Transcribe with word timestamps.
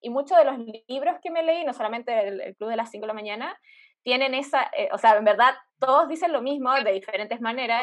y 0.00 0.10
muchos 0.10 0.36
de 0.38 0.44
los 0.44 0.58
libros 0.88 1.16
que 1.22 1.30
me 1.30 1.42
leí, 1.42 1.64
no 1.64 1.72
solamente 1.72 2.28
el, 2.28 2.56
Club 2.56 2.70
de 2.70 2.76
las 2.76 2.90
5 2.90 3.02
de 3.02 3.08
la 3.08 3.14
mañana, 3.14 3.58
tienen 4.02 4.34
esa, 4.34 4.70
eh, 4.76 4.88
o 4.92 4.98
sea, 4.98 5.16
en 5.16 5.24
verdad 5.24 5.54
todos 5.78 6.08
dicen 6.08 6.32
lo 6.32 6.42
mismo 6.42 6.72
de 6.74 6.92
diferentes 6.92 7.40
maneras, 7.40 7.82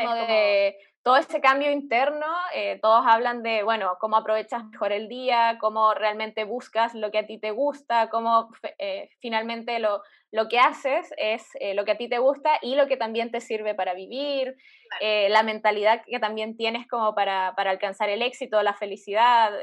todo 1.03 1.17
ese 1.17 1.41
cambio 1.41 1.71
interno, 1.71 2.27
eh, 2.53 2.77
todos 2.81 3.03
hablan 3.07 3.41
de, 3.41 3.63
bueno, 3.63 3.97
cómo 3.99 4.17
aprovechas 4.17 4.63
mejor 4.65 4.91
el 4.91 5.07
día, 5.07 5.57
cómo 5.59 5.95
realmente 5.95 6.43
buscas 6.43 6.93
lo 6.93 7.09
que 7.09 7.19
a 7.19 7.25
ti 7.25 7.39
te 7.39 7.49
gusta, 7.49 8.09
cómo 8.09 8.49
eh, 8.77 9.09
finalmente 9.19 9.79
lo, 9.79 10.03
lo 10.31 10.47
que 10.47 10.59
haces 10.59 11.11
es 11.17 11.43
eh, 11.59 11.73
lo 11.73 11.85
que 11.85 11.93
a 11.93 11.97
ti 11.97 12.07
te 12.07 12.19
gusta 12.19 12.51
y 12.61 12.75
lo 12.75 12.87
que 12.87 12.97
también 12.97 13.31
te 13.31 13.41
sirve 13.41 13.73
para 13.73 13.95
vivir, 13.95 14.55
la 14.99 15.41
mentalidad 15.43 16.01
que 16.05 16.19
también 16.19 16.57
tienes 16.57 16.85
como 16.85 17.15
para, 17.15 17.53
para 17.55 17.71
alcanzar 17.71 18.09
el 18.09 18.21
éxito, 18.21 18.61
la 18.61 18.73
felicidad, 18.73 19.53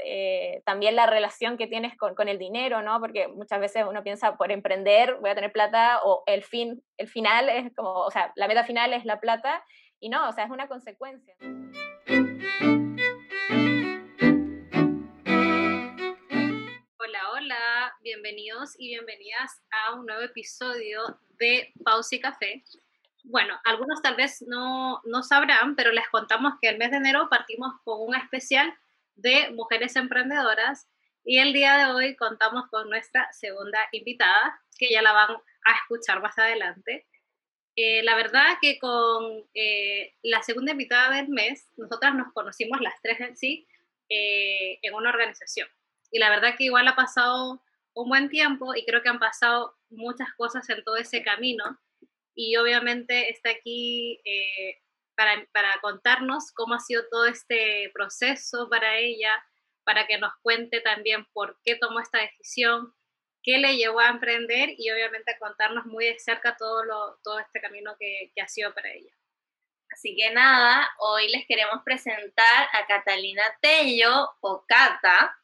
también 0.64 0.96
la 0.96 1.04
relación 1.04 1.58
que 1.58 1.66
tienes 1.66 1.98
con, 1.98 2.14
con, 2.14 2.28
el 2.28 2.38
dinero, 2.38 2.80
¿no? 2.80 2.98
Porque 2.98 3.28
muchas 3.28 3.60
veces 3.60 3.84
uno 3.86 4.02
piensa, 4.02 4.38
por 4.38 4.50
emprender 4.50 5.16
voy 5.20 5.28
a 5.28 5.34
tener 5.34 5.52
plata 5.52 6.00
o 6.02 6.22
el 6.24 6.42
fin, 6.42 6.82
el 6.96 7.08
final 7.08 7.50
es 7.50 7.74
como, 7.76 7.90
o 7.90 8.10
sea, 8.10 8.17
la 8.34 8.48
meta 8.48 8.64
final 8.64 8.92
es 8.92 9.04
la 9.04 9.20
plata 9.20 9.64
y 10.00 10.08
no, 10.08 10.28
o 10.28 10.32
sea, 10.32 10.44
es 10.44 10.50
una 10.50 10.68
consecuencia. 10.68 11.34
Hola, 16.98 17.30
hola, 17.32 17.94
bienvenidos 18.02 18.74
y 18.78 18.88
bienvenidas 18.88 19.62
a 19.70 19.94
un 19.94 20.06
nuevo 20.06 20.22
episodio 20.22 21.20
de 21.38 21.72
Pausa 21.84 22.16
y 22.16 22.20
Café. 22.20 22.64
Bueno, 23.24 23.58
algunos 23.64 24.00
tal 24.02 24.16
vez 24.16 24.42
no, 24.46 25.00
no 25.04 25.22
sabrán, 25.22 25.76
pero 25.76 25.92
les 25.92 26.08
contamos 26.08 26.54
que 26.60 26.68
el 26.68 26.78
mes 26.78 26.90
de 26.90 26.98
enero 26.98 27.28
partimos 27.28 27.74
con 27.84 28.00
un 28.00 28.14
especial 28.14 28.72
de 29.16 29.50
mujeres 29.50 29.96
emprendedoras 29.96 30.88
y 31.24 31.38
el 31.40 31.52
día 31.52 31.76
de 31.76 31.92
hoy 31.92 32.16
contamos 32.16 32.68
con 32.70 32.88
nuestra 32.88 33.30
segunda 33.32 33.78
invitada, 33.92 34.58
que 34.78 34.90
ya 34.90 35.02
la 35.02 35.12
van 35.12 35.30
a 35.32 35.74
escuchar 35.74 36.22
más 36.22 36.38
adelante. 36.38 37.06
Eh, 37.80 38.02
la 38.02 38.16
verdad 38.16 38.56
que 38.60 38.76
con 38.80 39.44
eh, 39.54 40.12
la 40.22 40.42
segunda 40.42 40.72
invitada 40.72 41.14
del 41.14 41.28
mes, 41.28 41.64
nosotras 41.76 42.12
nos 42.12 42.32
conocimos 42.32 42.80
las 42.80 43.00
tres 43.00 43.20
en 43.20 43.36
sí 43.36 43.68
eh, 44.08 44.80
en 44.82 44.94
una 44.94 45.10
organización. 45.10 45.68
Y 46.10 46.18
la 46.18 46.28
verdad 46.28 46.56
que 46.58 46.64
igual 46.64 46.88
ha 46.88 46.96
pasado 46.96 47.62
un 47.94 48.08
buen 48.08 48.30
tiempo 48.30 48.74
y 48.74 48.84
creo 48.84 49.00
que 49.00 49.10
han 49.10 49.20
pasado 49.20 49.76
muchas 49.90 50.26
cosas 50.36 50.68
en 50.70 50.82
todo 50.82 50.96
ese 50.96 51.22
camino. 51.22 51.78
Y 52.34 52.56
obviamente 52.56 53.30
está 53.30 53.50
aquí 53.50 54.20
para, 55.14 55.46
para 55.52 55.80
contarnos 55.80 56.50
cómo 56.56 56.74
ha 56.74 56.80
sido 56.80 57.04
todo 57.08 57.26
este 57.26 57.92
proceso 57.94 58.68
para 58.68 58.98
ella, 58.98 59.30
para 59.84 60.08
que 60.08 60.18
nos 60.18 60.32
cuente 60.42 60.80
también 60.80 61.26
por 61.32 61.60
qué 61.62 61.76
tomó 61.76 62.00
esta 62.00 62.18
decisión, 62.18 62.92
qué 63.48 63.56
le 63.56 63.78
llevó 63.78 64.00
a 64.00 64.08
emprender 64.08 64.74
y 64.76 64.90
obviamente 64.90 65.32
a 65.32 65.38
contarnos 65.38 65.86
muy 65.86 66.04
de 66.04 66.18
cerca 66.18 66.54
todo, 66.58 66.84
lo, 66.84 67.16
todo 67.24 67.38
este 67.38 67.62
camino 67.62 67.96
que, 67.98 68.30
que 68.34 68.42
ha 68.42 68.48
sido 68.48 68.74
para 68.74 68.90
ella. 68.92 69.10
Así 69.90 70.14
que 70.14 70.30
nada, 70.34 70.86
hoy 70.98 71.28
les 71.28 71.46
queremos 71.46 71.82
presentar 71.82 72.68
a 72.74 72.86
Catalina 72.86 73.42
Tello 73.62 74.28
o 74.40 74.66
Cata. 74.68 75.34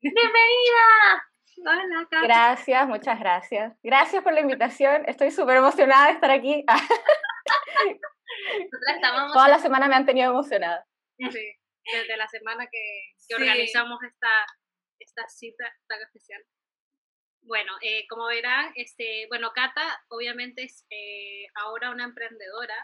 ¡Bienvenida! 0.00 1.26
Hola, 1.58 2.06
Cata. 2.10 2.22
Gracias, 2.22 2.88
muchas 2.88 3.20
gracias. 3.20 3.74
Gracias 3.82 4.24
por 4.24 4.32
la 4.32 4.40
invitación. 4.40 5.04
Estoy 5.06 5.30
súper 5.30 5.58
emocionada 5.58 6.06
de 6.06 6.12
estar 6.12 6.30
aquí. 6.30 6.64
Toda 9.34 9.48
la 9.48 9.58
semana 9.58 9.88
me 9.88 9.94
han 9.94 10.06
tenido 10.06 10.30
emocionada. 10.30 10.86
Sí, 11.18 11.54
desde 11.92 12.16
la 12.16 12.28
semana 12.28 12.66
que, 12.66 13.12
que 13.28 13.34
organizamos 13.34 14.02
esta, 14.02 14.46
esta 15.14 15.28
cita 15.28 15.72
tan 15.86 16.00
especial. 16.02 16.42
Bueno, 17.42 17.72
eh, 17.82 18.06
como 18.08 18.26
verán, 18.26 18.72
este, 18.74 19.26
bueno, 19.28 19.52
Cata 19.54 20.02
obviamente 20.08 20.64
es 20.64 20.86
eh, 20.90 21.46
ahora 21.54 21.90
una 21.90 22.04
emprendedora. 22.04 22.74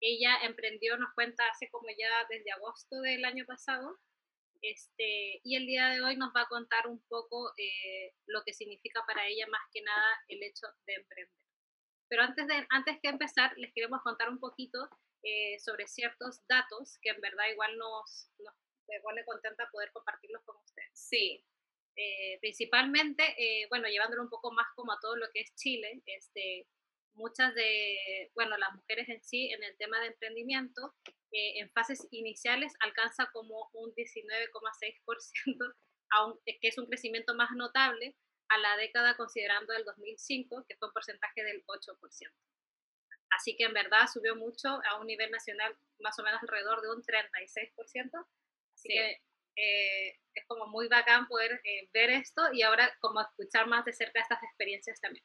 Ella 0.00 0.38
emprendió, 0.42 0.96
nos 0.96 1.12
cuenta, 1.14 1.44
hace 1.48 1.68
como 1.70 1.88
ya 1.88 2.26
desde 2.30 2.52
agosto 2.52 3.00
del 3.00 3.24
año 3.24 3.44
pasado. 3.44 3.98
Este, 4.62 5.40
y 5.44 5.56
el 5.56 5.66
día 5.66 5.88
de 5.88 6.02
hoy 6.02 6.16
nos 6.16 6.32
va 6.34 6.42
a 6.42 6.48
contar 6.48 6.86
un 6.88 7.00
poco 7.08 7.52
eh, 7.56 8.14
lo 8.26 8.42
que 8.44 8.52
significa 8.52 9.04
para 9.06 9.26
ella 9.26 9.46
más 9.48 9.62
que 9.72 9.82
nada 9.82 10.06
el 10.28 10.42
hecho 10.42 10.66
de 10.86 10.94
emprender. 10.94 11.34
Pero 12.08 12.22
antes, 12.22 12.46
de, 12.46 12.66
antes 12.70 12.98
que 13.02 13.08
empezar, 13.08 13.52
les 13.58 13.72
queremos 13.74 14.02
contar 14.02 14.28
un 14.30 14.40
poquito 14.40 14.88
sobre 15.58 15.86
ciertos 15.88 16.40
datos 16.48 16.96
que 17.02 17.10
en 17.10 17.20
verdad 17.20 17.44
igual 17.52 17.76
nos, 17.76 18.30
nos 18.38 18.54
pone 19.02 19.24
contenta 19.24 19.68
poder 19.70 19.90
compartirlos 19.92 20.42
con 20.44 20.56
ustedes. 20.56 20.90
Sí. 20.94 21.44
Eh, 22.00 22.38
principalmente, 22.40 23.24
eh, 23.36 23.66
bueno, 23.70 23.88
llevándolo 23.88 24.22
un 24.22 24.30
poco 24.30 24.52
más 24.52 24.68
como 24.76 24.92
a 24.92 25.00
todo 25.00 25.16
lo 25.16 25.26
que 25.34 25.40
es 25.40 25.52
Chile, 25.56 26.00
este, 26.06 26.68
muchas 27.14 27.52
de, 27.56 28.30
bueno, 28.36 28.56
las 28.56 28.72
mujeres 28.72 29.08
en 29.08 29.20
sí, 29.24 29.50
en 29.50 29.64
el 29.64 29.76
tema 29.78 29.98
de 29.98 30.06
emprendimiento, 30.06 30.94
eh, 31.32 31.58
en 31.58 31.68
fases 31.72 32.06
iniciales 32.12 32.72
alcanza 32.78 33.28
como 33.32 33.68
un 33.72 33.92
19,6%, 33.96 35.74
que 36.46 36.68
es 36.68 36.78
un 36.78 36.86
crecimiento 36.86 37.34
más 37.34 37.50
notable 37.56 38.14
a 38.48 38.58
la 38.58 38.76
década 38.76 39.16
considerando 39.16 39.72
el 39.72 39.84
2005, 39.84 40.66
que 40.68 40.76
fue 40.76 40.86
un 40.86 40.94
porcentaje 40.94 41.42
del 41.42 41.64
8%. 41.66 42.32
Así 43.30 43.56
que 43.56 43.64
en 43.64 43.74
verdad 43.74 44.06
subió 44.06 44.36
mucho 44.36 44.68
a 44.68 45.00
un 45.00 45.08
nivel 45.08 45.32
nacional 45.32 45.76
más 45.98 46.16
o 46.20 46.22
menos 46.22 46.40
alrededor 46.42 46.80
de 46.80 46.90
un 46.90 47.02
36%, 47.02 48.24
Así 48.78 48.88
que 48.88 49.20
eh, 49.58 50.16
es 50.34 50.46
como 50.46 50.66
muy 50.66 50.88
bacán 50.88 51.26
poder 51.26 51.60
eh, 51.64 51.88
ver 51.92 52.10
esto 52.10 52.42
y 52.52 52.62
ahora 52.62 52.90
como 53.00 53.20
escuchar 53.20 53.66
más 53.66 53.84
de 53.84 53.92
cerca 53.92 54.20
estas 54.20 54.42
experiencias 54.42 55.00
también. 55.00 55.24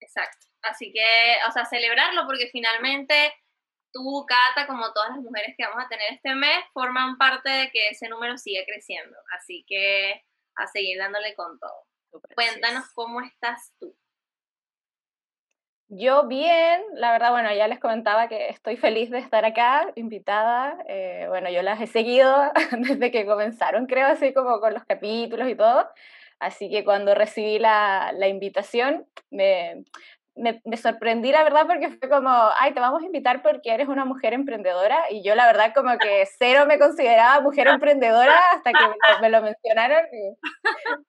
Exacto. 0.00 0.46
Así 0.62 0.92
que, 0.92 1.36
o 1.48 1.52
sea, 1.52 1.64
celebrarlo 1.64 2.26
porque 2.26 2.48
finalmente 2.50 3.34
tú, 3.92 4.26
Cata, 4.26 4.66
como 4.66 4.92
todas 4.92 5.10
las 5.10 5.18
mujeres 5.18 5.54
que 5.56 5.64
vamos 5.64 5.84
a 5.84 5.88
tener 5.88 6.12
este 6.12 6.34
mes, 6.34 6.64
forman 6.72 7.16
parte 7.18 7.50
de 7.50 7.70
que 7.70 7.88
ese 7.88 8.08
número 8.08 8.36
sigue 8.36 8.64
creciendo. 8.66 9.16
Así 9.38 9.64
que 9.66 10.24
a 10.56 10.66
seguir 10.66 10.98
dándole 10.98 11.34
con 11.34 11.58
todo. 11.58 11.86
Cuéntanos 12.34 12.86
cómo 12.94 13.20
estás 13.20 13.72
tú. 13.78 13.96
Yo 15.88 16.26
bien, 16.26 16.82
la 16.94 17.12
verdad, 17.12 17.30
bueno, 17.30 17.54
ya 17.54 17.68
les 17.68 17.78
comentaba 17.78 18.28
que 18.28 18.48
estoy 18.48 18.76
feliz 18.76 19.08
de 19.10 19.18
estar 19.18 19.44
acá, 19.44 19.92
invitada. 19.94 20.76
Eh, 20.88 21.26
bueno, 21.28 21.48
yo 21.48 21.62
las 21.62 21.80
he 21.80 21.86
seguido 21.86 22.34
desde 22.72 23.12
que 23.12 23.24
comenzaron, 23.24 23.86
creo, 23.86 24.08
así 24.08 24.32
como 24.34 24.58
con 24.58 24.74
los 24.74 24.84
capítulos 24.84 25.48
y 25.48 25.54
todo. 25.54 25.88
Así 26.40 26.68
que 26.70 26.84
cuando 26.84 27.14
recibí 27.14 27.60
la, 27.60 28.12
la 28.12 28.26
invitación, 28.26 29.06
me, 29.30 29.84
me, 30.36 30.76
sorprendí, 30.76 31.32
la 31.32 31.42
verdad, 31.42 31.66
porque 31.66 31.88
fue 31.88 32.08
como, 32.08 32.30
ay, 32.58 32.74
te 32.74 32.80
vamos 32.80 33.02
a 33.02 33.06
invitar 33.06 33.42
porque 33.42 33.72
eres 33.72 33.88
una 33.88 34.04
mujer 34.04 34.34
emprendedora. 34.34 35.04
Y 35.10 35.24
yo, 35.24 35.34
la 35.34 35.46
verdad, 35.46 35.72
como 35.74 35.96
que 35.98 36.26
cero 36.38 36.66
me 36.66 36.78
consideraba 36.78 37.40
mujer 37.40 37.66
emprendedora 37.68 38.38
hasta 38.52 38.72
que 38.72 39.20
me, 39.22 39.30
lo 39.30 39.42
mencionaron. 39.42 40.04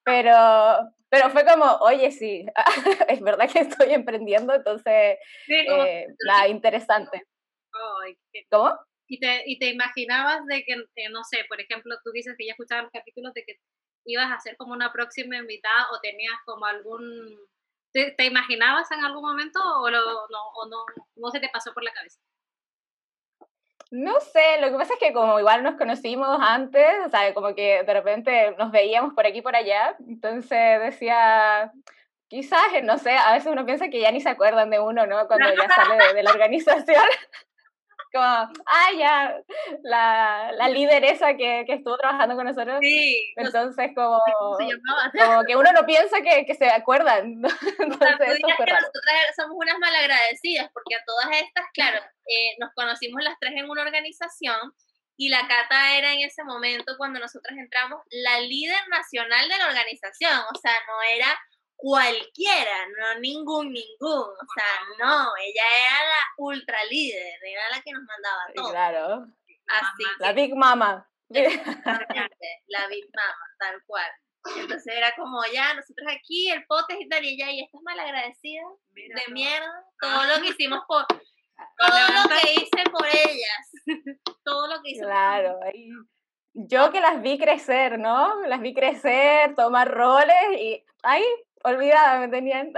Pero, 0.04 0.34
pero 1.10 1.30
fue 1.30 1.46
como, 1.46 1.66
oye, 1.82 2.12
sí, 2.12 2.46
es 3.10 3.22
verdad 3.22 3.50
que 3.52 3.60
estoy 3.60 3.94
emprendiendo, 3.94 4.54
entonces, 4.54 5.18
eh, 5.50 6.08
interesante. 6.50 7.24
¿Cómo? 8.50 8.72
¿Y 9.10 9.20
te, 9.20 9.44
¿Y 9.46 9.60
te 9.60 9.70
imaginabas 9.70 10.46
de 10.46 10.64
que, 10.64 10.76
no 11.10 11.24
sé, 11.24 11.46
por 11.48 11.62
ejemplo, 11.62 11.96
tú 12.04 12.12
dices 12.12 12.36
que 12.38 12.46
ya 12.46 12.52
escuchabas 12.52 12.86
los 12.86 12.92
capítulos 12.92 13.34
de 13.34 13.44
que 13.46 13.58
ibas 14.06 14.32
a 14.32 14.40
ser 14.40 14.56
como 14.58 14.74
una 14.74 14.92
próxima 14.92 15.38
invitada 15.38 15.88
o 15.92 16.00
tenías 16.02 16.36
como 16.46 16.66
algún 16.66 17.38
¿Te, 18.16 18.26
imaginabas 18.26 18.92
en 18.92 19.04
algún 19.04 19.24
momento 19.24 19.60
o, 19.60 19.90
no, 19.90 20.00
o 20.00 20.68
no, 20.68 20.86
no 21.16 21.32
se 21.32 21.40
te 21.40 21.50
pasó 21.50 21.74
por 21.74 21.84
la 21.84 21.92
cabeza? 21.92 22.20
No 23.90 24.20
sé, 24.20 24.62
lo 24.62 24.70
que 24.70 24.78
pasa 24.78 24.94
es 24.94 25.00
que 25.00 25.14
como 25.14 25.40
igual 25.40 25.64
nos 25.64 25.78
conocimos 25.78 26.38
antes, 26.42 26.86
o 27.06 27.10
sea, 27.10 27.34
como 27.34 27.56
que 27.56 27.84
de 27.84 27.94
repente 27.94 28.54
nos 28.58 28.72
veíamos 28.72 29.14
por 29.14 29.26
aquí 29.26 29.40
y 29.40 29.42
por 29.42 29.56
allá, 29.56 29.96
entonces 30.08 30.80
decía, 30.82 31.72
quizás, 32.28 32.68
no 32.84 33.00
sé, 33.00 33.18
a 33.18 33.34
veces 33.34 33.52
uno 33.52 33.66
piensa 33.66 33.90
que 33.90 34.02
ya 34.02 34.12
ni 34.12 34.22
se 34.22 34.30
acuerdan 34.30 34.70
de 34.70 34.80
uno, 34.80 35.08
¿no? 35.08 35.26
Cuando 35.28 35.50
ya 35.56 35.68
sale 35.70 36.14
de 36.14 36.22
la 36.22 36.32
organización 36.38 37.06
como, 38.12 38.26
ah, 38.26 38.90
ya, 38.98 39.42
la, 39.84 40.52
la 40.54 40.70
líder 40.70 41.04
esa 41.06 41.36
que, 41.36 41.64
que, 41.66 41.74
estuvo 41.74 41.98
trabajando 41.98 42.36
con 42.36 42.46
nosotros. 42.46 42.80
Sí. 42.82 43.34
Entonces, 43.36 43.92
como, 43.96 44.20
como 45.26 45.44
que 45.46 45.56
uno 45.56 45.72
no 45.74 45.86
piensa 45.86 46.22
que, 46.22 46.46
que 46.46 46.56
se 46.56 46.70
acuerdan. 46.70 47.42
Entonces, 47.80 48.28
eso 48.28 48.48
fue 48.56 48.66
que 48.66 48.74
nosotras 48.74 49.36
somos 49.36 49.56
unas 49.56 49.80
malagradecidas, 49.80 50.70
porque 50.74 50.96
a 50.96 51.04
todas 51.06 51.28
estas, 51.42 51.66
claro, 51.74 52.00
eh, 52.28 52.56
nos 52.60 52.74
conocimos 52.74 53.24
las 53.24 53.38
tres 53.40 53.54
en 53.56 53.70
una 53.70 53.84
organización 53.84 54.74
y 55.18 55.30
la 55.30 55.48
Cata 55.48 55.98
era 55.98 56.14
en 56.14 56.22
ese 56.22 56.44
momento, 56.44 56.94
cuando 56.98 57.20
nosotras 57.20 57.58
entramos, 57.58 58.02
la 58.12 58.40
líder 58.42 58.88
nacional 58.90 59.50
de 59.50 59.58
la 59.58 59.68
organización, 59.68 60.40
o 60.54 60.60
sea, 60.60 60.74
no 60.88 61.02
era 61.02 61.40
cualquiera, 61.78 62.88
no 63.00 63.20
ningún, 63.20 63.72
ningún. 63.72 64.10
O 64.10 64.48
sea, 64.54 65.06
no, 65.06 65.32
ella 65.38 65.64
era 65.86 66.10
la 66.10 66.24
ultra 66.38 66.78
líder, 66.90 67.40
era 67.44 67.70
la 67.70 67.82
que 67.82 67.92
nos 67.94 68.04
mandaba 68.04 68.42
todo. 68.54 68.70
Claro. 68.72 69.28
Así 69.68 70.04
la 70.20 70.34
Big 70.34 70.56
Mama. 70.56 71.10
la 71.30 72.88
Big 72.88 73.06
Mama, 73.14 73.56
tal 73.60 73.82
cual. 73.86 74.12
Entonces 74.56 74.94
era 74.96 75.14
como, 75.16 75.42
ya, 75.54 75.74
nosotros 75.74 76.08
aquí, 76.10 76.50
el 76.50 76.66
potes 76.66 76.98
y 77.00 77.08
tal, 77.10 77.24
y 77.24 77.34
ella, 77.34 77.52
y 77.52 77.64
estas 77.64 77.82
malagradecidas 77.82 78.66
de 78.94 79.34
mierda, 79.34 79.86
todo 80.02 80.24
lo 80.24 80.42
que 80.42 80.50
hicimos 80.50 80.80
por, 80.88 81.06
todo 81.06 81.90
lo 81.90 82.30
que 82.30 82.54
hice 82.54 82.90
por 82.92 83.08
ellas, 83.08 84.14
todo 84.44 84.68
lo 84.68 84.82
que 84.82 84.92
hice 84.92 85.02
claro, 85.02 85.60
por 85.60 85.76
ellas. 85.76 85.98
Yo 86.54 86.92
que 86.92 87.02
las 87.02 87.22
vi 87.22 87.38
crecer, 87.38 88.00
¿no? 88.00 88.42
Las 88.48 88.62
vi 88.62 88.74
crecer, 88.74 89.54
tomar 89.54 89.92
roles 89.92 90.60
y, 90.60 90.84
ay, 91.04 91.24
olvidada, 91.68 92.20
me 92.20 92.28
tenían... 92.30 92.74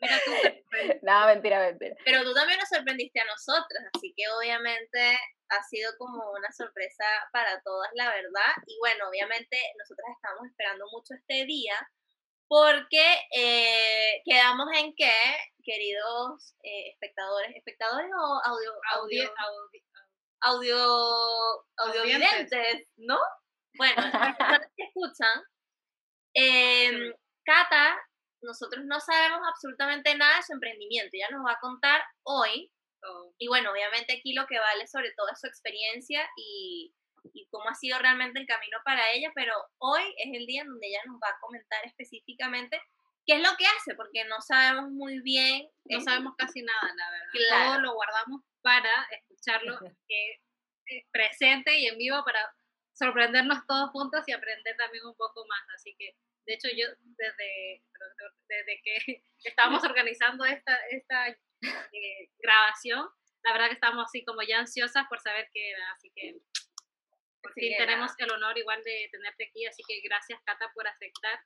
no, 1.02 1.26
mentira, 1.26 1.60
mentira. 1.60 1.94
Pero 2.04 2.22
tú 2.24 2.32
también 2.32 2.58
nos 2.58 2.68
sorprendiste 2.68 3.20
a 3.20 3.24
nosotras, 3.26 3.84
así 3.94 4.12
que 4.16 4.24
obviamente 4.28 5.18
ha 5.50 5.62
sido 5.64 5.92
como 5.98 6.30
una 6.32 6.50
sorpresa 6.52 7.04
para 7.32 7.60
todas, 7.62 7.90
la 7.94 8.08
verdad. 8.10 8.54
Y 8.66 8.78
bueno, 8.78 9.08
obviamente 9.08 9.58
nosotras 9.78 10.08
estamos 10.14 10.46
esperando 10.48 10.86
mucho 10.92 11.14
este 11.14 11.44
día 11.44 11.74
porque 12.48 13.04
eh, 13.36 14.22
quedamos 14.24 14.66
en 14.76 14.94
que, 14.96 15.12
queridos 15.62 16.56
eh, 16.64 16.90
espectadores, 16.90 17.54
espectadores 17.54 18.10
o 18.10 18.40
audio, 18.44 18.72
audio, 18.92 19.32
audio, 19.38 19.80
audio, 20.40 22.02
audio 22.02 22.18
¿no? 22.96 23.18
Bueno, 23.74 24.02
las 24.02 24.36
personas 24.36 24.68
que 24.76 24.82
escuchan, 24.82 25.42
eh, 26.34 27.14
Cata 27.50 27.98
nosotros 28.42 28.84
no 28.86 29.00
sabemos 29.00 29.40
absolutamente 29.46 30.14
nada 30.16 30.36
de 30.36 30.42
su 30.42 30.52
emprendimiento. 30.52 31.10
Ella 31.12 31.28
nos 31.30 31.44
va 31.44 31.52
a 31.52 31.60
contar 31.60 32.00
hoy. 32.22 32.70
Y 33.38 33.48
bueno, 33.48 33.72
obviamente 33.72 34.14
aquí 34.14 34.34
lo 34.34 34.46
que 34.46 34.58
vale 34.58 34.86
sobre 34.86 35.12
todo 35.16 35.28
es 35.32 35.40
su 35.40 35.46
experiencia 35.46 36.28
y, 36.36 36.94
y 37.32 37.46
cómo 37.50 37.68
ha 37.68 37.74
sido 37.74 37.98
realmente 37.98 38.40
el 38.40 38.46
camino 38.46 38.78
para 38.84 39.10
ella, 39.12 39.30
pero 39.34 39.54
hoy 39.78 40.02
es 40.18 40.38
el 40.38 40.46
día 40.46 40.62
en 40.62 40.68
donde 40.68 40.86
ella 40.86 41.00
nos 41.06 41.16
va 41.16 41.28
a 41.28 41.40
comentar 41.40 41.84
específicamente 41.86 42.80
qué 43.26 43.34
es 43.36 43.40
lo 43.40 43.56
que 43.56 43.66
hace, 43.66 43.94
porque 43.94 44.24
no 44.26 44.40
sabemos 44.40 44.90
muy 44.90 45.20
bien. 45.20 45.68
No 45.86 46.00
sabemos 46.00 46.34
casi 46.36 46.62
nada, 46.62 46.94
la 46.94 47.10
verdad. 47.10 47.66
Todo 47.66 47.80
lo 47.80 47.94
guardamos 47.94 48.42
para 48.62 49.08
escucharlo 49.10 49.78
presente 51.12 51.78
y 51.78 51.86
en 51.86 51.98
vivo 51.98 52.22
para 52.24 52.40
sorprendernos 52.92 53.66
todos 53.66 53.90
juntos 53.90 54.24
y 54.26 54.32
aprender 54.32 54.76
también 54.76 55.06
un 55.06 55.16
poco 55.16 55.46
más. 55.46 55.62
Así 55.74 55.94
que 55.98 56.14
de 56.50 56.54
hecho, 56.56 56.68
yo 56.76 56.86
desde, 57.16 57.82
desde 58.48 58.82
que 58.82 59.22
estábamos 59.44 59.84
organizando 59.84 60.44
esta, 60.44 60.74
esta 60.90 61.28
eh, 61.28 62.30
grabación, 62.38 63.08
la 63.44 63.52
verdad 63.52 63.68
que 63.68 63.74
estábamos 63.74 64.06
así 64.06 64.24
como 64.24 64.42
ya 64.42 64.58
ansiosas 64.58 65.06
por 65.08 65.20
saber 65.20 65.48
qué 65.52 65.70
era, 65.70 65.92
así 65.92 66.10
que 66.12 66.40
por 67.40 67.52
fin 67.54 67.72
tenemos 67.78 68.12
el 68.18 68.32
honor 68.32 68.58
igual 68.58 68.82
de 68.82 69.08
tenerte 69.12 69.46
aquí, 69.48 69.64
así 69.64 69.82
que 69.86 70.00
gracias 70.00 70.40
Cata 70.44 70.70
por 70.74 70.86
aceptar. 70.88 71.38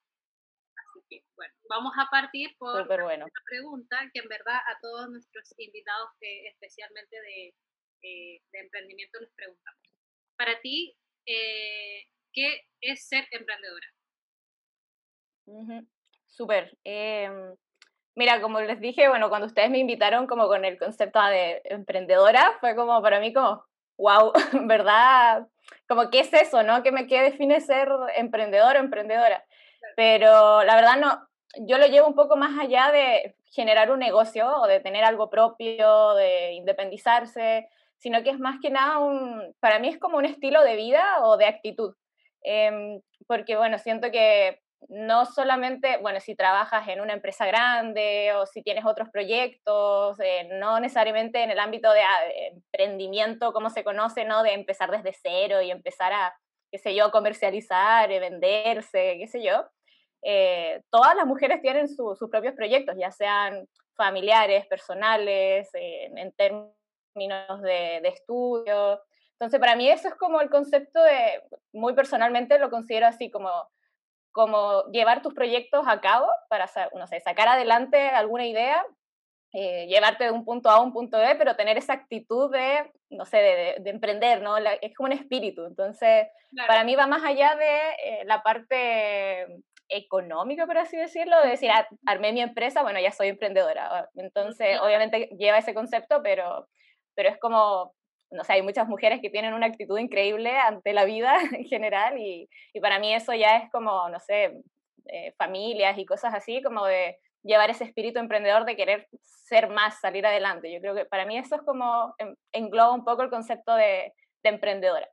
Así 0.75 1.05
que 1.09 1.23
bueno, 1.37 1.55
vamos 1.69 1.93
a 1.99 2.09
partir 2.11 2.57
por 2.57 2.91
una 2.91 3.27
pregunta 3.45 4.11
que 4.13 4.21
en 4.21 4.29
verdad 4.29 4.57
a 4.57 4.79
todos 4.81 5.11
nuestros 5.11 5.55
invitados, 5.59 6.11
eh, 6.23 6.49
especialmente 6.49 7.21
de, 7.21 7.55
eh, 8.03 8.41
de, 8.51 8.59
emprendimiento, 8.59 9.21
les 9.21 9.33
preguntamos. 9.35 9.81
Para 10.37 10.59
ti, 10.63 10.97
¿qué 11.25 12.67
es 12.81 13.07
ser 13.07 13.29
emprendedora? 13.31 13.94
Súper. 16.27 16.77
Em, 16.85 17.55
mira, 18.15 18.41
como 18.41 18.61
les 18.61 18.81
dije, 18.81 19.09
bueno, 19.09 19.29
cuando 19.29 19.47
ustedes 19.47 19.71
me 19.71 19.79
invitaron 19.79 20.27
como 20.27 20.49
con 20.49 20.65
el 20.65 20.79
concepto 20.79 21.23
de 21.23 21.63
emprendedora, 21.65 22.57
fue 22.61 22.75
como 22.75 23.01
para 23.03 23.21
mí 23.21 23.33
como, 23.33 23.65
wow, 23.99 24.33
¿verdad? 24.67 25.47
Como, 25.89 26.11
¿qué 26.11 26.21
es 26.21 26.33
eso, 26.33 26.63
no? 26.63 26.83
¿Qué, 26.83 26.93
me, 26.93 27.07
qué 27.07 27.23
define 27.23 27.61
ser 27.61 27.89
emprendedor 28.17 28.77
o 28.77 28.81
emprendedora? 28.81 29.45
Pero 29.97 30.65
la 30.65 30.75
verdad 30.77 30.97
no, 30.99 31.29
yo 31.67 31.79
lo 31.79 31.87
llevo 31.87 32.09
un 32.09 32.15
poco 32.15 32.37
más 32.37 32.59
allá 32.59 32.91
de 32.91 33.37
generar 33.53 33.91
un 33.91 34.01
negocio 34.01 34.49
o 34.61 34.67
de 34.67 34.81
tener 34.81 35.05
algo 35.05 35.31
propio, 35.31 36.15
de 36.15 36.53
independizarse, 36.53 37.69
sino 37.99 38.23
que 38.23 38.31
es 38.31 38.39
más 38.41 38.59
que 38.61 38.71
nada 38.71 38.99
un, 38.99 39.55
para 39.61 39.79
mí 39.79 39.89
es 39.89 39.99
como 39.99 40.19
un 40.19 40.25
estilo 40.25 40.63
de 40.63 40.77
vida 40.77 41.23
o 41.23 41.37
de 41.37 41.47
actitud. 41.47 41.95
Em, 42.43 43.01
porque 43.27 43.57
bueno, 43.57 43.79
siento 43.79 44.11
que 44.11 44.61
no 44.89 45.27
solamente, 45.27 45.99
bueno, 45.99 46.21
si 46.21 46.35
trabajas 46.35 46.89
en 46.89 47.01
una 47.01 47.13
empresa 47.13 47.47
grande 47.47 48.33
o 48.35 48.47
si 48.47 48.63
tienes 48.63 48.85
otros 48.85 49.09
proyectos, 49.11 50.19
eh, 50.21 50.49
no 50.61 50.81
necesariamente 50.81 51.43
en 51.43 51.51
el 51.51 51.59
ámbito 51.59 51.93
de, 51.93 52.03
ah, 52.03 52.19
emprendimiento, 52.53 53.53
como 53.53 53.71
se 53.71 53.85
conoce, 53.85 54.25
¿no? 54.25 54.43
De 54.43 54.53
empezar 54.53 54.91
desde 54.91 55.17
cero 55.21 55.63
y 55.63 55.71
empezar 55.71 56.13
a, 56.13 56.35
qué 56.71 56.79
sé 56.79 56.95
yo, 56.95 57.11
comercializar, 57.11 58.11
y 58.11 58.19
venderse, 58.19 59.17
qué 59.19 59.27
sé 59.27 59.43
yo. 59.43 59.65
Eh, 60.23 60.83
todas 60.91 61.15
las 61.17 61.27
mujeres 61.27 61.61
tienen 61.61 61.89
sus 61.89 62.19
propios 62.31 62.55
proyectos, 62.55 62.97
ya 62.99 63.11
sean 63.11 63.67
familiares, 63.97 64.67
personales, 64.67 65.69
en 65.75 66.33
términos 66.33 67.63
de, 67.63 68.01
de 68.03 68.09
estudio. 68.09 69.01
Entonces, 69.33 69.61
para 69.61 69.77
mí 69.77 69.89
eso 69.89 70.09
es 70.09 70.15
como 70.15 70.41
el 70.41 70.51
concepto 70.51 71.03
de, 71.03 71.43
muy 71.73 71.95
personalmente 71.95 72.59
lo 72.59 72.71
considero 72.71 73.07
así 73.07 73.31
como 73.31 73.51
como 74.35 74.83
llevar 74.91 75.23
tus 75.23 75.33
proyectos 75.33 75.87
a 75.87 76.01
cabo 76.01 76.27
para, 76.49 76.69
no 76.97 77.07
sé, 77.07 77.21
sacar 77.21 77.47
adelante 77.47 78.09
alguna 78.09 78.45
idea, 78.45 78.85
eh, 79.53 79.87
llevarte 79.87 80.25
de 80.25 80.33
un 80.33 80.45
punto 80.45 80.69
A 80.69 80.75
a 80.75 80.81
un 80.81 80.93
punto 80.93 81.19
B, 81.19 81.37
pero 81.37 81.55
tener 81.55 81.79
esa 81.79 81.93
actitud 81.93 82.51
de, 82.51 82.91
no 83.11 83.27
sé, 83.27 83.37
de, 83.79 83.91
emprender, 83.91 84.43
¿no? 84.43 84.57
es 84.57 84.93
como 84.97 85.07
un 85.07 85.13
espíritu. 85.13 85.65
Entonces, 85.65 86.27
para 86.67 86.83
mí 86.83 86.97
va 86.97 87.07
más 87.07 87.23
allá 87.23 87.55
de 87.55 87.79
eh, 88.05 88.25
la 88.25 88.43
parte 88.43 89.47
económica, 89.89 90.67
por 90.67 90.79
así 90.79 90.97
decirlo, 90.97 91.41
de 91.41 91.51
decir, 91.51 91.71
ah, 91.71 91.87
armé 92.05 92.33
mi 92.33 92.41
empresa, 92.41 92.83
bueno, 92.83 92.99
ya 92.99 93.13
soy 93.13 93.29
emprendedora. 93.29 94.11
Entonces, 94.17 94.81
obviamente 94.81 95.29
lleva 95.39 95.59
ese 95.59 95.75
concepto, 95.75 96.25
pero, 96.25 96.67
pero 97.15 97.29
es 97.29 97.39
como 97.39 97.95
no 98.35 98.45
sé, 98.45 98.55
hay 98.55 98.63
muchas 98.63 98.89
mujeres 98.89 99.21
que 99.23 99.31
tienen 99.31 99.55
una 99.55 99.67
actitud 99.67 99.99
increíble 99.99 100.57
ante 100.57 100.93
la 100.93 101.05
vida 101.05 101.35
en 101.53 101.65
general 101.65 102.19
y, 102.19 102.49
y 102.73 102.81
para 102.81 102.99
mí 102.99 103.15
eso 103.15 103.33
ya 103.35 103.57
es 103.59 103.71
como, 103.71 104.09
no 104.09 104.21
sé, 104.21 104.63
eh, 105.07 105.35
familias 105.39 105.99
y 105.99 106.07
cosas 106.07 106.35
así, 106.35 106.63
como 106.63 106.87
de 106.87 107.19
llevar 107.43 107.71
ese 107.71 107.85
espíritu 107.85 108.19
emprendedor 108.19 108.65
de 108.65 108.77
querer 108.77 109.09
ser 109.23 109.69
más, 109.69 110.01
salir 110.01 110.27
adelante. 110.27 110.73
Yo 110.73 110.81
creo 110.81 110.95
que 110.95 111.05
para 111.05 111.27
mí 111.27 111.37
eso 111.37 111.57
es 111.57 111.63
como, 111.63 112.15
engloba 112.53 112.93
un 112.93 113.05
poco 113.05 113.23
el 113.23 113.31
concepto 113.31 113.75
de, 113.75 114.15
de 114.43 114.49
emprendedora. 114.49 115.09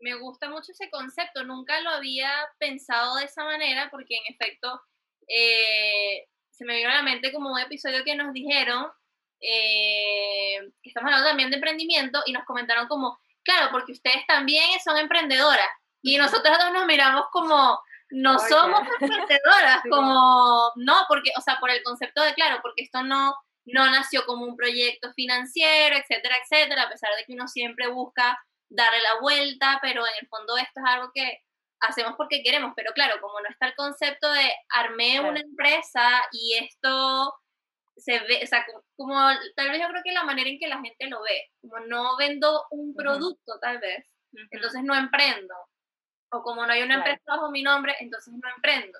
Me 0.00 0.14
gusta 0.14 0.48
mucho 0.48 0.72
ese 0.72 0.90
concepto, 0.90 1.44
nunca 1.44 1.80
lo 1.82 1.90
había 1.90 2.30
pensado 2.58 3.16
de 3.16 3.26
esa 3.26 3.44
manera 3.44 3.88
porque 3.90 4.16
en 4.16 4.34
efecto 4.34 4.80
eh, 5.28 6.26
se 6.50 6.64
me 6.64 6.76
vino 6.76 6.90
a 6.90 6.94
la 6.94 7.02
mente 7.02 7.32
como 7.32 7.52
un 7.52 7.60
episodio 7.60 8.02
que 8.04 8.16
nos 8.16 8.32
dijeron 8.32 8.86
eh, 9.40 10.58
estamos 10.82 11.08
hablando 11.08 11.28
también 11.28 11.50
de 11.50 11.56
emprendimiento 11.56 12.22
y 12.26 12.32
nos 12.32 12.44
comentaron 12.44 12.88
como, 12.88 13.18
claro, 13.42 13.68
porque 13.72 13.92
ustedes 13.92 14.26
también 14.26 14.80
son 14.84 14.98
emprendedoras 14.98 15.68
y 16.02 16.16
nosotros 16.16 16.56
dos 16.58 16.72
nos 16.72 16.86
miramos 16.86 17.24
como, 17.32 17.80
no 18.10 18.38
somos 18.38 18.80
emprendedoras, 19.00 19.82
como, 19.90 20.72
no, 20.76 21.04
porque, 21.08 21.30
o 21.36 21.40
sea, 21.40 21.56
por 21.60 21.70
el 21.70 21.82
concepto 21.82 22.22
de, 22.22 22.34
claro, 22.34 22.60
porque 22.62 22.82
esto 22.82 23.02
no, 23.02 23.34
no 23.64 23.90
nació 23.90 24.24
como 24.26 24.44
un 24.44 24.56
proyecto 24.56 25.12
financiero, 25.12 25.96
etcétera, 25.96 26.36
etcétera, 26.42 26.82
a 26.82 26.90
pesar 26.90 27.10
de 27.16 27.24
que 27.24 27.32
uno 27.32 27.48
siempre 27.48 27.88
busca 27.88 28.38
darle 28.68 29.00
la 29.00 29.20
vuelta, 29.20 29.78
pero 29.82 30.06
en 30.06 30.12
el 30.20 30.28
fondo 30.28 30.56
esto 30.56 30.80
es 30.80 30.86
algo 30.86 31.10
que 31.14 31.42
hacemos 31.80 32.14
porque 32.16 32.42
queremos, 32.42 32.72
pero 32.76 32.92
claro, 32.92 33.20
como 33.20 33.40
no 33.40 33.48
está 33.48 33.66
el 33.66 33.74
concepto 33.74 34.30
de 34.30 34.52
armé 34.68 35.20
una 35.20 35.40
empresa 35.40 36.08
y 36.32 36.54
esto 36.58 37.34
se 38.00 38.18
ve, 38.20 38.40
o 38.42 38.46
sea, 38.46 38.64
como, 38.96 39.14
tal 39.56 39.70
vez 39.70 39.80
yo 39.80 39.88
creo 39.88 40.02
que 40.02 40.12
la 40.12 40.24
manera 40.24 40.48
en 40.48 40.58
que 40.58 40.68
la 40.68 40.80
gente 40.80 41.08
lo 41.08 41.22
ve, 41.22 41.50
como 41.60 41.78
no 41.80 42.16
vendo 42.16 42.66
un 42.70 42.94
producto 42.94 43.58
tal 43.60 43.78
vez, 43.78 44.06
entonces 44.50 44.82
no 44.82 44.94
emprendo, 44.94 45.54
o 46.32 46.42
como 46.42 46.66
no 46.66 46.72
hay 46.72 46.82
una 46.82 46.96
empresa 46.96 47.20
bajo 47.26 47.50
mi 47.50 47.62
nombre, 47.62 47.94
entonces 48.00 48.32
no 48.34 48.48
emprendo, 48.54 48.98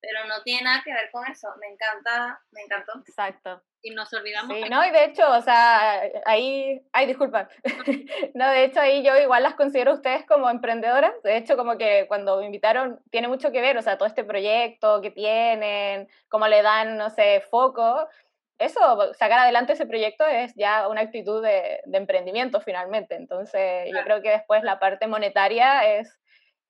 pero 0.00 0.24
no 0.26 0.42
tiene 0.42 0.62
nada 0.62 0.82
que 0.84 0.92
ver 0.92 1.10
con 1.10 1.26
eso, 1.26 1.48
me 1.60 1.68
encanta, 1.68 2.40
me 2.50 2.62
encantó. 2.62 2.92
Exacto. 3.06 3.62
Y 3.82 3.90
nos 3.90 4.12
olvidamos. 4.12 4.56
Sí, 4.56 4.68
no, 4.68 4.84
y 4.84 4.90
de 4.90 5.04
hecho, 5.04 5.30
o 5.30 5.40
sea, 5.42 6.02
ahí, 6.24 6.82
ay, 6.92 7.06
disculpa, 7.06 7.48
no, 8.34 8.50
de 8.50 8.64
hecho 8.64 8.80
ahí 8.80 9.04
yo 9.04 9.16
igual 9.16 9.42
las 9.42 9.54
considero 9.54 9.92
ustedes 9.92 10.26
como 10.26 10.50
emprendedoras, 10.50 11.12
de 11.22 11.36
hecho 11.36 11.56
como 11.56 11.78
que 11.78 12.06
cuando 12.08 12.38
me 12.38 12.46
invitaron 12.46 13.00
tiene 13.10 13.28
mucho 13.28 13.52
que 13.52 13.60
ver, 13.60 13.78
o 13.78 13.82
sea, 13.82 13.96
todo 13.96 14.08
este 14.08 14.24
proyecto 14.24 15.00
que 15.00 15.12
tienen, 15.12 16.08
cómo 16.28 16.48
le 16.48 16.62
dan, 16.62 16.96
no 16.96 17.10
sé, 17.10 17.42
foco, 17.48 18.08
eso, 18.58 19.12
sacar 19.14 19.40
adelante 19.40 19.74
ese 19.74 19.86
proyecto 19.86 20.24
es 20.26 20.54
ya 20.56 20.88
una 20.88 21.02
actitud 21.02 21.42
de, 21.42 21.80
emprendimiento 21.92 22.60
finalmente. 22.60 23.14
Entonces, 23.14 23.88
yo 23.92 24.02
creo 24.02 24.22
que 24.22 24.30
después 24.30 24.62
la 24.62 24.78
parte 24.78 25.06
monetaria 25.06 25.98
es, 25.98 26.18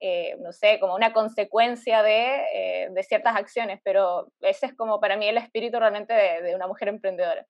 eh, 0.01 0.35
no 0.39 0.51
sé, 0.51 0.79
como 0.79 0.95
una 0.95 1.13
consecuencia 1.13 2.03
eh, 2.07 2.89
de, 2.91 3.03
ciertas 3.03 3.35
acciones, 3.35 3.79
pero 3.83 4.27
ese 4.41 4.65
es 4.67 4.75
como 4.75 4.99
para 4.99 5.15
mí 5.15 5.27
el 5.27 5.37
espíritu 5.37 5.79
realmente 5.79 6.13
de, 6.13 6.55
una 6.55 6.67
mujer 6.67 6.89
emprendedora. 6.89 7.45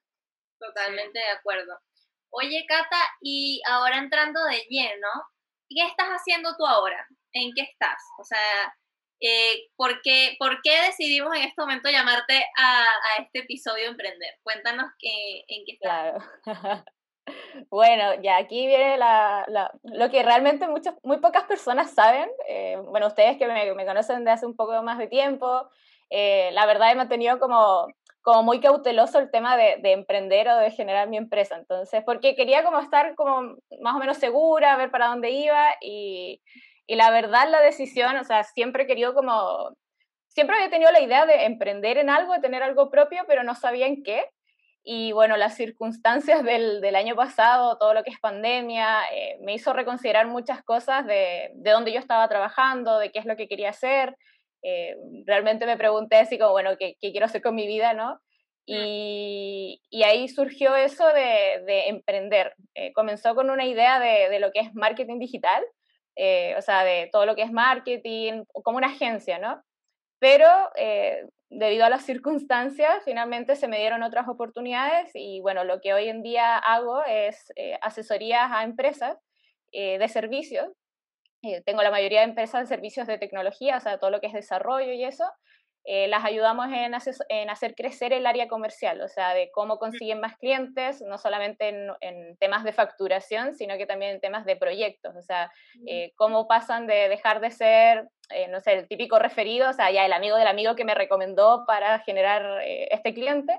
Totalmente 0.60 1.18
de 1.18 1.30
acuerdo. 1.30 1.78
Oye, 2.30 2.66
Cata, 2.68 3.02
y 3.22 3.62
ahora 3.68 3.98
entrando 3.98 4.44
de 4.44 4.58
lleno, 4.70 5.10
¿qué 5.70 5.84
estás 5.88 6.10
haciendo 6.10 6.56
tú 6.58 6.66
ahora? 6.66 7.08
¿En 7.32 7.52
qué 7.56 7.64
estás? 7.64 8.02
O 8.20 8.24
sea, 8.24 8.76
eh, 9.20 9.68
¿por, 9.76 10.02
qué, 10.02 10.36
¿por, 10.40 10.62
qué, 10.62 10.82
decidimos 10.88 11.36
en 11.36 11.44
este 11.44 11.62
momento 11.62 11.90
llamarte 11.90 12.46
a, 12.58 12.84
a 12.84 13.22
este 13.24 13.40
episodio 13.40 13.88
Emprender? 13.88 14.36
Cuéntanos 14.44 14.92
que, 15.00 15.44
en 15.48 15.66
qué 15.66 15.74
estás. 15.74 16.24
Claro. 16.44 16.86
Bueno, 17.70 18.22
ya 18.22 18.38
aquí 18.38 18.68
viene 18.68 18.98
la, 18.98 19.44
la, 19.50 19.72
lo 19.84 20.10
que 20.10 20.24
realmente 20.24 20.68
muchas, 20.68 20.96
muy 21.04 21.18
pocas 21.18 21.44
personas 21.44 21.92
saben. 21.92 22.30
Eh, 22.48 22.78
bueno, 22.86 23.08
ustedes 23.08 23.38
que 23.38 23.48
me, 23.48 23.74
me, 23.74 23.86
conocen 23.86 24.24
de 24.24 24.32
hace 24.32 24.46
un 24.46 24.56
poco 24.56 24.82
más 24.84 24.98
de 24.98 25.08
tiempo, 25.08 25.70
eh, 26.10 26.50
la 26.54 26.66
verdad 26.66 26.92
he 26.92 26.96
mantenido 26.96 27.40
como, 27.40 27.88
como 28.22 28.44
muy 28.44 28.62
cauteloso 28.62 29.20
el 29.20 29.32
tema 29.32 29.58
de, 29.58 29.78
de, 29.82 29.92
emprender 29.92 30.48
o 30.48 30.58
de 30.58 30.72
generar 30.72 31.10
mi 31.10 31.18
empresa. 31.18 31.58
Entonces, 31.58 32.04
porque 32.06 32.36
quería 32.36 32.64
como 32.64 32.80
estar 32.80 33.16
como 33.16 33.58
más 33.82 33.96
o 33.96 34.00
menos 34.00 34.18
segura, 34.18 34.78
ver 34.78 34.92
para 34.92 35.08
dónde 35.08 35.32
iba 35.32 35.68
y, 35.82 36.42
y 36.88 36.96
la 36.96 37.12
verdad 37.12 37.50
la 37.50 37.62
decisión, 37.62 38.16
o 38.18 38.24
sea, 38.24 38.44
siempre 38.44 38.84
he 38.84 38.88
querido 38.88 39.14
como, 39.14 39.76
siempre 40.30 40.56
había 40.56 40.70
tenido 40.70 40.92
la 40.92 41.02
idea 41.02 41.26
de 41.26 41.46
emprender 41.46 41.98
en 41.98 42.10
algo, 42.10 42.34
de 42.34 42.40
tener 42.40 42.64
algo 42.64 42.90
propio, 42.90 43.24
pero 43.28 43.44
no 43.44 43.56
sabía 43.56 43.88
en 43.88 44.04
qué. 44.04 44.26
Y 44.84 45.12
bueno, 45.12 45.36
las 45.36 45.56
circunstancias 45.56 46.44
del, 46.46 46.80
del 46.80 46.96
año 46.96 47.16
pasado, 47.16 47.78
todo 47.78 47.94
lo 47.94 48.04
que 48.04 48.12
es 48.12 48.20
pandemia, 48.22 49.02
eh, 49.14 49.38
me 49.42 49.54
hizo 49.54 49.74
reconsiderar 49.74 50.28
muchas 50.28 50.64
cosas 50.64 51.06
de, 51.06 51.52
de 51.56 51.72
dónde 51.72 51.92
yo 51.92 52.00
estaba 52.00 52.28
trabajando, 52.30 52.98
de 52.98 53.12
qué 53.12 53.20
es 53.20 53.26
lo 53.26 53.36
que 53.36 53.50
quería 53.50 53.72
hacer. 53.72 54.16
Eh, 54.64 54.96
realmente 55.26 55.66
me 55.66 55.76
pregunté 55.76 56.16
así 56.16 56.40
como, 56.40 56.52
bueno, 56.52 56.78
¿qué, 56.80 56.96
¿qué, 57.02 57.12
quiero 57.12 57.26
hacer 57.26 57.42
con 57.42 57.56
mi 57.56 57.68
vida, 57.68 57.94
no? 57.94 58.22
Y, 58.66 59.82
y 59.90 60.04
ahí 60.04 60.28
surgió 60.30 60.76
eso 60.76 61.08
de, 61.08 61.64
de 61.66 61.88
emprender. 61.88 62.54
Eh, 62.76 62.94
comenzó 62.94 63.36
con 63.36 63.50
una 63.50 63.66
idea 63.66 64.00
de, 64.00 64.30
de, 64.30 64.40
lo 64.40 64.52
que 64.52 64.60
es 64.60 64.74
marketing 64.74 65.20
digital, 65.20 65.64
eh, 66.18 66.56
o 66.58 66.62
sea, 66.62 66.84
de 66.84 67.10
todo 67.12 67.26
lo 67.26 67.36
que 67.36 67.44
es 67.44 67.52
marketing, 67.52 68.44
como 68.64 68.78
una 68.78 68.88
agencia, 68.88 69.40
¿no? 69.40 69.64
Pero 70.20 70.48
eh, 70.76 71.28
debido 71.50 71.86
a 71.86 71.90
las 71.90 72.06
circunstancias, 72.06 73.04
finalmente 73.06 73.56
se 73.56 73.68
me 73.68 73.80
dieron 73.80 74.04
otras 74.04 74.28
oportunidades 74.28 75.12
y 75.14 75.42
bueno, 75.42 75.64
lo 75.64 75.80
que 75.82 75.94
hoy 75.94 76.10
en 76.10 76.24
día 76.24 76.58
hago 76.58 77.04
es 77.06 77.52
eh, 77.56 77.78
asesorías 77.82 78.52
a 78.52 78.64
empresas 78.64 79.18
eh, 79.72 79.98
de 80.00 80.10
servicios. 80.10 80.68
Tengo 81.66 81.84
la 81.84 81.92
mayoría 81.92 82.22
de 82.22 82.26
empresas 82.26 82.62
de 82.62 82.76
servicios 82.76 83.08
de 83.08 83.20
tecnología, 83.20 83.78
o 83.78 83.80
sea, 83.80 84.00
todo 84.00 84.10
lo 84.10 84.20
que 84.20 84.28
es 84.28 84.34
desarrollo 84.34 84.92
y 84.92 85.04
eso. 85.04 85.24
Eh, 85.90 86.10
las 86.10 86.26
ayudamos 86.26 86.68
en, 86.68 86.94
en, 87.30 87.50
hacer 87.50 87.74
crecer 87.74 88.12
el 88.12 88.26
área 88.26 88.50
comercial, 88.50 89.00
o 89.00 89.08
sea, 89.08 89.34
de 89.34 89.50
cómo 89.52 89.80
consiguen 89.80 90.20
más 90.20 90.36
clientes, 90.36 91.02
no 91.02 91.18
solamente 91.18 91.70
en, 91.70 91.88
en 92.02 92.36
temas 92.40 92.66
de 92.66 92.74
facturación, 92.74 93.56
sino 93.56 93.78
que 93.78 93.86
también 93.86 94.16
en 94.16 94.20
temas 94.20 94.46
de 94.46 94.58
proyectos, 94.58 95.16
o 95.16 95.22
sea, 95.22 95.50
eh, 95.88 96.12
cómo 96.18 96.46
pasan 96.46 96.88
de 96.88 97.08
dejar 97.08 97.40
de 97.40 97.52
ser, 97.52 98.10
eh, 98.32 98.50
no 98.50 98.60
sé, 98.60 98.74
el 98.74 98.88
típico 98.90 99.18
referido, 99.18 99.70
o 99.70 99.74
sea, 99.74 99.90
ya 99.90 100.06
el 100.06 100.12
amigo 100.12 100.36
del 100.36 100.48
amigo 100.48 100.76
que 100.76 100.84
me 100.84 100.94
recomendó 100.94 101.64
para 101.66 102.00
generar 102.00 102.62
eh, 102.64 102.90
este 102.92 103.14
cliente, 103.14 103.58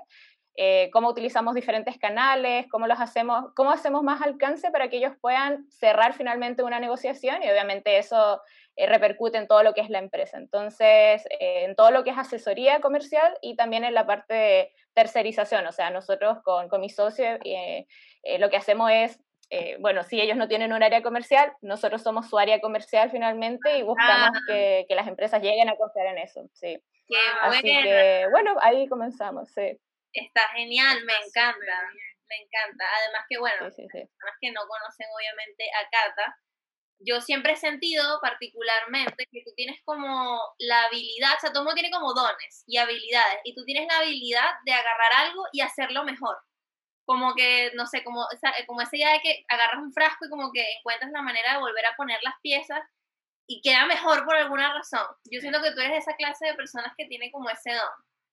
eh, 0.61 0.89
cómo 0.91 1.07
utilizamos 1.07 1.55
diferentes 1.55 1.97
canales, 1.97 2.67
cómo 2.69 2.85
los 2.85 2.99
hacemos, 2.99 3.53
cómo 3.55 3.71
hacemos 3.71 4.03
más 4.03 4.21
alcance 4.21 4.69
para 4.71 4.89
que 4.89 4.97
ellos 4.97 5.13
puedan 5.21 5.69
cerrar 5.71 6.13
finalmente 6.13 6.63
una 6.63 6.81
negociación 6.81 7.41
y 7.41 7.49
obviamente 7.49 7.97
eso 7.97 8.41
eh, 8.79 8.87
repercute 8.87 9.37
en 9.37 9.47
todo 9.47 9.61
lo 9.61 9.73
que 9.73 9.81
es 9.81 9.89
la 9.89 9.99
empresa. 9.99 10.37
Entonces, 10.37 11.25
eh, 11.39 11.65
en 11.65 11.75
todo 11.75 11.91
lo 11.91 12.05
que 12.05 12.11
es 12.11 12.17
asesoría 12.17 12.79
comercial 12.79 13.37
y 13.41 13.57
también 13.57 13.83
en 13.83 13.93
la 13.93 14.05
parte 14.05 14.33
de 14.33 14.73
tercerización, 14.93 15.67
o 15.67 15.71
sea, 15.73 15.89
nosotros 15.89 16.37
con, 16.43 16.69
con 16.69 16.79
mis 16.79 16.95
socios 16.95 17.39
eh, 17.43 17.85
lo 18.39 18.49
que 18.49 18.57
hacemos 18.57 18.89
es 18.91 19.19
eh, 19.51 19.77
bueno, 19.79 20.03
si 20.03 20.21
ellos 20.21 20.37
no 20.37 20.47
tienen 20.47 20.73
un 20.73 20.83
área 20.83 21.01
comercial, 21.01 21.51
nosotros 21.61 22.03
somos 22.03 22.29
su 22.29 22.37
área 22.37 22.61
comercial 22.61 23.09
finalmente 23.09 23.79
y 23.79 23.83
buscamos 23.83 24.29
ah. 24.35 24.41
que, 24.47 24.85
que, 24.87 24.95
las 24.95 25.07
empresas 25.07 25.41
lleguen 25.41 25.69
a 25.69 25.75
confiar 25.75 26.05
en 26.05 26.19
eso. 26.19 26.47
Sí. 26.53 26.79
Qué 27.07 27.17
Así 27.41 27.63
que, 27.63 28.27
bueno, 28.31 28.55
ahí 28.61 28.87
comenzamos, 28.87 29.49
sí. 29.51 29.77
Está 30.13 30.41
genial, 30.55 31.03
me 31.03 31.13
encanta, 31.13 31.81
me 32.29 32.35
encanta. 32.35 32.85
Además 32.99 33.25
que, 33.27 33.39
bueno, 33.39 33.71
sí, 33.71 33.81
sí, 33.81 33.87
sí. 33.91 33.97
personas 33.97 34.37
que 34.39 34.51
no 34.51 34.61
conocen 34.67 35.07
obviamente 35.17 35.65
a 35.73 35.89
Cata, 35.89 36.37
yo 36.99 37.21
siempre 37.21 37.53
he 37.53 37.55
sentido 37.55 38.19
particularmente 38.21 39.25
que 39.31 39.43
tú 39.45 39.51
tienes 39.55 39.81
como 39.85 40.39
la 40.57 40.83
habilidad, 40.83 41.35
o 41.37 41.39
sea, 41.39 41.51
todo 41.51 41.63
mundo 41.63 41.75
tiene 41.75 41.91
como 41.91 42.13
dones 42.13 42.63
y 42.67 42.77
habilidades, 42.77 43.39
y 43.43 43.55
tú 43.55 43.63
tienes 43.65 43.87
la 43.87 43.99
habilidad 43.99 44.49
de 44.65 44.73
agarrar 44.73 45.13
algo 45.27 45.43
y 45.53 45.61
hacerlo 45.61 46.03
mejor. 46.03 46.37
Como 47.05 47.33
que, 47.33 47.71
no 47.73 47.87
sé, 47.87 48.03
como, 48.03 48.25
como 48.67 48.81
esa 48.81 48.95
idea 48.95 49.13
de 49.13 49.21
que 49.21 49.45
agarras 49.47 49.81
un 49.81 49.93
frasco 49.93 50.25
y 50.25 50.29
como 50.29 50.51
que 50.51 50.63
encuentras 50.77 51.11
la 51.11 51.21
manera 51.21 51.53
de 51.53 51.59
volver 51.59 51.85
a 51.85 51.95
poner 51.95 52.19
las 52.21 52.35
piezas 52.41 52.81
y 53.47 53.61
queda 53.61 53.87
mejor 53.87 54.25
por 54.25 54.35
alguna 54.35 54.73
razón. 54.73 55.07
Yo 55.31 55.39
siento 55.41 55.61
que 55.61 55.71
tú 55.71 55.81
eres 55.81 56.03
esa 56.03 56.15
clase 56.15 56.45
de 56.45 56.53
personas 56.53 56.93
que 56.95 57.07
tiene 57.07 57.31
como 57.31 57.49
ese 57.49 57.73
don. 57.73 57.89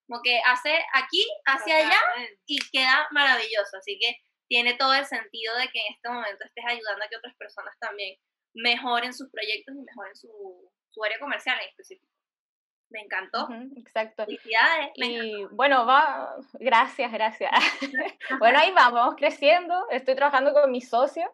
Como 0.06 0.20
que 0.22 0.40
hace 0.44 0.78
aquí, 0.92 1.26
hacia 1.46 1.78
allá 1.78 2.00
y 2.44 2.58
queda 2.70 3.08
maravilloso. 3.12 3.78
Así 3.78 3.98
que 3.98 4.18
tiene 4.46 4.74
todo 4.74 4.92
el 4.92 5.06
sentido 5.06 5.56
de 5.56 5.68
que 5.68 5.80
en 5.80 5.94
este 5.94 6.08
momento 6.10 6.44
estés 6.44 6.64
ayudando 6.66 7.04
a 7.04 7.08
que 7.08 7.16
otras 7.16 7.34
personas 7.36 7.74
también 7.80 8.16
mejoren 8.56 9.12
sus 9.12 9.30
proyectos 9.30 9.74
y 9.74 9.80
mejoren 9.80 10.16
su, 10.16 10.70
su 10.90 11.04
área 11.04 11.18
comercial 11.18 11.56
en 11.62 11.68
específico. 11.68 12.12
Me 12.88 13.00
encantó. 13.00 13.46
Uh 13.46 13.52
-huh, 13.52 13.78
exacto. 13.78 14.24
Felicidades. 14.24 14.92
Me 14.98 15.06
y 15.06 15.34
encantó. 15.34 15.56
bueno, 15.56 15.86
va, 15.86 16.36
gracias, 16.54 17.12
gracias. 17.12 17.50
bueno, 18.38 18.58
ahí 18.58 18.72
vamos, 18.72 18.94
vamos 18.94 19.14
creciendo. 19.16 19.74
Estoy 19.90 20.14
trabajando 20.14 20.52
con 20.52 20.70
mis 20.70 20.88
socios. 20.88 21.28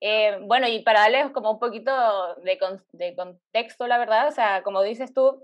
Eh, 0.00 0.38
bueno, 0.42 0.68
y 0.68 0.82
para 0.82 1.00
darles 1.00 1.30
como 1.30 1.52
un 1.52 1.58
poquito 1.58 2.34
de, 2.42 2.58
con, 2.58 2.84
de, 2.92 3.14
contexto, 3.14 3.86
la 3.86 3.98
verdad, 3.98 4.28
o 4.28 4.32
sea, 4.32 4.62
como 4.62 4.82
dices 4.82 5.14
tú, 5.14 5.42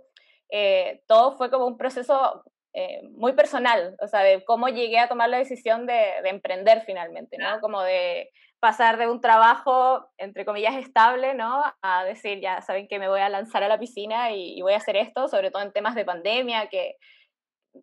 eh, 0.50 1.02
todo 1.06 1.36
fue 1.36 1.48
como 1.48 1.66
un 1.66 1.78
proceso 1.78 2.42
eh, 2.72 3.00
muy 3.10 3.34
personal, 3.34 3.96
o 4.00 4.08
sea, 4.08 4.20
de 4.20 4.44
cómo 4.44 4.68
llegué 4.68 4.98
a 4.98 5.08
tomar 5.08 5.28
la 5.28 5.38
decisión 5.38 5.86
de, 5.86 6.22
de 6.22 6.28
emprender 6.28 6.82
finalmente, 6.84 7.38
¿no? 7.38 7.60
Como 7.60 7.82
de 7.82 8.30
pasar 8.60 8.98
de 8.98 9.08
un 9.08 9.20
trabajo, 9.20 10.08
entre 10.16 10.44
comillas, 10.44 10.74
estable, 10.76 11.34
¿no? 11.34 11.62
A 11.82 12.04
decir, 12.04 12.40
ya 12.40 12.60
saben 12.62 12.88
que 12.88 12.98
me 12.98 13.08
voy 13.08 13.20
a 13.20 13.28
lanzar 13.28 13.62
a 13.62 13.68
la 13.68 13.78
piscina 13.78 14.32
y, 14.32 14.58
y 14.58 14.62
voy 14.62 14.72
a 14.72 14.78
hacer 14.78 14.96
esto, 14.96 15.28
sobre 15.28 15.50
todo 15.50 15.62
en 15.62 15.72
temas 15.72 15.94
de 15.94 16.04
pandemia, 16.04 16.68
que 16.68 16.96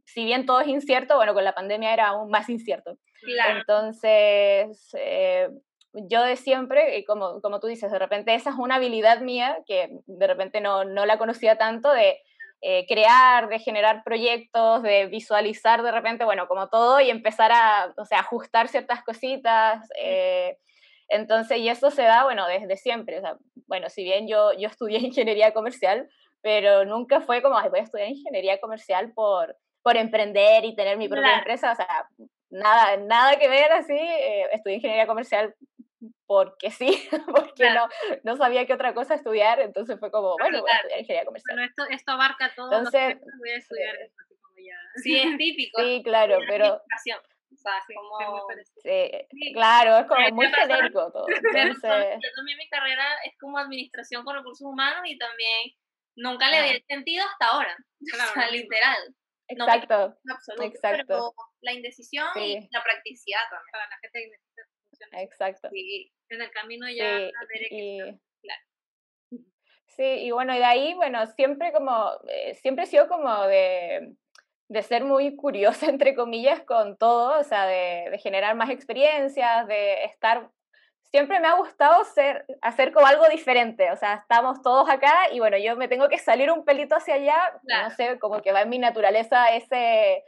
si 0.03 0.25
bien 0.25 0.45
todo 0.45 0.61
es 0.61 0.67
incierto, 0.67 1.15
bueno, 1.15 1.33
con 1.33 1.43
la 1.43 1.53
pandemia 1.53 1.93
era 1.93 2.07
aún 2.07 2.29
más 2.29 2.49
incierto. 2.49 2.97
Claro. 3.21 3.59
Entonces, 3.59 4.89
eh, 4.97 5.49
yo 5.93 6.23
de 6.23 6.35
siempre, 6.35 6.97
y 6.97 7.05
como, 7.05 7.41
como 7.41 7.59
tú 7.59 7.67
dices, 7.67 7.91
de 7.91 7.99
repente 7.99 8.35
esa 8.35 8.49
es 8.49 8.55
una 8.57 8.75
habilidad 8.75 9.21
mía 9.21 9.57
que 9.65 9.89
de 10.05 10.27
repente 10.27 10.61
no, 10.61 10.83
no 10.83 11.05
la 11.05 11.17
conocía 11.17 11.57
tanto 11.57 11.91
de 11.91 12.19
eh, 12.61 12.85
crear, 12.87 13.47
de 13.47 13.59
generar 13.59 14.03
proyectos, 14.03 14.81
de 14.81 15.05
visualizar 15.07 15.83
de 15.83 15.91
repente, 15.91 16.25
bueno, 16.25 16.47
como 16.47 16.67
todo 16.67 16.99
y 16.99 17.09
empezar 17.09 17.51
a, 17.51 17.93
o 17.97 18.05
sea, 18.05 18.19
ajustar 18.19 18.67
ciertas 18.67 19.03
cositas. 19.03 19.87
Eh, 19.99 20.57
entonces, 21.09 21.57
y 21.59 21.69
eso 21.69 21.91
se 21.91 22.03
da, 22.03 22.23
bueno, 22.23 22.47
desde 22.47 22.77
siempre. 22.77 23.19
O 23.19 23.21
sea, 23.21 23.37
bueno, 23.67 23.89
si 23.89 24.03
bien 24.03 24.27
yo, 24.27 24.53
yo 24.53 24.67
estudié 24.67 24.99
ingeniería 25.05 25.53
comercial, 25.53 26.09
pero 26.41 26.85
nunca 26.85 27.21
fue 27.21 27.41
como, 27.41 27.57
Ay, 27.57 27.69
voy 27.69 27.79
a 27.79 27.83
estudiar 27.83 28.09
ingeniería 28.09 28.59
comercial 28.59 29.11
por, 29.13 29.55
por 29.83 29.97
emprender 29.97 30.65
y 30.65 30.75
tener 30.75 30.97
mi 30.97 31.07
propia 31.07 31.23
claro. 31.23 31.39
empresa. 31.39 31.71
O 31.71 31.75
sea, 31.75 32.09
nada, 32.49 32.97
nada 32.97 33.37
que 33.37 33.47
ver 33.47 33.71
así. 33.71 33.93
Eh, 33.93 34.47
estudié 34.53 34.77
ingeniería 34.77 35.07
comercial 35.07 35.53
porque 36.27 36.71
sí, 36.71 37.07
porque 37.27 37.53
claro. 37.55 37.87
no, 38.23 38.31
no 38.31 38.37
sabía 38.37 38.65
qué 38.65 38.73
otra 38.73 38.93
cosa 38.93 39.15
estudiar, 39.15 39.59
entonces 39.59 39.99
fue 39.99 40.11
como, 40.11 40.35
bueno, 40.39 40.61
voy 40.61 40.71
a 40.71 40.75
estudiar 40.75 40.99
ingeniería 40.99 41.25
comercial. 41.25 41.55
Bueno, 41.55 41.69
esto, 41.69 41.83
esto 41.89 42.11
abarca 42.11 42.53
todo, 42.55 42.71
entonces, 42.71 43.17
voy 43.39 43.49
a 43.49 43.57
estudiar 43.57 43.95
esto, 43.97 44.21
así 44.23 44.35
como 44.41 44.55
ya. 44.57 44.77
Sí, 45.03 45.17
es 45.17 45.37
típico. 45.37 45.81
Sí, 45.81 46.01
claro, 46.03 46.39
pero... 46.47 46.75
O 46.75 47.57
sea, 47.57 47.81
sí, 47.87 47.93
como... 47.95 48.47
Sí, 48.83 49.11
sí, 49.31 49.53
claro, 49.53 49.97
es 49.97 50.07
como 50.07 50.27
muy 50.35 50.47
genérico 50.47 51.11
todo. 51.11 51.25
Entonces... 51.29 52.19
Yo 52.21 52.29
también 52.35 52.57
mi 52.57 52.67
carrera 52.69 53.05
es 53.23 53.33
como 53.39 53.57
administración 53.57 54.25
con 54.25 54.35
recursos 54.35 54.67
humanos 54.67 55.01
y 55.05 55.17
también 55.17 55.71
nunca 56.15 56.49
le 56.49 56.73
di 56.73 56.83
sentido 56.87 57.25
hasta 57.25 57.47
ahora. 57.47 57.77
Claro. 58.11 58.31
O 58.31 58.33
sea, 58.33 58.49
literal. 58.51 59.15
Exacto. 59.47 60.17
No, 60.23 60.33
absoluto, 60.33 60.63
exacto. 60.63 61.05
Pero 61.07 61.33
la 61.61 61.73
indecisión 61.73 62.27
sí. 62.33 62.57
y 62.57 62.67
la 62.71 62.83
practicidad 62.83 63.41
también. 63.49 63.71
Para 63.71 63.87
la 63.87 63.97
gente 64.01 64.19
que 64.19 64.27
necesita 64.27 65.21
Exacto. 65.21 65.69
Sí, 65.71 66.11
en 66.29 66.41
el 66.41 66.51
camino 66.51 66.87
ya 66.89 67.17
sí, 67.17 67.67
y, 67.71 67.99
claro. 68.41 68.61
Sí, 69.87 70.03
y 70.03 70.31
bueno, 70.31 70.53
y 70.53 70.57
de 70.57 70.65
ahí, 70.65 70.93
bueno, 70.93 71.25
siempre 71.27 71.71
como, 71.71 72.11
eh, 72.27 72.53
siempre 72.55 72.83
he 72.83 72.87
sido 72.87 73.07
como 73.07 73.43
de, 73.43 74.13
de 74.67 74.83
ser 74.83 75.03
muy 75.05 75.35
curiosa, 75.35 75.85
entre 75.89 76.15
comillas, 76.15 76.61
con 76.61 76.97
todo, 76.97 77.39
o 77.39 77.43
sea, 77.43 77.65
de, 77.65 78.09
de, 78.11 78.17
generar 78.17 78.55
más 78.55 78.69
experiencias, 78.69 79.67
de 79.67 80.03
estar, 80.05 80.49
siempre 81.03 81.39
me 81.39 81.47
ha 81.47 81.55
gustado 81.55 82.03
ser, 82.03 82.45
hacer 82.61 82.91
como 82.91 83.07
algo 83.07 83.27
diferente, 83.29 83.89
o 83.91 83.95
sea, 83.95 84.15
estamos 84.15 84.61
todos 84.61 84.89
acá 84.89 85.31
y 85.31 85.39
bueno, 85.39 85.57
yo 85.57 85.77
me 85.77 85.87
tengo 85.87 86.09
que 86.09 86.17
salir 86.17 86.51
un 86.51 86.65
pelito 86.65 86.95
hacia 86.95 87.15
allá, 87.15 87.59
claro. 87.65 87.89
no 87.89 87.95
sé, 87.95 88.19
como 88.19 88.41
que 88.41 88.51
va 88.51 88.63
en 88.63 88.69
mi 88.69 88.79
naturaleza 88.79 89.55
ese 89.55 90.23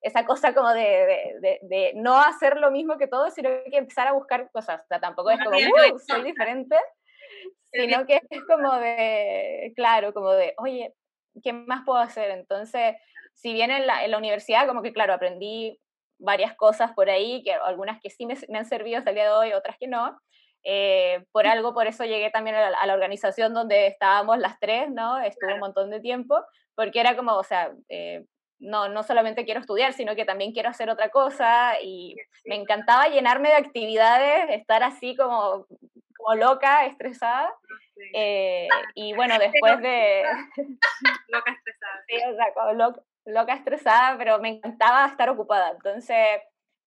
esa 0.00 0.24
cosa 0.24 0.54
como 0.54 0.72
de, 0.72 0.80
de, 0.80 1.38
de, 1.40 1.58
de, 1.62 1.92
no 1.94 2.20
hacer 2.20 2.56
lo 2.58 2.70
mismo 2.70 2.98
que 2.98 3.08
todos, 3.08 3.34
sino 3.34 3.50
que 3.70 3.76
empezar 3.76 4.06
a 4.08 4.12
buscar 4.12 4.50
cosas. 4.50 4.82
O 4.82 4.86
sea, 4.86 5.00
tampoco 5.00 5.30
es 5.30 5.38
como, 5.42 5.56
uh, 5.56 5.98
soy 5.98 6.22
diferente. 6.22 6.76
sino 7.72 8.06
que 8.06 8.22
es 8.30 8.42
como 8.46 8.74
de, 8.76 9.72
claro, 9.76 10.12
como 10.12 10.32
de, 10.32 10.54
oye, 10.58 10.94
¿qué 11.42 11.52
más 11.52 11.82
puedo 11.84 11.98
hacer? 11.98 12.30
Entonces, 12.30 12.96
si 13.34 13.52
bien 13.52 13.70
en 13.70 13.86
la, 13.86 14.04
en 14.04 14.10
la 14.10 14.18
universidad, 14.18 14.66
como 14.66 14.82
que, 14.82 14.92
claro, 14.92 15.12
aprendí 15.12 15.78
varias 16.18 16.56
cosas 16.56 16.92
por 16.94 17.10
ahí, 17.10 17.42
que 17.42 17.52
algunas 17.52 18.00
que 18.00 18.10
sí 18.10 18.26
me, 18.26 18.36
me 18.48 18.58
han 18.58 18.66
servido 18.66 18.98
hasta 18.98 19.10
el 19.10 19.16
día 19.16 19.24
de 19.24 19.30
hoy, 19.30 19.52
otras 19.52 19.76
que 19.78 19.86
no, 19.86 20.18
eh, 20.64 21.24
por 21.32 21.46
algo, 21.46 21.72
por 21.72 21.86
eso 21.86 22.04
llegué 22.04 22.30
también 22.30 22.56
a 22.56 22.86
la, 22.86 22.94
organización 22.94 23.54
donde 23.54 23.86
estábamos 23.86 24.38
las 24.38 24.58
tres, 24.58 24.90
¿no? 24.90 25.18
Estuve 25.18 25.54
un 25.54 25.60
montón 25.60 25.90
de 25.90 26.00
tiempo, 26.00 26.36
porque 26.74 27.00
era 27.00 27.16
como, 27.16 27.36
o 27.36 27.44
sea, 27.44 27.72
eh, 27.88 28.24
no, 28.60 28.88
no 28.88 29.02
solamente 29.02 29.44
quiero 29.44 29.60
estudiar, 29.60 29.92
sino 29.92 30.16
que 30.16 30.24
también 30.24 30.52
quiero 30.52 30.68
hacer 30.68 30.90
otra 30.90 31.10
cosa 31.10 31.80
y 31.80 32.16
me 32.44 32.56
encantaba 32.56 33.08
llenarme 33.08 33.48
de 33.48 33.56
actividades, 33.56 34.50
estar 34.50 34.82
así 34.82 35.16
como, 35.16 35.66
como 36.16 36.34
loca, 36.34 36.86
estresada. 36.86 37.54
Eh, 38.14 38.68
y 38.94 39.14
bueno, 39.14 39.38
después 39.38 39.80
de... 39.80 40.22
loca 41.28 41.52
estresada. 41.52 42.04
Sí, 42.08 42.16
o 42.30 42.34
sea, 42.34 42.52
como 42.54 42.72
loca, 42.72 43.02
loca 43.24 43.54
estresada, 43.54 44.18
pero 44.18 44.38
me 44.38 44.48
encantaba 44.48 45.06
estar 45.06 45.28
ocupada. 45.30 45.70
Entonces, 45.70 46.40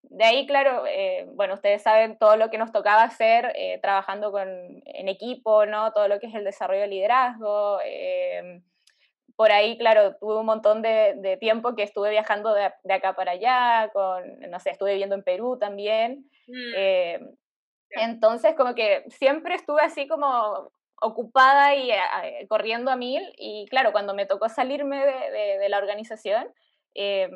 de 0.04 0.24
ahí, 0.26 0.48
claro, 0.48 0.86
eh, 0.88 1.26
bueno, 1.34 1.54
ustedes 1.54 1.84
saben 1.84 2.18
todo 2.18 2.36
lo 2.36 2.50
que 2.50 2.58
nos 2.58 2.72
tocaba 2.72 3.04
hacer 3.04 3.54
eh, 3.56 3.80
trabajando 3.82 4.32
con, 4.32 4.50
en 4.50 5.08
equipo, 5.08 5.66
¿no? 5.66 5.94
Todo 5.94 6.08
lo 6.08 6.20
que 6.20 6.28
es 6.28 6.36
el 6.36 6.44
desarrollo 6.44 6.82
de 6.82 6.88
liderazgo. 6.88 7.80
Eh, 7.86 8.62
por 9.36 9.52
ahí, 9.52 9.78
claro, 9.78 10.16
tuve 10.18 10.40
un 10.40 10.46
montón 10.46 10.82
de, 10.82 11.38
tiempo 11.40 11.76
que 11.76 11.84
estuve 11.84 12.10
viajando 12.10 12.54
de, 12.54 12.94
acá 12.94 13.14
para 13.16 13.32
allá, 13.32 13.90
con, 13.94 14.40
no 14.50 14.60
sé, 14.60 14.72
estuve 14.72 14.92
viviendo 14.92 15.16
en 15.16 15.24
Perú 15.24 15.58
también. 15.60 16.30
Mm. 16.48 17.26
entonces, 17.92 18.56
como 18.56 18.76
que 18.76 19.06
siempre 19.10 19.56
estuve 19.56 19.82
así 19.82 20.08
como 20.08 20.72
ocupada 21.02 21.76
y 21.76 21.92
corriendo 22.48 22.92
a 22.92 22.96
mil. 22.96 23.24
Y 23.38 23.68
claro, 23.70 23.92
cuando 23.92 24.14
me 24.14 24.26
tocó 24.26 24.50
salirme 24.50 25.06
de 25.06 25.70
la 25.70 25.78
organización, 25.78 26.48
eh, 26.94 27.30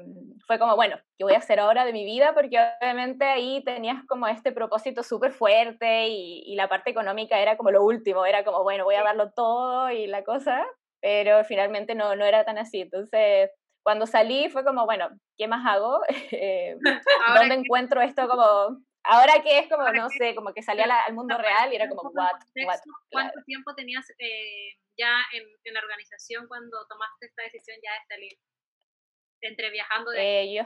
fue 0.45 0.59
como, 0.59 0.75
bueno, 0.75 0.97
¿qué 1.17 1.23
voy 1.23 1.33
a 1.33 1.37
hacer 1.37 1.59
ahora 1.59 1.85
de 1.85 1.93
mi 1.93 2.03
vida? 2.03 2.33
Porque 2.33 2.57
obviamente 2.81 3.25
ahí 3.25 3.63
tenías 3.63 4.03
como 4.05 4.27
este 4.27 4.51
propósito 4.51 5.01
súper 5.01 5.31
fuerte 5.31 6.07
y, 6.09 6.55
la 6.55 6.67
parte 6.67 6.89
económica 6.89 7.39
era 7.39 7.57
como 7.57 7.71
lo 7.71 7.83
último, 7.83 8.25
era 8.25 8.43
como, 8.43 8.63
bueno, 8.63 8.83
voy 8.85 8.95
a 8.95 9.03
darlo 9.03 9.31
todo 9.31 9.89
y 9.91 10.07
la 10.07 10.23
cosa, 10.23 10.65
pero 11.05 11.43
finalmente 11.43 11.93
no, 11.93 12.15
no 12.15 12.25
era 12.25 12.43
tan 12.45 12.57
así. 12.57 12.81
Entonces, 12.81 13.51
cuando 13.83 14.07
salí 14.07 14.49
fue 14.49 14.63
como, 14.63 14.85
bueno, 14.85 15.07
¿qué 15.37 15.47
más 15.47 15.63
hago? 15.63 16.01
Eh, 16.31 16.75
¿Dónde 17.47 17.53
encuentro 17.53 18.01
esto 18.01 18.27
como... 18.27 18.81
Ahora 19.03 19.33
que 19.43 19.59
es 19.59 19.69
como, 19.69 19.87
no 19.91 20.09
sé, 20.09 20.33
como 20.33 20.51
que 20.51 20.63
salí 20.63 20.81
al 20.81 21.13
mundo 21.13 21.37
real 21.37 21.71
y 21.71 21.75
era 21.75 21.87
como, 21.87 22.09
what, 22.09 22.39
what. 22.65 22.79
¿Cuánto 23.11 23.39
tiempo 23.45 23.75
tenías 23.75 24.09
eh, 24.17 24.73
ya 24.97 25.21
en, 25.31 25.43
en, 25.63 25.73
la 25.75 25.79
organización 25.79 26.47
cuando 26.47 26.75
tomaste 26.89 27.27
esta 27.27 27.43
decisión 27.43 27.77
ya 27.83 27.93
de 27.93 28.15
salir? 28.15 28.31
entre 29.41 29.69
viajando 29.69 30.09
de 30.09 30.41
eh, 30.41 30.53
yo 30.55 30.63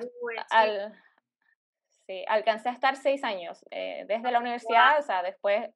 al, 0.51 0.93
sí, 2.08 2.24
alcancé 2.29 2.69
a 2.69 2.74
estar 2.74 2.96
seis 2.96 3.25
años 3.25 3.60
eh, 3.72 4.05
desde 4.08 4.31
la 4.31 4.39
universidad, 4.39 5.00
o 5.00 5.01
sea, 5.01 5.22
después 5.22 5.69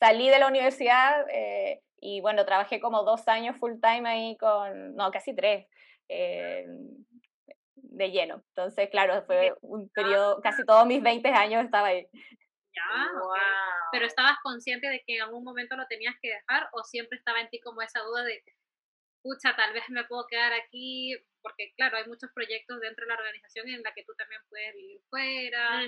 salí 0.00 0.28
de 0.28 0.40
la 0.40 0.48
universidad 0.48 1.24
eh, 1.30 1.82
y 2.00 2.20
bueno, 2.20 2.44
trabajé 2.44 2.80
como 2.80 3.04
dos 3.04 3.26
años 3.28 3.56
full 3.58 3.80
time 3.80 4.08
ahí 4.08 4.36
con, 4.36 4.94
no, 4.94 5.10
casi 5.10 5.34
tres, 5.34 5.66
de 6.08 8.10
lleno. 8.10 8.42
Entonces, 8.48 8.88
claro, 8.90 9.24
fue 9.26 9.54
un 9.62 9.88
periodo, 9.90 10.40
casi 10.42 10.64
todos 10.64 10.86
mis 10.86 11.02
20 11.02 11.28
años 11.28 11.64
estaba 11.64 11.88
ahí. 11.88 12.06
Ya, 12.74 13.08
Pero 13.90 14.06
estabas 14.06 14.36
consciente 14.42 14.88
de 14.88 15.02
que 15.06 15.16
en 15.16 15.22
algún 15.22 15.42
momento 15.42 15.76
lo 15.76 15.86
tenías 15.86 16.14
que 16.20 16.28
dejar 16.28 16.68
o 16.72 16.84
siempre 16.84 17.16
estaba 17.16 17.40
en 17.40 17.48
ti 17.48 17.58
como 17.60 17.80
esa 17.80 18.00
duda 18.00 18.22
de 18.24 18.42
pucha, 19.22 19.56
tal 19.56 19.72
vez 19.72 19.82
me 19.88 20.04
puedo 20.04 20.26
quedar 20.28 20.52
aquí, 20.52 21.16
porque 21.42 21.72
claro, 21.76 21.96
hay 21.96 22.06
muchos 22.06 22.30
proyectos 22.32 22.80
dentro 22.80 23.04
de 23.04 23.08
la 23.08 23.18
organización 23.18 23.68
en 23.68 23.82
la 23.82 23.92
que 23.92 24.04
tú 24.04 24.12
también 24.16 24.40
puedes 24.48 24.74
vivir 24.74 25.00
fuera, 25.08 25.82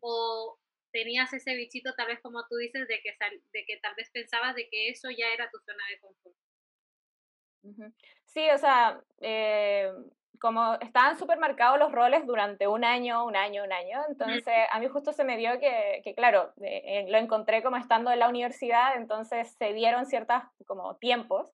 o 0.00 0.56
tenías 0.92 1.32
ese 1.32 1.54
bichito 1.54 1.94
tal 1.94 2.08
vez 2.08 2.20
como 2.20 2.46
tú 2.48 2.56
dices, 2.56 2.86
de 2.88 3.00
que, 3.00 3.16
de 3.52 3.64
que 3.64 3.76
tal 3.78 3.94
vez 3.94 4.10
pensabas 4.10 4.54
de 4.54 4.68
que 4.68 4.88
eso 4.88 5.08
ya 5.10 5.28
era 5.32 5.50
tu 5.50 5.58
zona 5.58 5.82
de 5.90 6.00
confort. 6.00 6.36
Sí, 8.26 8.48
o 8.50 8.58
sea, 8.58 9.02
eh, 9.20 9.92
como 10.40 10.74
estaban 10.80 11.18
súper 11.18 11.38
marcados 11.38 11.78
los 11.78 11.92
roles 11.92 12.26
durante 12.26 12.66
un 12.66 12.84
año, 12.84 13.26
un 13.26 13.36
año, 13.36 13.62
un 13.64 13.72
año, 13.72 14.00
entonces 14.08 14.54
a 14.70 14.80
mí 14.80 14.88
justo 14.88 15.12
se 15.12 15.24
me 15.24 15.36
dio 15.36 15.58
que, 15.60 16.00
que 16.02 16.14
claro, 16.14 16.52
eh, 16.62 16.82
eh, 16.84 17.06
lo 17.10 17.18
encontré 17.18 17.62
como 17.62 17.76
estando 17.76 18.10
en 18.10 18.18
la 18.18 18.28
universidad, 18.28 18.96
entonces 18.96 19.54
se 19.58 19.72
dieron 19.74 20.06
ciertos 20.06 20.42
como 20.66 20.96
tiempos 20.96 21.48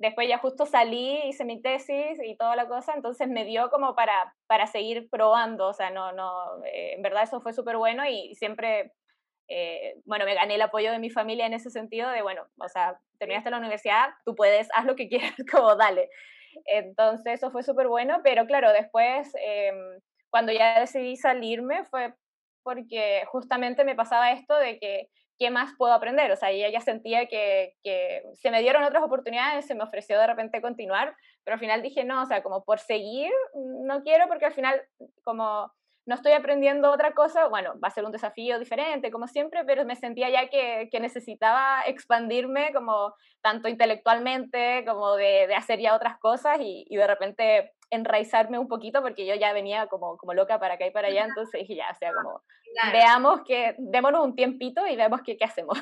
después 0.00 0.26
ya 0.28 0.38
justo 0.38 0.64
salí, 0.64 1.20
hice 1.26 1.44
mi 1.44 1.60
tesis 1.60 2.18
y 2.24 2.34
toda 2.36 2.56
la 2.56 2.66
cosa, 2.66 2.94
entonces 2.94 3.28
me 3.28 3.44
dio 3.44 3.68
como 3.68 3.94
para, 3.94 4.34
para 4.46 4.66
seguir 4.66 5.08
probando, 5.10 5.68
o 5.68 5.74
sea, 5.74 5.90
no, 5.90 6.10
no, 6.12 6.64
eh, 6.64 6.94
en 6.94 7.02
verdad 7.02 7.22
eso 7.24 7.42
fue 7.42 7.52
súper 7.52 7.76
bueno 7.76 8.06
y 8.06 8.34
siempre, 8.34 8.92
eh, 9.48 9.96
bueno, 10.06 10.24
me 10.24 10.34
gané 10.34 10.54
el 10.54 10.62
apoyo 10.62 10.90
de 10.90 10.98
mi 10.98 11.10
familia 11.10 11.44
en 11.44 11.52
ese 11.52 11.68
sentido 11.68 12.08
de, 12.08 12.22
bueno, 12.22 12.46
o 12.58 12.68
sea, 12.68 12.98
terminaste 13.18 13.50
la 13.50 13.58
universidad, 13.58 14.08
tú 14.24 14.34
puedes, 14.34 14.68
haz 14.74 14.86
lo 14.86 14.96
que 14.96 15.08
quieras, 15.08 15.34
como 15.52 15.76
dale. 15.76 16.08
Entonces 16.64 17.34
eso 17.34 17.50
fue 17.50 17.62
súper 17.62 17.86
bueno, 17.86 18.20
pero 18.24 18.46
claro, 18.46 18.72
después, 18.72 19.30
em, 19.38 20.00
cuando 20.30 20.50
ya 20.50 20.80
decidí 20.80 21.16
salirme 21.16 21.84
fue 21.84 22.14
porque 22.62 23.24
justamente 23.26 23.84
me 23.84 23.94
pasaba 23.94 24.32
esto 24.32 24.56
de 24.56 24.78
que 24.78 25.08
¿qué 25.40 25.50
más 25.50 25.72
puedo 25.78 25.94
aprender? 25.94 26.30
O 26.30 26.36
sea, 26.36 26.50
ella 26.50 26.68
ya 26.68 26.82
sentía 26.82 27.26
que, 27.26 27.74
que, 27.82 28.22
se 28.34 28.50
me 28.50 28.60
dieron 28.60 28.84
otras 28.84 29.02
oportunidades, 29.02 29.66
se 29.66 29.74
me 29.74 29.82
ofreció 29.82 30.18
de 30.18 30.26
repente 30.26 30.60
continuar, 30.60 31.16
pero 31.42 31.54
al 31.54 31.60
final 31.60 31.82
dije, 31.82 32.04
no, 32.04 32.22
o 32.22 32.26
sea, 32.26 32.42
como 32.42 32.62
por 32.62 32.78
seguir, 32.78 33.32
no 33.54 34.02
quiero 34.02 34.28
porque 34.28 34.44
al 34.44 34.52
final 34.52 34.82
como 35.24 35.72
no 36.06 36.14
estoy 36.14 36.32
aprendiendo 36.32 36.90
otra 36.90 37.12
cosa, 37.12 37.46
bueno, 37.48 37.74
va 37.82 37.88
a 37.88 37.92
ser 37.92 38.04
un 38.04 38.12
desafío 38.12 38.58
diferente, 38.58 39.10
como 39.10 39.28
siempre, 39.28 39.64
pero 39.64 39.84
me 39.84 39.96
sentía 39.96 40.28
ya 40.28 40.48
que, 40.48 40.88
que 40.90 41.00
necesitaba 41.00 41.82
expandirme 41.86 42.72
como 42.74 43.14
tanto 43.40 43.68
intelectualmente 43.68 44.84
como 44.86 45.14
de, 45.16 45.46
de 45.46 45.54
hacer 45.54 45.78
ya 45.80 45.94
otras 45.94 46.18
cosas 46.18 46.58
y, 46.60 46.84
y, 46.88 46.96
de 46.96 47.06
repente 47.06 47.72
enraizarme 47.90 48.58
un 48.58 48.68
poquito 48.68 49.02
porque 49.02 49.26
yo 49.26 49.34
ya 49.34 49.52
venía 49.52 49.86
como, 49.88 50.16
como 50.16 50.34
loca 50.34 50.58
para 50.58 50.74
acá 50.74 50.86
y 50.86 50.90
para 50.90 51.08
allá, 51.08 51.24
entonces 51.24 51.60
dije 51.60 51.76
ya, 51.76 51.90
o 51.90 51.94
sea, 51.94 52.12
como 52.14 52.42
veamos 52.92 53.40
que, 53.46 53.74
démonos 53.78 54.24
un 54.24 54.34
tiempito 54.34 54.86
y 54.86 54.96
vemos 54.96 55.20
qué, 55.24 55.36
qué 55.36 55.44
hacemos. 55.44 55.78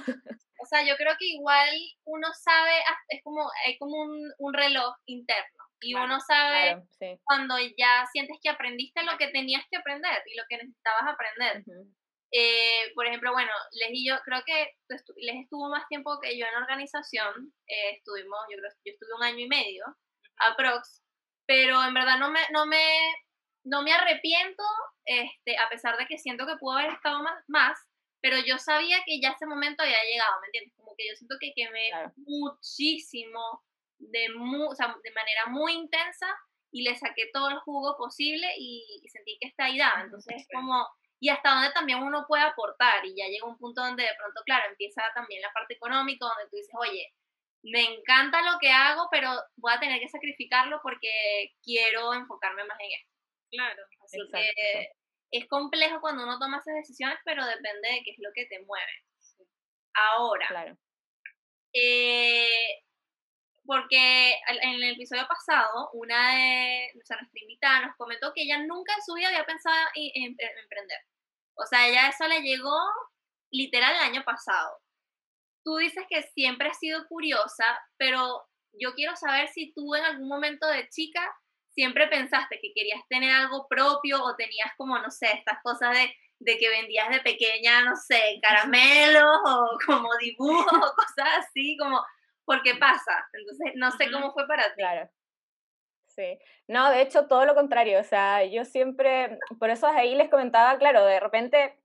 O 0.60 0.66
sea, 0.66 0.82
yo 0.82 0.96
creo 0.96 1.14
que 1.18 1.26
igual 1.26 1.68
uno 2.04 2.26
sabe, 2.34 2.72
es 3.08 3.22
como, 3.22 3.48
hay 3.64 3.78
como 3.78 3.96
un, 3.96 4.32
un 4.38 4.52
reloj 4.52 4.92
interno 5.06 5.68
y 5.80 5.94
uno 5.94 6.18
sabe 6.20 6.82
cuando 7.24 7.56
ya 7.58 8.06
sientes 8.12 8.38
que 8.42 8.48
aprendiste 8.48 9.02
lo 9.04 9.16
que 9.16 9.28
tenías 9.28 9.64
que 9.70 9.76
aprender 9.76 10.22
y 10.26 10.36
lo 10.36 10.42
que 10.48 10.56
necesitabas 10.56 11.02
aprender. 11.06 11.62
Eh, 12.30 12.92
por 12.94 13.06
ejemplo, 13.06 13.32
bueno, 13.32 13.52
Les 13.72 13.90
y 13.92 14.06
yo 14.06 14.16
creo 14.24 14.42
que 14.44 14.74
Les 15.16 15.36
estuvo 15.36 15.68
más 15.70 15.86
tiempo 15.88 16.18
que 16.20 16.36
yo 16.36 16.46
en 16.46 16.62
organización, 16.62 17.54
eh, 17.66 17.96
estuvimos, 17.96 18.40
yo 18.50 18.58
creo 18.58 18.70
yo 18.84 18.92
estuve 18.92 19.14
un 19.16 19.22
año 19.22 19.38
y 19.38 19.48
medio, 19.48 19.84
aprox, 20.38 21.02
pero 21.48 21.82
en 21.82 21.94
verdad 21.94 22.18
no 22.18 22.30
me, 22.30 22.40
no 22.52 22.66
me, 22.66 22.84
no 23.64 23.82
me 23.82 23.92
arrepiento, 23.94 24.62
este, 25.06 25.56
a 25.56 25.66
pesar 25.70 25.96
de 25.96 26.04
que 26.06 26.18
siento 26.18 26.46
que 26.46 26.58
pudo 26.58 26.76
haber 26.76 26.92
estado 26.92 27.22
más, 27.22 27.42
más, 27.48 27.78
pero 28.20 28.36
yo 28.46 28.58
sabía 28.58 28.98
que 29.06 29.18
ya 29.18 29.30
ese 29.30 29.46
momento 29.46 29.82
había 29.82 30.04
llegado, 30.04 30.40
¿me 30.42 30.48
entiendes? 30.48 30.74
Como 30.76 30.94
que 30.94 31.08
yo 31.08 31.16
siento 31.16 31.36
que 31.40 31.54
quemé 31.56 31.90
muchísimo 32.16 33.64
de, 33.98 34.28
o 34.68 34.74
sea, 34.74 34.94
de 35.02 35.10
manera 35.12 35.46
muy 35.46 35.72
intensa 35.72 36.26
y 36.70 36.82
le 36.82 36.94
saqué 36.96 37.30
todo 37.32 37.48
el 37.48 37.58
jugo 37.60 37.96
posible 37.96 38.46
y, 38.58 39.02
sentí 39.08 39.38
que 39.40 39.48
está 39.48 39.64
ahí 39.64 39.78
daba. 39.78 40.02
Entonces 40.02 40.42
es 40.42 40.48
como, 40.52 40.86
y 41.18 41.30
hasta 41.30 41.54
donde 41.54 41.72
también 41.72 42.02
uno 42.02 42.26
puede 42.28 42.42
aportar 42.42 43.06
y 43.06 43.16
ya 43.16 43.26
llega 43.26 43.46
un 43.46 43.56
punto 43.56 43.80
donde 43.80 44.02
de 44.02 44.16
pronto, 44.18 44.42
claro, 44.44 44.68
empieza 44.68 45.02
también 45.14 45.40
la 45.40 45.52
parte 45.54 45.74
económica 45.74 46.26
donde 46.26 46.50
tú 46.50 46.56
dices, 46.56 46.74
oye, 46.78 47.14
me 47.62 47.82
encanta 47.82 48.42
lo 48.42 48.58
que 48.58 48.70
hago, 48.70 49.08
pero 49.10 49.30
voy 49.56 49.72
a 49.72 49.80
tener 49.80 50.00
que 50.00 50.08
sacrificarlo 50.08 50.80
porque 50.82 51.54
quiero 51.62 52.14
enfocarme 52.14 52.64
más 52.64 52.78
en 52.80 52.90
esto. 52.92 53.14
Claro. 53.50 53.82
Así 54.04 54.18
que 54.32 54.88
es 55.30 55.46
complejo 55.48 56.00
cuando 56.00 56.24
uno 56.24 56.38
toma 56.38 56.58
esas 56.58 56.74
decisiones, 56.74 57.18
pero 57.24 57.44
depende 57.44 57.88
de 57.88 58.02
qué 58.04 58.10
es 58.12 58.18
lo 58.18 58.30
que 58.34 58.46
te 58.46 58.60
mueve. 58.62 58.92
Ahora, 59.94 60.46
claro. 60.48 60.78
eh, 61.72 62.82
porque 63.68 64.32
en 64.62 64.74
el 64.74 64.94
episodio 64.94 65.26
pasado, 65.26 65.90
una 65.92 66.34
de 66.34 66.90
nuestra 66.94 67.18
invitada 67.34 67.86
nos 67.86 67.96
comentó 67.96 68.32
que 68.32 68.42
ella 68.42 68.64
nunca 68.64 68.94
en 68.94 69.02
su 69.02 69.12
vida 69.14 69.28
había 69.28 69.44
pensado 69.44 69.76
en, 69.94 70.24
emprender. 70.24 70.98
O 71.54 71.66
sea, 71.66 71.86
ella 71.86 72.08
eso 72.08 72.26
le 72.28 72.40
llegó 72.40 72.78
literal 73.50 73.94
el 73.94 74.02
año 74.02 74.24
pasado. 74.24 74.78
Tú 75.64 75.76
dices 75.76 76.04
que 76.08 76.22
siempre 76.22 76.68
has 76.68 76.78
sido 76.78 77.06
curiosa, 77.08 77.64
pero 77.96 78.46
yo 78.72 78.94
quiero 78.94 79.16
saber 79.16 79.48
si 79.48 79.72
tú 79.72 79.94
en 79.94 80.04
algún 80.04 80.28
momento 80.28 80.66
de 80.66 80.88
chica 80.88 81.20
siempre 81.70 82.06
pensaste 82.08 82.58
que 82.60 82.72
querías 82.74 83.00
tener 83.08 83.32
algo 83.32 83.66
propio 83.68 84.22
o 84.22 84.36
tenías 84.36 84.70
como, 84.76 84.98
no 84.98 85.10
sé, 85.10 85.26
estas 85.32 85.58
cosas 85.62 85.92
de 85.96 86.12
de 86.40 86.56
que 86.56 86.68
vendías 86.68 87.08
de 87.08 87.20
pequeña, 87.20 87.84
no 87.84 87.96
sé, 87.96 88.40
caramelos 88.42 89.38
o 89.44 89.78
como 89.86 90.08
dibujos 90.18 90.72
o 90.72 90.94
cosas 90.96 91.28
así, 91.38 91.76
como, 91.76 92.02
¿por 92.44 92.62
qué 92.62 92.74
pasa? 92.76 93.26
Entonces, 93.32 93.72
no 93.76 93.90
sé 93.92 94.10
cómo 94.10 94.32
fue 94.32 94.46
para 94.46 94.64
ti. 94.74 94.76
Claro. 94.76 95.08
Sí. 96.06 96.38
No, 96.66 96.90
de 96.90 97.02
hecho, 97.02 97.26
todo 97.26 97.44
lo 97.44 97.54
contrario. 97.54 98.00
O 98.00 98.04
sea, 98.04 98.44
yo 98.44 98.64
siempre, 98.64 99.38
por 99.58 99.70
eso 99.70 99.86
ahí 99.86 100.14
les 100.14 100.28
comentaba, 100.28 100.76
claro, 100.78 101.04
de 101.04 101.20
repente 101.20 101.78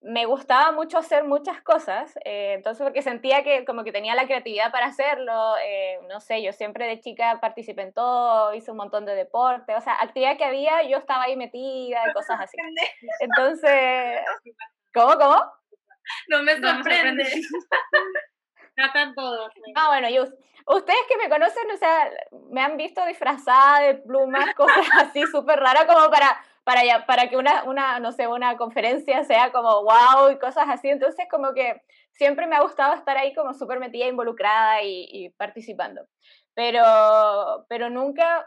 me 0.00 0.26
gustaba 0.26 0.72
mucho 0.72 0.98
hacer 0.98 1.24
muchas 1.24 1.60
cosas, 1.62 2.16
eh, 2.24 2.54
entonces 2.54 2.84
porque 2.84 3.02
sentía 3.02 3.42
que 3.42 3.64
como 3.64 3.82
que 3.82 3.92
tenía 3.92 4.14
la 4.14 4.26
creatividad 4.26 4.70
para 4.70 4.86
hacerlo, 4.86 5.56
eh, 5.64 5.98
no 6.08 6.20
sé, 6.20 6.42
yo 6.42 6.52
siempre 6.52 6.86
de 6.86 7.00
chica 7.00 7.38
participé 7.40 7.82
en 7.82 7.92
todo, 7.92 8.54
hice 8.54 8.70
un 8.70 8.76
montón 8.76 9.04
de 9.06 9.14
deporte, 9.14 9.74
o 9.74 9.80
sea, 9.80 9.94
actividad 10.00 10.36
que 10.36 10.44
había, 10.44 10.82
yo 10.88 10.98
estaba 10.98 11.24
ahí 11.24 11.36
metida 11.36 12.00
y 12.08 12.12
cosas 12.12 12.40
así. 12.40 12.56
Entonces, 13.20 14.20
¿cómo, 14.94 15.18
cómo? 15.18 15.42
No 16.28 16.42
me 16.42 16.56
sorprende. 16.60 17.24
Tratan 18.76 19.14
todos. 19.14 19.50
Ah, 19.74 19.88
bueno, 19.88 20.08
y 20.08 20.20
ustedes 20.20 21.00
que 21.08 21.16
me 21.16 21.28
conocen, 21.28 21.70
o 21.72 21.76
sea, 21.76 22.10
me 22.50 22.60
han 22.60 22.76
visto 22.76 23.04
disfrazada 23.06 23.80
de 23.80 23.94
plumas, 23.94 24.54
cosas 24.54 24.86
así 24.98 25.26
súper 25.26 25.58
raras 25.58 25.84
como 25.86 26.08
para 26.10 26.40
para, 26.68 27.06
para 27.06 27.30
que 27.30 27.38
una, 27.38 27.64
una, 27.64 27.98
no 27.98 28.12
sé, 28.12 28.26
una 28.26 28.58
conferencia 28.58 29.24
sea 29.24 29.52
como 29.52 29.84
wow 29.84 30.30
y 30.30 30.38
cosas 30.38 30.66
así. 30.68 30.90
Entonces, 30.90 31.24
como 31.30 31.54
que 31.54 31.80
siempre 32.12 32.46
me 32.46 32.56
ha 32.56 32.60
gustado 32.60 32.92
estar 32.92 33.16
ahí 33.16 33.32
como 33.32 33.54
súper 33.54 33.80
metida, 33.80 34.04
involucrada 34.04 34.82
y, 34.82 35.30
participando. 35.38 36.02
Pero, 36.52 36.84
pero 37.70 37.88
nunca, 37.88 38.46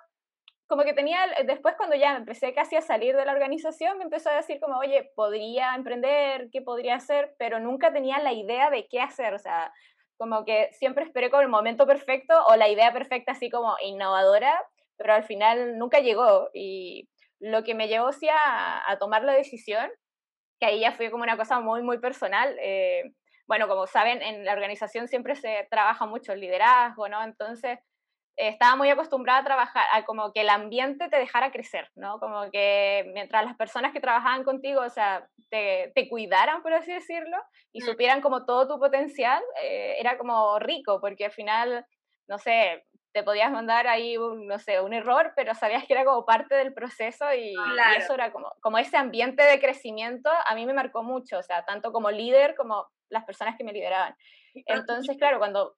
como 0.67 0.83
que 0.83 0.93
tenía, 0.93 1.17
después 1.47 1.73
cuando 1.75 1.95
ya 1.95 2.15
empecé 2.15 2.53
casi 2.53 2.75
a 2.75 2.83
salir 2.83 3.15
de 3.15 3.25
la 3.25 3.31
organización, 3.31 3.97
me 3.97 4.03
empezó 4.03 4.29
a 4.29 4.35
decir 4.35 4.59
como, 4.59 4.77
oye, 4.77 5.11
podría 5.15 5.73
emprender, 5.73 6.49
¿qué 6.51 6.61
podría 6.61 6.97
hacer? 6.97 7.33
Pero 7.39 7.59
nunca 7.59 7.91
tenía 7.91 8.19
la 8.19 8.33
idea 8.33 8.69
de 8.69 8.87
qué 8.87 9.01
hacer, 9.01 9.33
o 9.33 9.39
sea, 9.39 9.73
como 10.17 10.45
que 10.45 10.69
siempre 10.73 11.05
esperé 11.05 11.31
con 11.31 11.41
el 11.41 11.49
momento 11.49 11.87
perfecto 11.87 12.35
o 12.45 12.55
la 12.55 12.69
idea 12.69 12.93
perfecta 12.93 13.31
así 13.31 13.49
como 13.49 13.77
innovadora, 13.81 14.63
pero 14.95 15.15
al 15.15 15.23
final 15.23 15.79
nunca 15.79 16.01
llegó 16.01 16.51
y 16.53 17.09
lo 17.41 17.63
que 17.63 17.75
me 17.75 17.87
llevó 17.87 18.11
sí 18.13 18.27
a, 18.29 18.97
tomar 18.99 19.23
la 19.23 19.33
decisión, 19.33 19.89
que 20.59 20.67
ahí 20.67 20.81
ya 20.81 20.91
fue 20.93 21.09
como 21.09 21.23
una 21.23 21.37
cosa 21.37 21.59
muy, 21.59 21.81
muy 21.81 21.97
personal. 21.99 22.55
Eh, 22.61 23.13
bueno, 23.47 23.67
como 23.67 23.87
saben, 23.87 24.21
en 24.21 24.45
la 24.45 24.53
organización 24.53 25.07
siempre 25.07 25.35
se 25.35 25.67
trabaja 25.69 26.05
mucho 26.05 26.33
el 26.33 26.39
liderazgo, 26.39 27.09
¿no? 27.09 27.23
Entonces, 27.23 27.79
estaba 28.37 28.75
muy 28.75 28.89
acostumbrada 28.89 29.39
a 29.39 29.43
trabajar, 29.43 29.85
a 29.91 30.05
como 30.05 30.31
que 30.31 30.41
el 30.41 30.49
ambiente 30.49 31.09
te 31.09 31.17
dejara 31.17 31.51
crecer, 31.51 31.89
¿no? 31.95 32.19
Como 32.19 32.49
que 32.51 33.09
mientras 33.13 33.43
las 33.43 33.55
personas 33.57 33.91
que 33.91 33.99
trabajaban 33.99 34.43
contigo, 34.43 34.81
o 34.81 34.89
sea, 34.89 35.27
te, 35.49 35.91
te 35.95 36.07
cuidaran, 36.07 36.61
por 36.61 36.73
así 36.73 36.93
decirlo, 36.93 37.37
y 37.73 37.81
mm. 37.81 37.85
supieran 37.85 38.21
como 38.21 38.45
todo 38.45 38.67
tu 38.67 38.79
potencial, 38.79 39.41
eh, 39.63 39.95
era 39.99 40.17
como 40.17 40.59
rico, 40.59 41.01
porque 41.01 41.25
al 41.25 41.31
final, 41.31 41.85
no 42.27 42.37
sé, 42.37 42.85
te 43.13 43.23
podías 43.23 43.51
mandar 43.51 43.87
ahí, 43.87 44.17
un, 44.17 44.47
no 44.47 44.57
sé, 44.59 44.79
un 44.79 44.93
error, 44.93 45.33
pero 45.35 45.53
sabías 45.53 45.85
que 45.85 45.93
era 45.93 46.05
como 46.05 46.25
parte 46.25 46.55
del 46.55 46.73
proceso 46.73 47.25
y, 47.33 47.53
eso 47.97 48.13
era 48.13 48.31
como, 48.31 48.53
como 48.61 48.77
ese 48.77 48.97
ambiente 48.97 49.43
de 49.43 49.59
crecimiento, 49.59 50.29
a 50.45 50.55
mí 50.55 50.65
me 50.65 50.73
marcó 50.73 51.03
mucho, 51.03 51.39
o 51.39 51.43
sea, 51.43 51.65
tanto 51.65 51.91
como 51.91 52.09
líder 52.09 52.55
como 52.55 52.87
las 53.09 53.25
personas 53.25 53.55
que 53.57 53.63
me 53.63 53.73
lideraban. 53.73 54.15
Entonces, 54.53 55.17
claro, 55.17 55.39
cuando, 55.39 55.75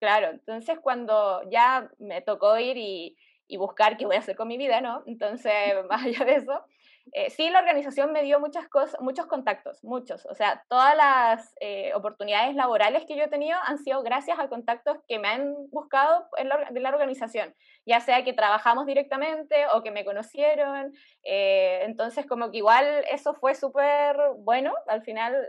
claro, 0.00 0.30
entonces 0.30 0.78
cuando 0.80 1.48
ya 1.50 1.88
me 1.98 2.22
tocó 2.22 2.58
ir 2.58 2.76
y, 2.76 3.16
y 3.46 3.56
buscar 3.56 3.96
qué 3.96 4.06
voy 4.06 4.16
a 4.16 4.20
hacer 4.20 4.36
con 4.36 4.48
mi 4.48 4.56
vida, 4.56 4.80
¿no? 4.80 5.02
Entonces, 5.06 5.52
más 5.88 6.04
allá 6.04 6.24
de 6.24 6.36
eso, 6.36 6.64
eh, 7.12 7.30
sí, 7.30 7.50
la 7.50 7.58
organización 7.58 8.12
me 8.12 8.22
dio 8.22 8.40
muchas 8.40 8.68
cosas, 8.68 9.00
muchos 9.00 9.26
contactos, 9.26 9.82
muchos. 9.84 10.26
O 10.26 10.34
sea, 10.34 10.64
todas 10.68 10.96
las 10.96 11.54
eh, 11.60 11.92
oportunidades 11.94 12.54
laborales 12.54 13.04
que 13.06 13.16
yo 13.16 13.24
he 13.24 13.28
tenido 13.28 13.58
han 13.64 13.78
sido 13.78 14.02
gracias 14.02 14.38
a 14.38 14.48
contactos 14.48 14.98
que 15.08 15.18
me 15.18 15.28
han 15.28 15.54
buscado 15.70 16.28
en 16.36 16.48
la, 16.48 16.68
de 16.70 16.80
la 16.80 16.90
organización, 16.90 17.54
ya 17.86 18.00
sea 18.00 18.24
que 18.24 18.32
trabajamos 18.32 18.86
directamente 18.86 19.66
o 19.74 19.82
que 19.82 19.90
me 19.90 20.04
conocieron. 20.04 20.92
Eh, 21.24 21.82
entonces, 21.84 22.26
como 22.26 22.50
que 22.50 22.58
igual 22.58 22.86
eso 23.10 23.34
fue 23.34 23.54
súper 23.54 24.16
bueno. 24.38 24.72
Al 24.86 25.02
final, 25.02 25.48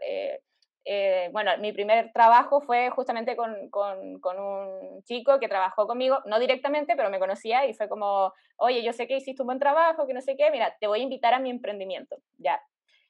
eh, 0.83 1.29
bueno, 1.31 1.51
mi 1.59 1.71
primer 1.71 2.11
trabajo 2.11 2.61
fue 2.61 2.89
justamente 2.89 3.35
con, 3.35 3.69
con, 3.69 4.19
con, 4.19 4.39
un 4.39 5.03
chico 5.03 5.39
que 5.39 5.47
trabajó 5.47 5.85
conmigo, 5.85 6.19
no 6.25 6.39
directamente, 6.39 6.95
pero 6.95 7.09
me 7.09 7.19
conocía 7.19 7.65
y 7.67 7.73
fue 7.73 7.87
como, 7.87 8.33
oye, 8.57 8.83
yo 8.83 8.91
sé 8.91 9.07
que 9.07 9.17
hiciste 9.17 9.43
un 9.43 9.47
buen 9.47 9.59
trabajo, 9.59 10.07
que 10.07 10.13
no 10.13 10.21
sé 10.21 10.35
qué, 10.35 10.49
mira, 10.51 10.75
te 10.79 10.87
voy 10.87 11.01
a 11.01 11.03
invitar 11.03 11.33
a 11.33 11.39
mi 11.39 11.49
emprendimiento, 11.49 12.17
ya. 12.37 12.59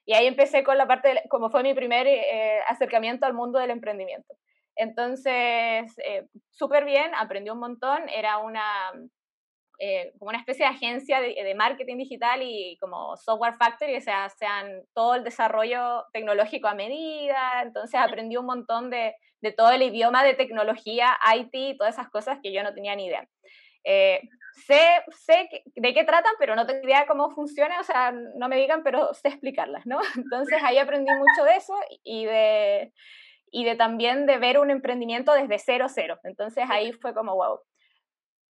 Y 0.06 0.14
ahí 0.14 0.28
empecé 0.28 0.64
con 0.64 0.78
la 0.78 0.88
parte, 0.88 1.24
como 1.30 1.50
fue 1.50 1.64
mi 1.64 1.74
primer 1.74 2.08
eh, 2.08 2.60
acercamiento 2.68 3.26
al 3.26 3.34
mundo 3.34 3.60
del 3.60 3.72
emprendimiento. 3.72 4.36
Entonces, 4.76 5.94
eh, 6.04 6.28
súper 6.50 6.86
bien, 6.86 7.14
aprendí 7.16 7.50
un 7.50 7.60
montón, 7.60 8.10
era 8.10 8.40
una, 8.40 8.64
eh, 9.84 10.14
como 10.20 10.30
una 10.30 10.38
especie 10.38 10.64
de 10.64 10.72
agencia 10.72 11.20
de, 11.20 11.56
marketing 11.56 11.98
digital 11.98 12.40
y 12.44 12.78
como 12.80 13.18
software 13.18 13.56
factory, 13.56 13.96
o 13.96 14.02
sea, 14.02 14.30
sean 14.30 14.84
todo 14.94 15.16
el 15.16 15.24
desarrollo 15.24 16.06
tecnológico 16.14 16.68
a 16.68 16.76
medida, 16.76 17.64
entonces 17.64 18.00
aprendí 18.00 18.38
un 18.38 18.46
montón 18.46 18.92
de, 18.92 19.16
de 19.42 19.52
todo 19.52 19.72
el 19.72 19.82
idioma 19.82 20.24
de 20.24 20.36
tecnología, 20.36 21.18
IT 21.36 21.50
y 21.54 21.78
todas 21.78 21.96
esas 21.96 22.12
cosas 22.12 22.38
que 22.44 22.54
yo 22.54 22.62
no 22.62 22.76
tenía 22.76 22.96
ni 22.96 23.08
idea. 23.08 23.28
Eh, 23.84 24.22
sé, 24.68 25.04
sé 25.26 25.50
de 25.74 25.94
qué 25.96 26.04
tratan, 26.04 26.34
pero 26.38 26.56
no 26.56 26.68
tengo 26.68 26.86
idea 26.86 27.08
cómo 27.08 27.32
funciona, 27.32 27.80
o 27.80 27.84
sea, 27.84 28.12
no 28.12 28.48
me 28.50 28.58
digan, 28.58 28.84
pero 28.84 29.16
sé 29.16 29.30
explicarlas, 29.30 29.88
¿no? 29.88 30.00
Entonces 30.16 30.62
ahí 30.62 30.78
aprendí 30.78 31.12
mucho 31.12 31.44
de 31.44 31.56
eso 31.56 31.74
y 32.04 32.26
de, 32.26 32.94
y 33.50 33.64
de 33.64 33.76
también 33.76 34.28
de 34.28 34.38
ver 34.38 34.60
un 34.60 34.70
emprendimiento 34.70 35.34
desde 35.34 35.58
cero, 35.58 35.88
cero. 35.90 36.20
Entonces 36.24 36.66
ahí 36.70 36.92
fue 36.94 37.16
como, 37.16 37.34
wow, 37.34 37.62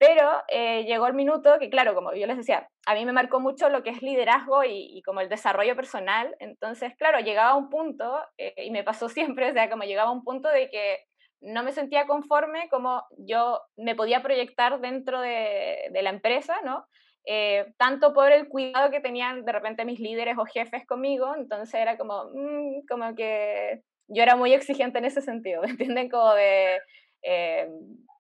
pero 0.02 0.42
eh, 0.48 0.84
llegó 0.86 1.06
el 1.06 1.14
minuto 1.14 1.60
que, 1.60 1.70
claro, 1.70 1.94
como 1.94 2.12
yo 2.16 2.26
les 2.26 2.36
decía, 2.36 2.68
a 2.88 2.96
mí 2.96 3.06
me 3.06 3.12
marcó 3.12 3.40
mucho 3.40 3.70
lo 3.70 3.84
que 3.84 3.92
es 3.92 4.02
liderazgo 4.02 4.64
y, 4.64 5.00
como 5.04 5.22
el 5.22 5.30
desarrollo 5.30 5.76
personal. 5.76 6.36
Entonces, 6.40 6.96
claro, 6.98 7.20
llegaba 7.20 7.56
un 7.56 7.70
punto, 7.70 8.20
eh, 8.40 8.56
y 8.66 8.72
me 8.72 8.84
pasó 8.84 9.10
siempre, 9.38 9.52
o 9.52 9.54
sea, 9.54 9.70
como 9.70 9.84
llegaba 9.84 10.10
a 10.10 10.14
un 10.14 10.24
punto 10.24 10.50
de 10.50 10.72
que 10.72 11.02
no 11.42 11.62
me 11.62 11.72
sentía 11.72 12.08
conforme 12.08 12.68
como 12.70 13.04
yo 13.16 13.62
me 13.78 13.94
podía 13.94 14.24
proyectar 14.24 14.80
dentro 14.82 15.22
de, 15.22 15.92
la 15.94 16.10
empresa, 16.10 16.56
¿no? 16.64 16.88
Eh, 17.28 17.72
tanto 17.78 18.12
por 18.12 18.32
el 18.32 18.48
cuidado 18.50 18.90
que 18.90 19.02
tenían 19.02 19.46
de 19.46 19.52
repente 19.52 19.86
mis 19.86 20.00
líderes 20.00 20.36
o 20.40 20.46
jefes 20.46 20.84
conmigo, 20.88 21.36
entonces 21.36 21.80
era 21.80 21.96
como, 22.00 22.24
mm, 22.34 22.88
como 22.90 23.14
que 23.14 23.84
yo 24.08 24.24
era 24.24 24.36
muy 24.36 24.54
exigente 24.54 24.98
en 24.98 25.06
ese 25.06 25.22
sentido, 25.22 25.62
¿me 25.62 25.70
entienden? 25.70 26.10
Como 26.10 26.34
de, 26.34 26.80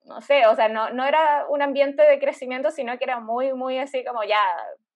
no 0.06 0.22
sé, 0.22 0.46
o 0.48 0.56
sea, 0.56 0.68
no, 0.68 0.90
no 0.92 1.06
era 1.06 1.46
un 1.50 1.62
ambiente 1.62 2.04
de 2.04 2.20
crecimiento, 2.20 2.72
sino 2.72 2.98
que 2.98 3.04
era 3.04 3.20
muy, 3.20 3.54
muy 3.54 3.78
así 3.78 4.04
como 4.04 4.24
ya, 4.24 4.42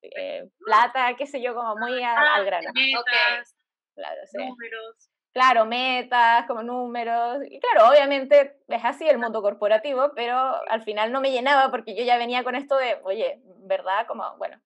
eh, 0.02 0.48
plata, 0.66 1.16
qué 1.18 1.26
sé 1.26 1.42
yo, 1.42 1.54
como 1.54 1.76
muy 1.76 2.04
al, 2.04 2.46
grano. 2.46 2.70
Metas, 2.74 3.56
claro, 3.96 4.22
números. 4.34 5.10
Claro, 5.34 5.66
metas, 5.66 6.46
como 6.48 6.64
números. 6.64 7.40
Y 7.50 7.60
claro, 7.60 7.90
obviamente 7.90 8.58
es 8.68 8.86
así 8.86 9.08
el 9.08 9.18
mundo 9.18 9.42
corporativo, 9.42 10.12
pero 10.16 10.38
al 10.70 10.84
final 10.84 11.12
no 11.12 11.20
me 11.20 11.32
llenaba 11.32 11.72
porque 11.72 11.94
yo 11.96 12.04
ya 12.04 12.18
venía 12.18 12.44
con 12.44 12.56
esto 12.56 12.78
de, 12.78 13.00
oye, 13.04 13.42
¿verdad? 13.66 14.08
Como, 14.08 14.24
bueno, 14.38 14.62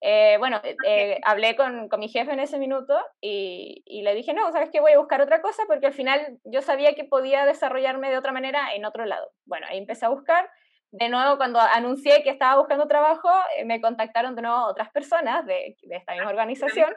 eh, 0.00 0.36
bueno, 0.38 0.60
eh, 0.62 0.76
eh, 0.86 1.20
hablé 1.24 1.56
con, 1.56 1.88
con, 1.88 1.98
mi 1.98 2.08
jefe 2.08 2.32
en 2.32 2.38
ese 2.38 2.58
minuto 2.58 2.96
y, 3.20 3.82
y, 3.84 4.02
le 4.02 4.14
dije, 4.14 4.32
no, 4.32 4.52
¿sabes 4.52 4.70
qué? 4.70 4.80
Voy 4.80 4.92
a 4.92 4.98
buscar 4.98 5.20
otra 5.20 5.42
cosa 5.42 5.64
porque 5.66 5.86
al 5.86 5.92
final 5.92 6.38
yo 6.44 6.62
sabía 6.62 6.94
que 6.94 7.04
podía 7.04 7.44
desarrollarme 7.44 8.10
de 8.10 8.18
otra 8.18 8.32
manera 8.32 8.74
en 8.74 8.84
otro 8.84 9.06
lado. 9.06 9.32
Bueno, 9.44 9.66
ahí 9.68 9.78
empecé 9.78 10.06
a 10.06 10.10
buscar. 10.10 10.48
De 10.90 11.08
nuevo, 11.08 11.36
cuando 11.36 11.60
anuncié 11.60 12.22
que 12.22 12.30
estaba 12.30 12.58
buscando 12.58 12.86
trabajo, 12.86 13.28
me 13.66 13.80
contactaron 13.80 14.36
de 14.36 14.42
nuevo 14.42 14.66
otras 14.66 14.90
personas 14.90 15.44
de, 15.44 15.76
de 15.82 15.96
esta 15.96 16.12
misma 16.12 16.30
organización. 16.30 16.94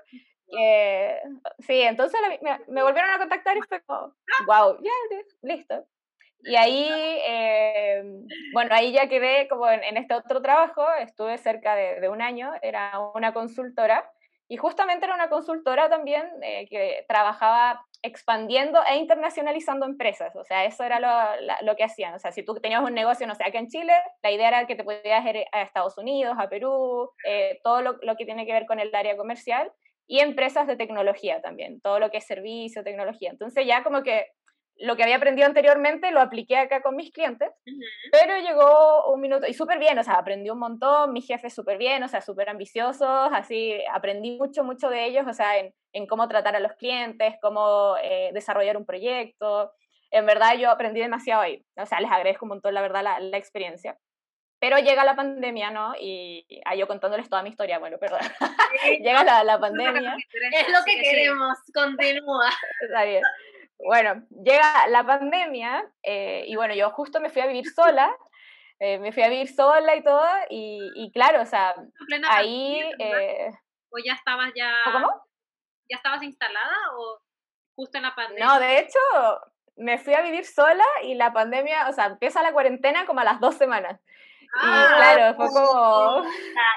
sí, 1.59 1.81
entonces 1.81 2.21
me, 2.41 2.59
me, 2.67 2.83
volvieron 2.83 3.09
a 3.09 3.17
contactar 3.17 3.57
y 3.57 3.61
fue 3.61 3.81
como, 3.81 4.13
wow, 4.45 4.77
ya, 4.81 4.91
listo. 5.41 5.85
Y 6.43 6.55
ahí, 6.55 6.89
eh, 6.89 8.03
bueno, 8.53 8.73
ahí 8.73 8.91
ya 8.91 9.07
quedé 9.07 9.47
como 9.47 9.69
en, 9.69 9.97
este 9.97 10.15
otro 10.15 10.41
trabajo, 10.41 10.85
estuve 10.99 11.37
cerca 11.37 11.75
de, 11.75 12.09
un 12.09 12.21
año, 12.21 12.51
era 12.61 12.99
una 13.13 13.33
consultora, 13.33 14.09
y 14.47 14.57
justamente 14.57 15.05
era 15.05 15.15
una 15.15 15.29
consultora 15.29 15.89
también 15.89 16.23
eh, 16.41 16.67
que 16.69 17.05
trabajaba 17.07 17.85
expandiendo 18.01 18.81
e 18.89 18.97
internacionalizando 18.97 19.85
empresas, 19.85 20.35
o 20.35 20.43
sea, 20.43 20.65
eso 20.65 20.83
era 20.83 20.99
lo, 20.99 21.09
lo, 21.61 21.75
que 21.75 21.83
hacían, 21.83 22.15
o 22.15 22.19
sea, 22.19 22.31
si 22.31 22.43
tú 22.43 22.55
tenías 22.55 22.81
un 22.81 22.93
negocio, 22.93 23.27
no 23.27 23.35
sé, 23.35 23.43
acá 23.43 23.59
en 23.59 23.67
Chile, 23.67 23.93
la 24.23 24.31
idea 24.31 24.47
era 24.47 24.67
que 24.67 24.75
te 24.75 24.83
podías 24.83 25.23
ir 25.25 25.45
a 25.51 25.61
Estados 25.61 25.97
Unidos, 25.97 26.35
a 26.39 26.49
Perú, 26.49 27.11
eh, 27.25 27.59
todo 27.63 27.81
lo, 27.81 27.93
lo 28.01 28.15
que 28.15 28.25
tiene 28.25 28.45
que 28.45 28.53
ver 28.53 28.65
con 28.65 28.79
el 28.79 28.93
área 28.93 29.15
comercial, 29.15 29.71
y 30.11 30.19
empresas 30.19 30.67
de 30.67 30.75
tecnología 30.75 31.41
también, 31.41 31.79
todo 31.79 31.97
lo 31.97 32.11
que 32.11 32.17
es 32.17 32.25
servicio, 32.25 32.83
tecnología. 32.83 33.29
Entonces 33.29 33.65
ya 33.65 33.81
como 33.81 34.03
que 34.03 34.25
lo 34.81 34.95
que 34.95 35.03
había 35.03 35.17
aprendido 35.17 35.47
anteriormente 35.47 36.11
lo 36.11 36.19
apliqué 36.19 36.57
acá 36.57 36.81
con 36.81 36.95
mis 36.95 37.11
clientes, 37.11 37.49
pero 38.11 38.37
llegó 38.39 39.11
un 39.13 39.21
minuto, 39.21 39.47
y 39.47 39.53
súper 39.53 39.79
bien, 39.79 39.97
o 39.99 40.03
sea, 40.03 40.15
aprendí 40.15 40.49
un 40.49 40.59
montón, 40.59 41.13
mis 41.13 41.27
jefes 41.27 41.53
súper 41.53 41.77
bien, 41.77 42.03
o 42.03 42.07
sea, 42.07 42.21
súper 42.21 42.49
ambiciosos, 42.49 43.29
así, 43.31 43.79
aprendí 43.91 44.37
mucho, 44.37 44.63
mucho 44.63 44.89
de 44.89 45.05
ellos, 45.05 45.25
o 45.27 45.33
sea, 45.33 45.59
en, 45.59 45.73
en 45.93 46.07
cómo 46.07 46.27
tratar 46.27 46.55
a 46.55 46.59
los 46.59 46.73
clientes, 46.73 47.35
cómo 47.41 47.95
eh, 48.01 48.31
desarrollar 48.33 48.77
un 48.77 48.85
proyecto. 48.85 49.71
En 50.09 50.25
verdad 50.25 50.55
yo 50.57 50.69
aprendí 50.69 50.99
demasiado 50.99 51.41
ahí, 51.41 51.63
o 51.77 51.85
sea, 51.85 51.99
les 52.01 52.11
agradezco 52.11 52.45
un 52.45 52.49
montón, 52.49 52.73
la 52.73 52.81
verdad, 52.81 53.03
la, 53.03 53.19
la 53.19 53.37
experiencia. 53.37 53.97
Pero 54.59 54.77
llega 54.77 55.03
la 55.03 55.15
pandemia, 55.15 55.71
¿no? 55.71 55.93
Y 55.99 56.45
ah, 56.65 56.75
yo 56.75 56.87
contándoles 56.87 57.27
toda 57.27 57.41
mi 57.41 57.49
historia, 57.49 57.79
bueno, 57.79 57.97
perdón. 57.97 58.19
llega 59.01 59.23
la, 59.23 59.43
la 59.43 59.59
pandemia. 59.59 60.15
Es 60.51 60.69
lo 60.69 60.83
que 60.85 61.01
queremos, 61.01 61.57
continúa. 61.73 62.47
Está 62.81 63.05
bien. 63.05 63.23
Bueno, 63.85 64.23
llega 64.43 64.87
la 64.87 65.05
pandemia 65.05 65.83
eh, 66.03 66.43
y 66.47 66.55
bueno, 66.55 66.73
yo 66.73 66.89
justo 66.91 67.19
me 67.19 67.29
fui 67.29 67.41
a 67.41 67.47
vivir 67.47 67.65
sola, 67.67 68.15
eh, 68.79 68.99
me 68.99 69.11
fui 69.11 69.23
a 69.23 69.29
vivir 69.29 69.53
sola 69.53 69.95
y 69.95 70.03
todo, 70.03 70.25
y, 70.49 70.79
y 70.95 71.11
claro, 71.11 71.41
o 71.41 71.45
sea, 71.45 71.75
ahí... 72.29 72.81
Eh, 72.99 73.51
¿O 73.89 73.97
ya 74.03 74.13
estabas 74.13 74.51
ya... 74.55 74.73
¿Cómo? 74.91 75.09
¿Ya 75.89 75.97
estabas 75.97 76.23
instalada 76.23 76.77
o 76.97 77.19
justo 77.75 77.97
en 77.97 78.03
la 78.03 78.15
pandemia? 78.15 78.45
No, 78.45 78.59
de 78.59 78.79
hecho, 78.79 78.99
me 79.75 79.97
fui 79.97 80.13
a 80.13 80.21
vivir 80.21 80.45
sola 80.45 80.85
y 81.03 81.15
la 81.15 81.33
pandemia, 81.33 81.89
o 81.89 81.93
sea, 81.93 82.05
empieza 82.05 82.41
la 82.41 82.53
cuarentena 82.53 83.05
como 83.05 83.19
a 83.19 83.25
las 83.25 83.39
dos 83.39 83.55
semanas. 83.55 83.99
Ah, 84.55 84.85
y 84.85 84.95
claro, 84.95 85.35
fue 85.35 85.47
como... 85.47 86.23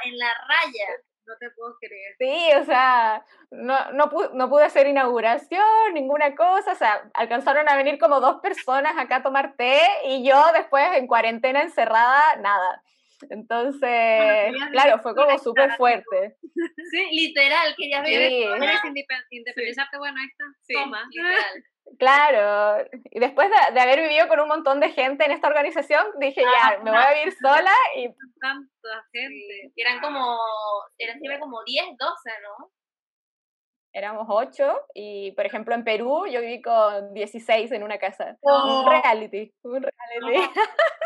En 0.04 0.18
la 0.18 0.34
raya. 0.48 0.86
No 1.26 1.36
te 1.38 1.50
puedo 1.50 1.76
creer. 1.78 2.14
Sí, 2.18 2.52
o 2.60 2.64
sea, 2.64 3.24
no, 3.50 3.92
no, 3.92 4.10
pude, 4.10 4.28
no 4.34 4.48
pude 4.48 4.64
hacer 4.64 4.86
inauguración, 4.86 5.94
ninguna 5.94 6.34
cosa, 6.34 6.72
o 6.72 6.76
sea, 6.76 7.10
alcanzaron 7.14 7.68
a 7.68 7.76
venir 7.76 7.98
como 7.98 8.20
dos 8.20 8.40
personas 8.40 8.94
acá 8.96 9.16
a 9.16 9.22
tomar 9.22 9.56
té 9.56 9.80
y 10.06 10.26
yo 10.26 10.40
después 10.52 10.84
en 10.96 11.06
cuarentena 11.06 11.62
encerrada, 11.62 12.36
nada. 12.36 12.82
Entonces, 13.30 14.54
claro, 14.70 14.98
fue 15.00 15.14
como 15.14 15.38
súper 15.38 15.72
fuerte. 15.76 16.36
Sí, 16.90 17.08
literal, 17.10 17.74
querías 17.76 18.04
vivir. 18.04 18.28
Sí. 18.28 19.28
independizarte, 19.32 19.98
bueno, 19.98 20.16
está, 20.22 20.44
sí, 20.62 20.74
toma. 20.74 21.04
Literal. 21.10 21.64
Claro, 21.98 22.86
y 23.10 23.20
después 23.20 23.48
de, 23.72 23.80
haber 23.80 24.00
vivido 24.00 24.26
con 24.26 24.40
un 24.40 24.48
montón 24.48 24.80
de 24.80 24.90
gente 24.90 25.24
en 25.24 25.32
esta 25.32 25.48
organización, 25.48 26.04
dije 26.18 26.42
ya, 26.42 26.78
me 26.82 26.90
voy 26.90 27.00
a 27.00 27.14
vivir 27.14 27.34
sola 27.40 27.72
y... 27.96 28.08
Tanta 28.40 29.06
gente. 29.12 29.72
Eran 29.76 30.00
como, 30.00 30.38
eran 30.98 31.18
siempre 31.20 31.38
como 31.38 31.62
10, 31.64 31.84
12, 31.96 32.30
¿no? 32.42 32.70
Éramos 33.92 34.26
8 34.28 34.86
y, 34.94 35.32
por 35.32 35.46
ejemplo, 35.46 35.74
en 35.74 35.84
Perú 35.84 36.26
yo 36.26 36.40
viví 36.40 36.60
con 36.62 37.14
16 37.14 37.70
en 37.70 37.84
una 37.84 37.98
casa. 37.98 38.36
Un 38.40 38.90
reality, 38.90 39.54
un 39.62 39.82
reality. 39.82 40.50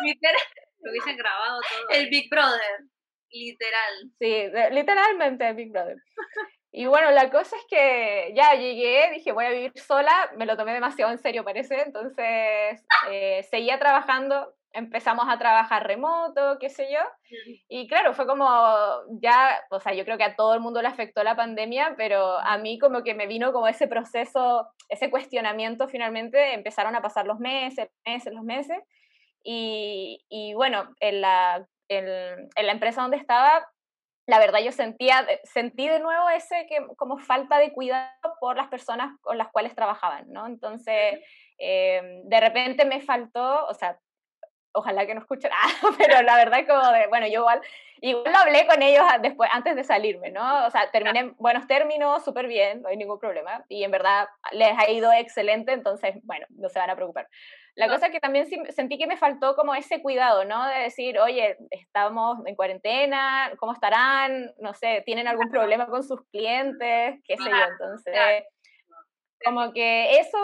Literal. 0.00 0.42
Lo 0.80 0.92
hubiesen 0.92 1.16
grabado 1.16 1.60
todo. 1.60 1.98
El 1.98 2.08
Big 2.08 2.30
Brother, 2.30 2.84
literal. 3.30 3.94
Sí, 4.18 4.50
literalmente 4.70 5.48
el 5.48 5.56
Big 5.56 5.72
Brother. 5.72 5.96
Y 6.70 6.86
bueno, 6.86 7.10
la 7.10 7.30
cosa 7.30 7.56
es 7.56 7.64
que 7.68 8.32
ya 8.36 8.54
llegué, 8.54 9.10
dije 9.12 9.32
voy 9.32 9.46
a 9.46 9.50
vivir 9.50 9.72
sola, 9.76 10.12
me 10.36 10.44
lo 10.44 10.56
tomé 10.56 10.74
demasiado 10.74 11.10
en 11.10 11.18
serio 11.18 11.44
parece, 11.44 11.80
entonces 11.80 12.84
eh, 13.10 13.42
seguía 13.50 13.78
trabajando, 13.78 14.54
empezamos 14.72 15.24
a 15.28 15.38
trabajar 15.38 15.86
remoto, 15.86 16.58
qué 16.60 16.68
sé 16.68 16.92
yo, 16.92 17.00
y 17.68 17.88
claro, 17.88 18.12
fue 18.12 18.26
como 18.26 18.46
ya, 19.22 19.58
o 19.70 19.80
sea, 19.80 19.94
yo 19.94 20.04
creo 20.04 20.18
que 20.18 20.24
a 20.24 20.36
todo 20.36 20.52
el 20.52 20.60
mundo 20.60 20.82
le 20.82 20.88
afectó 20.88 21.24
la 21.24 21.36
pandemia, 21.36 21.94
pero 21.96 22.38
a 22.38 22.58
mí 22.58 22.78
como 22.78 23.02
que 23.02 23.14
me 23.14 23.26
vino 23.26 23.50
como 23.52 23.66
ese 23.66 23.88
proceso, 23.88 24.68
ese 24.90 25.10
cuestionamiento 25.10 25.88
finalmente, 25.88 26.52
empezaron 26.52 26.94
a 26.94 27.02
pasar 27.02 27.26
los 27.26 27.38
meses, 27.38 27.88
meses, 28.04 28.32
los 28.34 28.44
meses, 28.44 28.78
y, 29.42 30.22
y 30.28 30.52
bueno, 30.52 30.94
en 31.00 31.22
la, 31.22 31.66
en, 31.88 32.06
en 32.54 32.66
la 32.66 32.72
empresa 32.72 33.00
donde 33.00 33.16
estaba 33.16 33.66
la 34.28 34.38
verdad 34.38 34.60
yo 34.60 34.72
sentía, 34.72 35.26
sentí 35.42 35.88
de 35.88 36.00
nuevo 36.00 36.28
ese 36.28 36.66
que, 36.68 36.86
como 36.96 37.16
falta 37.16 37.58
de 37.58 37.72
cuidado 37.72 38.10
por 38.40 38.58
las 38.58 38.68
personas 38.68 39.18
con 39.22 39.38
las 39.38 39.48
cuales 39.48 39.74
trabajaban, 39.74 40.30
¿no? 40.30 40.46
Entonces, 40.46 41.20
eh, 41.56 42.20
de 42.24 42.40
repente 42.40 42.84
me 42.84 43.00
faltó, 43.00 43.64
o 43.64 43.72
sea, 43.72 43.98
ojalá 44.72 45.06
que 45.06 45.14
no 45.14 45.22
escuchen, 45.22 45.50
pero 45.98 46.20
la 46.20 46.36
verdad 46.36 46.66
como 46.68 46.92
de, 46.92 47.06
bueno, 47.06 47.26
yo 47.26 47.40
igual, 47.40 47.62
igual 48.02 48.30
lo 48.30 48.38
hablé 48.38 48.66
con 48.66 48.82
ellos 48.82 49.02
después, 49.22 49.48
antes 49.50 49.74
de 49.74 49.82
salirme, 49.82 50.30
¿no? 50.30 50.66
O 50.66 50.70
sea, 50.70 50.90
terminé 50.90 51.20
en 51.20 51.34
buenos 51.38 51.66
términos, 51.66 52.22
súper 52.22 52.48
bien, 52.48 52.82
no 52.82 52.90
hay 52.90 52.98
ningún 52.98 53.18
problema, 53.18 53.64
y 53.70 53.82
en 53.82 53.90
verdad 53.90 54.28
les 54.52 54.78
ha 54.78 54.90
ido 54.90 55.10
excelente, 55.10 55.72
entonces, 55.72 56.16
bueno, 56.24 56.44
no 56.50 56.68
se 56.68 56.78
van 56.78 56.90
a 56.90 56.96
preocupar. 56.96 57.28
La 57.78 57.88
cosa 57.88 58.06
es 58.06 58.12
que 58.12 58.18
también 58.18 58.48
sentí 58.70 58.98
que 58.98 59.06
me 59.06 59.16
faltó 59.16 59.54
como 59.54 59.72
ese 59.72 60.02
cuidado, 60.02 60.44
¿no? 60.44 60.66
De 60.66 60.80
decir, 60.80 61.16
oye, 61.20 61.56
estamos 61.70 62.44
en 62.44 62.56
cuarentena, 62.56 63.52
¿cómo 63.56 63.72
estarán? 63.72 64.52
No 64.58 64.74
sé, 64.74 65.04
¿tienen 65.06 65.28
algún 65.28 65.48
problema 65.48 65.86
con 65.86 66.02
sus 66.02 66.20
clientes? 66.32 67.20
¿Qué 67.24 67.36
sé 67.36 67.48
yo? 67.48 67.56
Entonces, 67.70 68.44
como 69.44 69.72
que 69.72 70.18
eso 70.18 70.38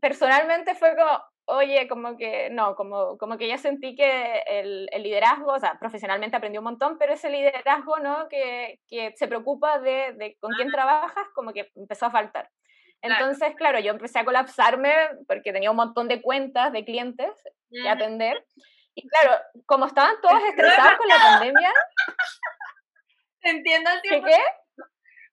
personalmente 0.00 0.76
fue 0.76 0.94
como, 0.94 1.20
oye, 1.46 1.88
como 1.88 2.16
que 2.16 2.48
no, 2.50 2.76
como, 2.76 3.18
como 3.18 3.38
que 3.38 3.48
ya 3.48 3.58
sentí 3.58 3.96
que 3.96 4.44
el, 4.46 4.88
el, 4.92 5.02
liderazgo, 5.02 5.54
o 5.54 5.58
sea, 5.58 5.80
profesionalmente 5.80 6.36
aprendí 6.36 6.58
un 6.58 6.64
montón, 6.64 6.96
pero 6.96 7.12
ese 7.12 7.28
liderazgo, 7.28 7.98
¿no? 7.98 8.28
Que, 8.28 8.78
que 8.86 9.12
se 9.16 9.26
preocupa 9.26 9.80
de, 9.80 10.12
de 10.12 10.36
con 10.38 10.52
quién 10.52 10.70
trabajas, 10.70 11.26
como 11.34 11.52
que 11.52 11.72
empezó 11.74 12.06
a 12.06 12.10
faltar. 12.12 12.48
Entonces, 13.02 13.54
claro, 13.56 13.78
yo 13.78 13.92
empecé 13.92 14.18
a 14.18 14.24
colapsarme 14.24 14.92
porque 15.26 15.52
tenía 15.52 15.70
un 15.70 15.76
montón 15.76 16.08
de 16.08 16.20
cuentas 16.20 16.72
de 16.72 16.84
clientes 16.84 17.30
que 17.70 17.88
atender. 17.88 18.44
Y 18.94 19.08
claro, 19.08 19.40
como 19.66 19.86
estaban 19.86 20.20
todos 20.20 20.42
estresados 20.42 20.98
con 20.98 21.08
la 21.08 21.16
pandemia. 21.16 21.72
Entiendo 23.42 23.90
¿Qué 24.02 24.20
qué? 24.20 24.38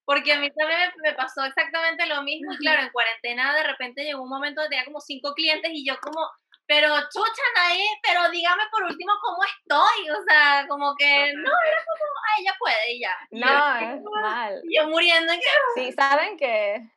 Porque 0.06 0.34
a 0.34 0.39
mí 0.39 0.51
también 0.51 0.91
me 1.01 1.13
pasó 1.13 1.43
exactamente 1.43 2.06
lo 2.06 2.21
mismo. 2.21 2.54
Claro, 2.60 2.84
en 2.84 2.91
cuarentena 2.91 3.56
de 3.56 3.63
repente 3.63 4.04
llegó 4.04 4.21
un 4.21 4.30
momento 4.30 4.62
donde 4.62 4.75
tenía 4.75 4.86
como 4.86 5.01
cinco 5.01 5.34
clientes 5.34 5.71
y 5.73 5.84
yo 5.84 5.97
como, 5.99 6.30
pero 6.67 6.89
chucha, 7.12 7.41
ahí, 7.65 7.84
pero 8.04 8.30
dígame 8.30 8.63
por 8.71 8.84
último 8.84 9.13
cómo 9.19 9.43
estoy. 9.43 10.10
O 10.12 10.23
sea, 10.28 10.65
como 10.67 10.95
que 10.95 11.34
no, 11.34 11.49
era 11.49 11.78
como, 11.88 12.12
ay, 12.38 12.45
ya 12.45 12.56
puede 12.60 12.93
y 12.93 12.99
ya. 12.99 13.17
No, 13.32 13.95
es 13.95 14.04
mal. 14.21 14.62
Yo 14.71 14.88
muriendo. 14.89 15.34
Sí, 15.73 15.91
saben 15.91 16.38
que 16.38 16.88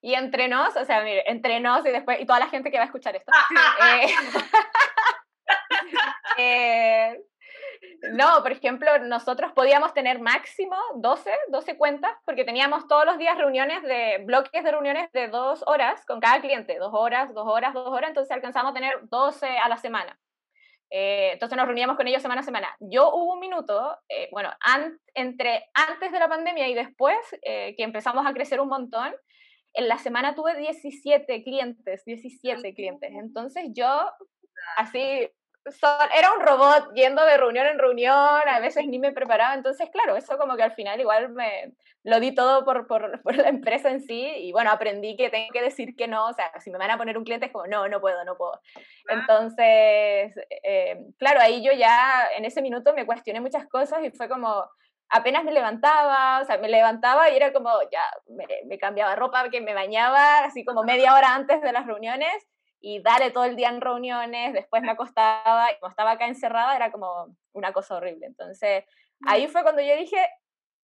y 0.00 0.14
entre 0.14 0.48
nos, 0.48 0.76
o 0.76 0.84
sea, 0.84 1.02
mire, 1.02 1.22
entre 1.26 1.60
nos 1.60 1.84
y 1.86 1.90
después, 1.90 2.20
y 2.20 2.26
toda 2.26 2.38
la 2.38 2.48
gente 2.48 2.70
que 2.70 2.78
va 2.78 2.84
a 2.84 2.86
escuchar 2.86 3.16
esto. 3.16 3.32
eh, 3.88 4.06
eh, 6.38 7.20
no, 8.12 8.42
por 8.42 8.52
ejemplo, 8.52 8.98
nosotros 9.00 9.52
podíamos 9.52 9.94
tener 9.94 10.20
máximo 10.20 10.76
12, 10.96 11.30
12 11.48 11.76
cuentas, 11.76 12.12
porque 12.24 12.44
teníamos 12.44 12.86
todos 12.88 13.04
los 13.04 13.18
días 13.18 13.36
reuniones 13.36 13.82
de, 13.82 14.22
bloques 14.24 14.62
de 14.62 14.70
reuniones 14.70 15.10
de 15.12 15.28
dos 15.28 15.64
horas 15.66 16.04
con 16.06 16.20
cada 16.20 16.40
cliente, 16.40 16.78
dos 16.78 16.92
horas, 16.92 17.32
dos 17.34 17.46
horas, 17.46 17.74
dos 17.74 17.88
horas, 17.88 18.08
entonces 18.08 18.32
alcanzamos 18.32 18.72
a 18.72 18.74
tener 18.74 18.94
12 19.08 19.46
a 19.58 19.68
la 19.68 19.76
semana. 19.76 20.18
Eh, 20.90 21.30
entonces 21.32 21.56
nos 21.56 21.66
reuníamos 21.66 21.96
con 21.96 22.06
ellos 22.06 22.22
semana 22.22 22.42
a 22.42 22.44
semana. 22.44 22.76
Yo 22.80 23.12
hubo 23.12 23.34
un 23.34 23.40
minuto, 23.40 23.98
eh, 24.08 24.28
bueno, 24.30 24.50
entre 25.14 25.68
antes 25.74 26.12
de 26.12 26.18
la 26.18 26.28
pandemia 26.28 26.68
y 26.68 26.74
después, 26.74 27.16
eh, 27.42 27.74
que 27.76 27.82
empezamos 27.82 28.24
a 28.26 28.32
crecer 28.32 28.60
un 28.60 28.68
montón, 28.68 29.14
en 29.76 29.88
la 29.88 29.98
semana 29.98 30.34
tuve 30.34 30.56
17 30.56 31.44
clientes, 31.44 32.04
17 32.04 32.74
clientes. 32.74 33.12
Entonces 33.14 33.66
yo, 33.72 34.10
así, 34.76 35.30
era 36.16 36.32
un 36.32 36.40
robot 36.40 36.94
yendo 36.94 37.24
de 37.24 37.36
reunión 37.36 37.66
en 37.66 37.78
reunión, 37.78 38.14
a 38.14 38.60
veces 38.60 38.86
ni 38.86 38.98
me 38.98 39.12
preparaba. 39.12 39.54
Entonces, 39.54 39.90
claro, 39.90 40.16
eso 40.16 40.38
como 40.38 40.56
que 40.56 40.62
al 40.62 40.72
final 40.72 41.00
igual 41.00 41.30
me 41.30 41.72
lo 42.04 42.20
di 42.20 42.32
todo 42.34 42.64
por, 42.64 42.86
por, 42.86 43.20
por 43.22 43.36
la 43.36 43.48
empresa 43.48 43.90
en 43.90 44.00
sí. 44.00 44.32
Y 44.36 44.52
bueno, 44.52 44.70
aprendí 44.70 45.16
que 45.16 45.28
tengo 45.28 45.48
que 45.52 45.62
decir 45.62 45.96
que 45.96 46.08
no. 46.08 46.28
O 46.28 46.32
sea, 46.32 46.50
si 46.60 46.70
me 46.70 46.78
van 46.78 46.90
a 46.90 46.98
poner 46.98 47.18
un 47.18 47.24
cliente 47.24 47.46
es 47.46 47.52
como, 47.52 47.66
no, 47.66 47.88
no 47.88 48.00
puedo, 48.00 48.24
no 48.24 48.36
puedo. 48.36 48.60
Entonces, 49.08 50.32
eh, 50.62 51.04
claro, 51.18 51.40
ahí 51.40 51.62
yo 51.62 51.72
ya 51.72 52.28
en 52.36 52.44
ese 52.44 52.62
minuto 52.62 52.94
me 52.94 53.06
cuestioné 53.06 53.40
muchas 53.40 53.66
cosas 53.66 54.02
y 54.04 54.10
fue 54.10 54.28
como 54.28 54.64
apenas 55.10 55.44
me 55.44 55.52
levantaba, 55.52 56.40
o 56.40 56.44
sea, 56.44 56.58
me 56.58 56.68
levantaba 56.68 57.30
y 57.30 57.36
era 57.36 57.52
como, 57.52 57.70
ya, 57.90 58.02
me, 58.28 58.46
me, 58.66 58.78
cambiaba 58.78 59.14
ropa, 59.16 59.48
que 59.50 59.60
me 59.60 59.74
bañaba, 59.74 60.44
así 60.44 60.64
como 60.64 60.82
media 60.82 61.14
hora 61.14 61.34
antes 61.34 61.60
de 61.62 61.72
las 61.72 61.86
reuniones, 61.86 62.46
y 62.80 63.00
dale 63.02 63.30
todo 63.30 63.44
el 63.44 63.56
día 63.56 63.68
en 63.68 63.80
reuniones, 63.80 64.52
después 64.52 64.82
me 64.82 64.90
acostaba, 64.90 65.72
y 65.72 65.78
como 65.78 65.90
estaba 65.90 66.12
acá 66.12 66.26
encerrada, 66.26 66.76
era 66.76 66.90
como 66.92 67.36
una 67.52 67.72
cosa 67.72 67.96
horrible. 67.96 68.26
Entonces, 68.26 68.84
ahí 69.26 69.48
fue 69.48 69.62
cuando 69.62 69.82
yo 69.82 69.96
dije, 69.96 70.18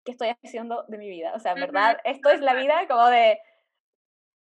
¿qué 0.03 0.11
estoy 0.11 0.33
haciendo 0.43 0.83
de 0.87 0.97
mi 0.97 1.09
vida? 1.09 1.33
O 1.35 1.39
sea, 1.39 1.53
en 1.53 1.59
verdad, 1.59 1.97
esto 2.03 2.29
es 2.29 2.41
la 2.41 2.53
vida 2.53 2.87
como 2.87 3.07
de, 3.07 3.39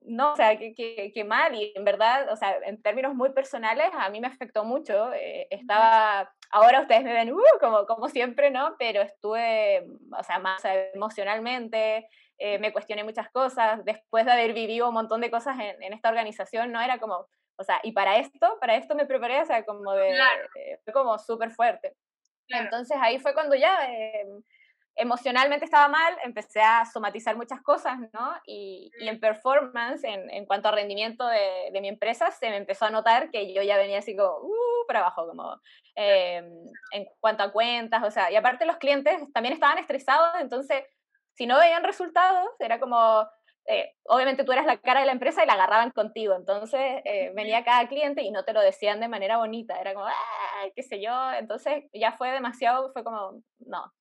no, 0.05 0.33
o 0.33 0.37
sea, 0.37 0.57
qué 0.59 0.75
que, 0.75 1.13
que, 1.13 1.25
mal, 1.25 1.55
y 1.55 1.73
en 1.75 1.85
verdad, 1.85 2.31
o 2.31 2.37
sea, 2.37 2.57
en 2.65 2.81
términos 2.83 3.15
muy 3.15 3.33
personales, 3.33 3.89
a 3.93 4.09
mí 4.11 4.21
me 4.21 4.27
afectó 4.27 4.65
mucho, 4.65 5.13
eh, 5.13 5.47
estaba 5.51 6.33
ahora 6.51 6.83
ustedes 6.83 7.03
me 7.03 7.13
ven, 7.13 7.33
uh, 7.33 7.41
como, 7.61 7.87
como 7.87 8.09
siempre, 8.09 8.51
¿no? 8.51 8.77
Pero 8.79 9.01
estuve, 9.03 9.87
o 10.19 10.23
sea, 10.23 10.39
más 10.39 10.63
emocionalmente, 10.95 12.09
eh, 12.39 12.59
me 12.59 12.73
cuestioné 12.73 13.05
muchas 13.05 13.31
cosas, 13.31 13.85
después 13.85 14.27
de 14.27 14.33
haber 14.33 14.53
vivido 14.53 14.89
un 14.89 14.95
montón 14.95 15.21
de 15.21 15.31
cosas 15.31 15.59
en, 15.59 15.83
en, 15.83 15.93
esta 15.93 16.09
organización, 16.11 16.73
¿no? 16.73 16.81
Era 16.81 16.99
como, 16.99 17.27
o 17.57 17.65
sea, 17.65 17.81
y 17.83 17.93
para 17.93 18.19
esto, 18.19 18.59
para 18.61 18.77
esto 18.77 18.95
me 18.95 19.07
preparé, 19.07 19.41
o 19.41 19.47
sea, 19.47 19.65
como 19.65 19.93
de, 19.93 20.19
fue 20.85 20.93
como 20.93 21.19
súper 21.19 21.51
fuerte. 21.51 21.95
Entonces 22.49 22.97
ahí 23.01 23.19
fue 23.19 23.35
cuando 23.35 23.55
ya 23.55 23.87
em, 23.89 24.43
emocionalmente 24.97 25.65
estaba 25.65 25.89
mal, 25.89 26.17
empecé 26.25 26.61
a 26.61 26.85
somatizar 26.85 27.37
muchas 27.37 27.63
cosas, 27.63 27.99
¿no? 28.13 28.35
Y, 28.47 28.91
y 29.01 29.09
en 29.09 29.21
performance, 29.21 30.05
en, 30.05 30.31
en, 30.31 30.47
cuanto 30.47 30.69
a 30.69 30.73
rendimiento 30.73 31.27
de, 31.27 31.71
de, 31.73 31.81
mi 31.81 31.89
empresa, 31.89 32.31
se 32.31 32.51
me 32.51 32.57
empezó 32.57 32.85
a 32.85 32.91
notar 32.91 33.31
que 33.31 33.53
yo 33.55 33.63
ya 33.63 33.77
venía 33.79 33.99
así 33.99 34.15
como, 34.17 34.39
uh, 34.39 34.87
para 34.87 35.01
abajo, 35.01 35.27
como 35.27 35.61
eh, 35.97 36.43
en 36.93 37.07
cuanto 37.21 37.43
a 37.43 37.53
cuentas, 37.53 38.03
o 38.03 38.11
sea, 38.11 38.31
y 38.31 38.37
aparte 38.37 38.67
los 38.67 38.77
clientes 38.77 39.21
también 39.33 39.55
estaban 39.55 39.79
estresados, 39.79 40.41
entonces, 40.41 40.85
si 41.35 41.47
no 41.47 41.59
veían 41.59 41.85
resultados, 41.85 42.49
era 42.59 42.79
como, 42.79 43.27
eh, 43.67 43.95
obviamente 44.05 44.45
tú 44.45 44.53
eras 44.53 44.67
la 44.67 44.79
cara 44.79 45.01
de 45.01 45.07
la 45.07 45.13
empresa 45.13 45.43
y 45.43 45.47
la 45.47 45.55
agarraban 45.55 45.91
contigo, 45.91 46.35
entonces 46.35 47.01
eh, 47.05 47.33
venía 47.35 47.65
cada 47.65 47.89
cliente 47.89 48.23
y 48.23 48.31
no 48.31 48.45
te 48.45 48.53
lo 48.53 48.61
decían 48.61 49.01
de 49.01 49.09
manera 49.09 49.39
bonita, 49.39 49.81
era 49.81 49.95
como, 49.95 50.07
qué 50.75 50.83
sé 50.83 51.01
yo, 51.01 51.33
entonces 51.33 51.85
ya 51.93 52.13
fue 52.13 52.31
demasiado, 52.31 52.93
fue 52.93 53.05
como, 53.05 53.43
no, 53.61 53.93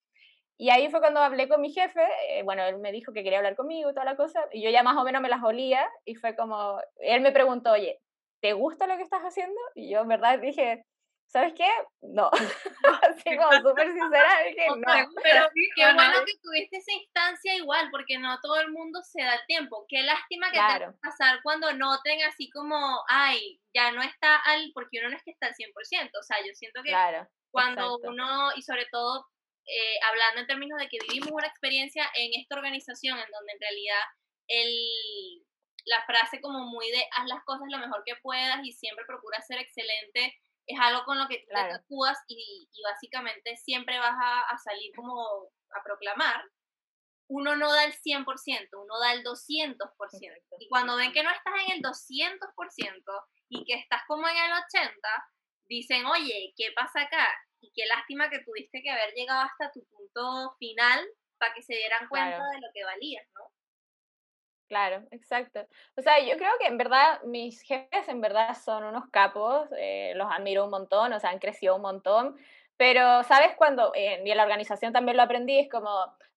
y 0.62 0.70
ahí 0.70 0.92
fue 0.92 1.00
cuando 1.00 1.22
hablé 1.22 1.50
con 1.50 1.60
mi 1.60 1.74
jefe, 1.74 2.08
eh, 2.30 2.44
bueno, 2.44 2.64
él 2.64 2.78
me 2.78 2.92
dijo 2.92 3.12
que 3.14 3.24
quería 3.24 3.40
hablar 3.40 3.56
conmigo 3.56 3.90
y 3.90 3.94
toda 3.96 4.06
la 4.06 4.16
cosa, 4.16 4.46
y 4.52 4.62
yo 4.62 4.70
ya 4.70 4.84
más 4.84 4.96
o 4.96 5.04
menos 5.04 5.20
me 5.20 5.28
las 5.28 5.42
olía, 5.44 5.90
y 6.06 6.14
fue 6.14 6.36
como, 6.36 6.80
él 6.98 7.22
me 7.22 7.32
preguntó, 7.32 7.72
oye, 7.72 8.00
¿te 8.44 8.54
gusta 8.54 8.86
lo 8.86 8.96
que 8.96 9.02
estás 9.02 9.24
haciendo? 9.24 9.60
Y 9.74 9.90
yo 9.90 10.02
en 10.02 10.10
verdad 10.10 10.38
dije, 10.38 10.86
¿sabes 11.26 11.54
qué? 11.54 11.68
No. 12.02 12.30
Así 13.02 13.36
como 13.36 13.54
súper 13.54 13.92
sincera, 13.92 14.44
dije, 14.48 14.68
no. 14.68 15.10
Pero 15.24 15.48
qué 15.76 15.94
bueno 15.96 16.20
que 16.28 16.34
tuviste 16.44 16.78
esa 16.78 16.92
instancia 16.92 17.56
igual, 17.56 17.90
porque 17.90 18.20
no 18.20 18.40
todo 18.40 18.62
el 18.62 18.72
mundo 18.72 19.02
se 19.02 19.24
da 19.24 19.34
el 19.34 19.46
tiempo. 19.48 19.88
Qué 19.90 20.04
lástima 20.04 20.52
que 20.52 20.60
te 20.60 20.86
va 20.86 20.92
a 20.92 20.96
pasar 21.02 21.40
cuando 21.42 21.74
noten 21.74 22.22
así 22.22 22.52
como, 22.52 23.02
ay, 23.08 23.60
ya 23.74 23.92
no 23.94 24.04
está 24.04 24.36
al, 24.36 24.70
porque 24.76 25.00
uno 25.00 25.10
no 25.10 25.18
es 25.18 25.24
que 25.24 25.32
está 25.32 25.48
al 25.48 25.56
100%, 25.56 26.12
o 26.20 26.22
sea, 26.22 26.38
yo 26.46 26.54
siento 26.54 26.84
que 26.84 26.94
cuando 27.50 27.98
uno, 28.04 28.52
y 28.56 28.62
sobre 28.62 28.86
todo 28.92 29.26
eh, 29.66 30.00
hablando 30.10 30.42
en 30.42 30.48
términos 30.48 30.80
de 30.80 30.88
que 30.90 30.98
vivimos 31.08 31.32
una 31.32 31.48
experiencia 31.48 32.10
en 32.16 32.40
esta 32.40 32.56
organización 32.56 33.18
en 33.18 33.32
donde 33.32 33.54
en 33.54 33.60
realidad 33.60 34.02
el, 34.48 35.46
la 35.86 36.04
frase 36.06 36.42
como 36.42 36.66
muy 36.66 36.90
de 36.92 37.04
haz 37.12 37.28
las 37.28 37.44
cosas 37.44 37.68
lo 37.70 37.78
mejor 37.78 38.04
que 38.06 38.16
puedas 38.22 38.60
y 38.64 38.74
siempre 38.74 39.06
procura 39.06 39.42
ser 39.42 39.60
excelente 39.60 40.36
es 40.68 40.80
algo 40.80 41.04
con 41.06 41.18
lo 41.18 41.28
que 41.28 41.40
te 41.40 41.58
actúas 41.58 42.18
y, 42.28 42.70
y, 42.72 42.82
básicamente 42.84 43.58
siempre 43.58 43.98
vas 43.98 44.16
a, 44.22 44.42
a, 44.42 44.58
salir 44.58 44.94
como 44.96 45.50
a 45.72 45.84
proclamar, 45.84 46.44
uno 47.28 47.56
no 47.56 47.72
da 47.72 47.86
el 47.86 47.94
100%, 47.94 48.70
uno 48.74 49.00
da 49.00 49.14
el 49.14 49.24
200%. 49.24 49.88
Y 50.60 50.70
cuando 50.70 50.96
ven 50.98 51.12
que 51.12 51.24
no 51.24 51.32
estás 51.32 51.54
en 51.66 51.78
el 51.78 51.82
200% 51.82 53.04
y 53.50 53.66
que 53.66 53.74
estás 53.74 54.04
como 54.08 54.28
en 54.28 54.38
el 54.38 54.52
80%, 54.52 54.94
dicen, 55.66 56.06
oye, 56.06 56.54
¿qué 56.56 56.72
pasa 56.76 57.02
acá? 57.02 57.28
Y 57.62 57.72
qué 57.74 57.86
lástima 57.86 58.30
que 58.30 58.40
tuviste 58.40 58.82
que 58.82 58.90
haber 58.90 59.14
llegado 59.14 59.42
hasta 59.42 59.72
tu 59.72 59.86
punto 59.86 60.56
final 60.60 61.08
para 61.38 61.54
que 61.54 61.62
se 61.62 61.76
dieran 61.76 62.08
cuenta 62.10 62.44
de 62.50 62.60
lo 62.60 62.68
que 62.74 62.84
valías, 62.84 63.28
¿no? 63.36 63.44
Claro, 64.68 65.06
exacto. 65.12 65.68
O 65.98 66.02
sea, 66.02 66.20
yo 66.20 66.38
creo 66.38 66.52
que 66.58 66.68
en 66.68 66.78
verdad 66.78 67.22
mis 67.24 67.62
jefes 67.62 68.08
en 68.08 68.22
verdad 68.22 68.56
son 68.56 68.86
unos 68.86 69.04
capos, 69.12 69.68
eh, 69.78 70.14
los 70.16 70.32
admiro 70.32 70.64
un 70.64 70.72
montón, 70.72 71.12
o 71.12 71.20
sea, 71.20 71.30
han 71.30 71.40
crecido 71.40 71.76
un 71.76 71.82
montón, 71.82 72.38
pero, 72.82 73.22
¿sabes? 73.26 73.52
Cuando, 73.58 73.92
eh, 73.94 74.24
y 74.26 74.32
en 74.32 74.38
la 74.38 74.42
organización 74.42 74.92
también 74.92 75.16
lo 75.16 75.22
aprendí, 75.22 75.60
es 75.60 75.70
como, 75.70 75.88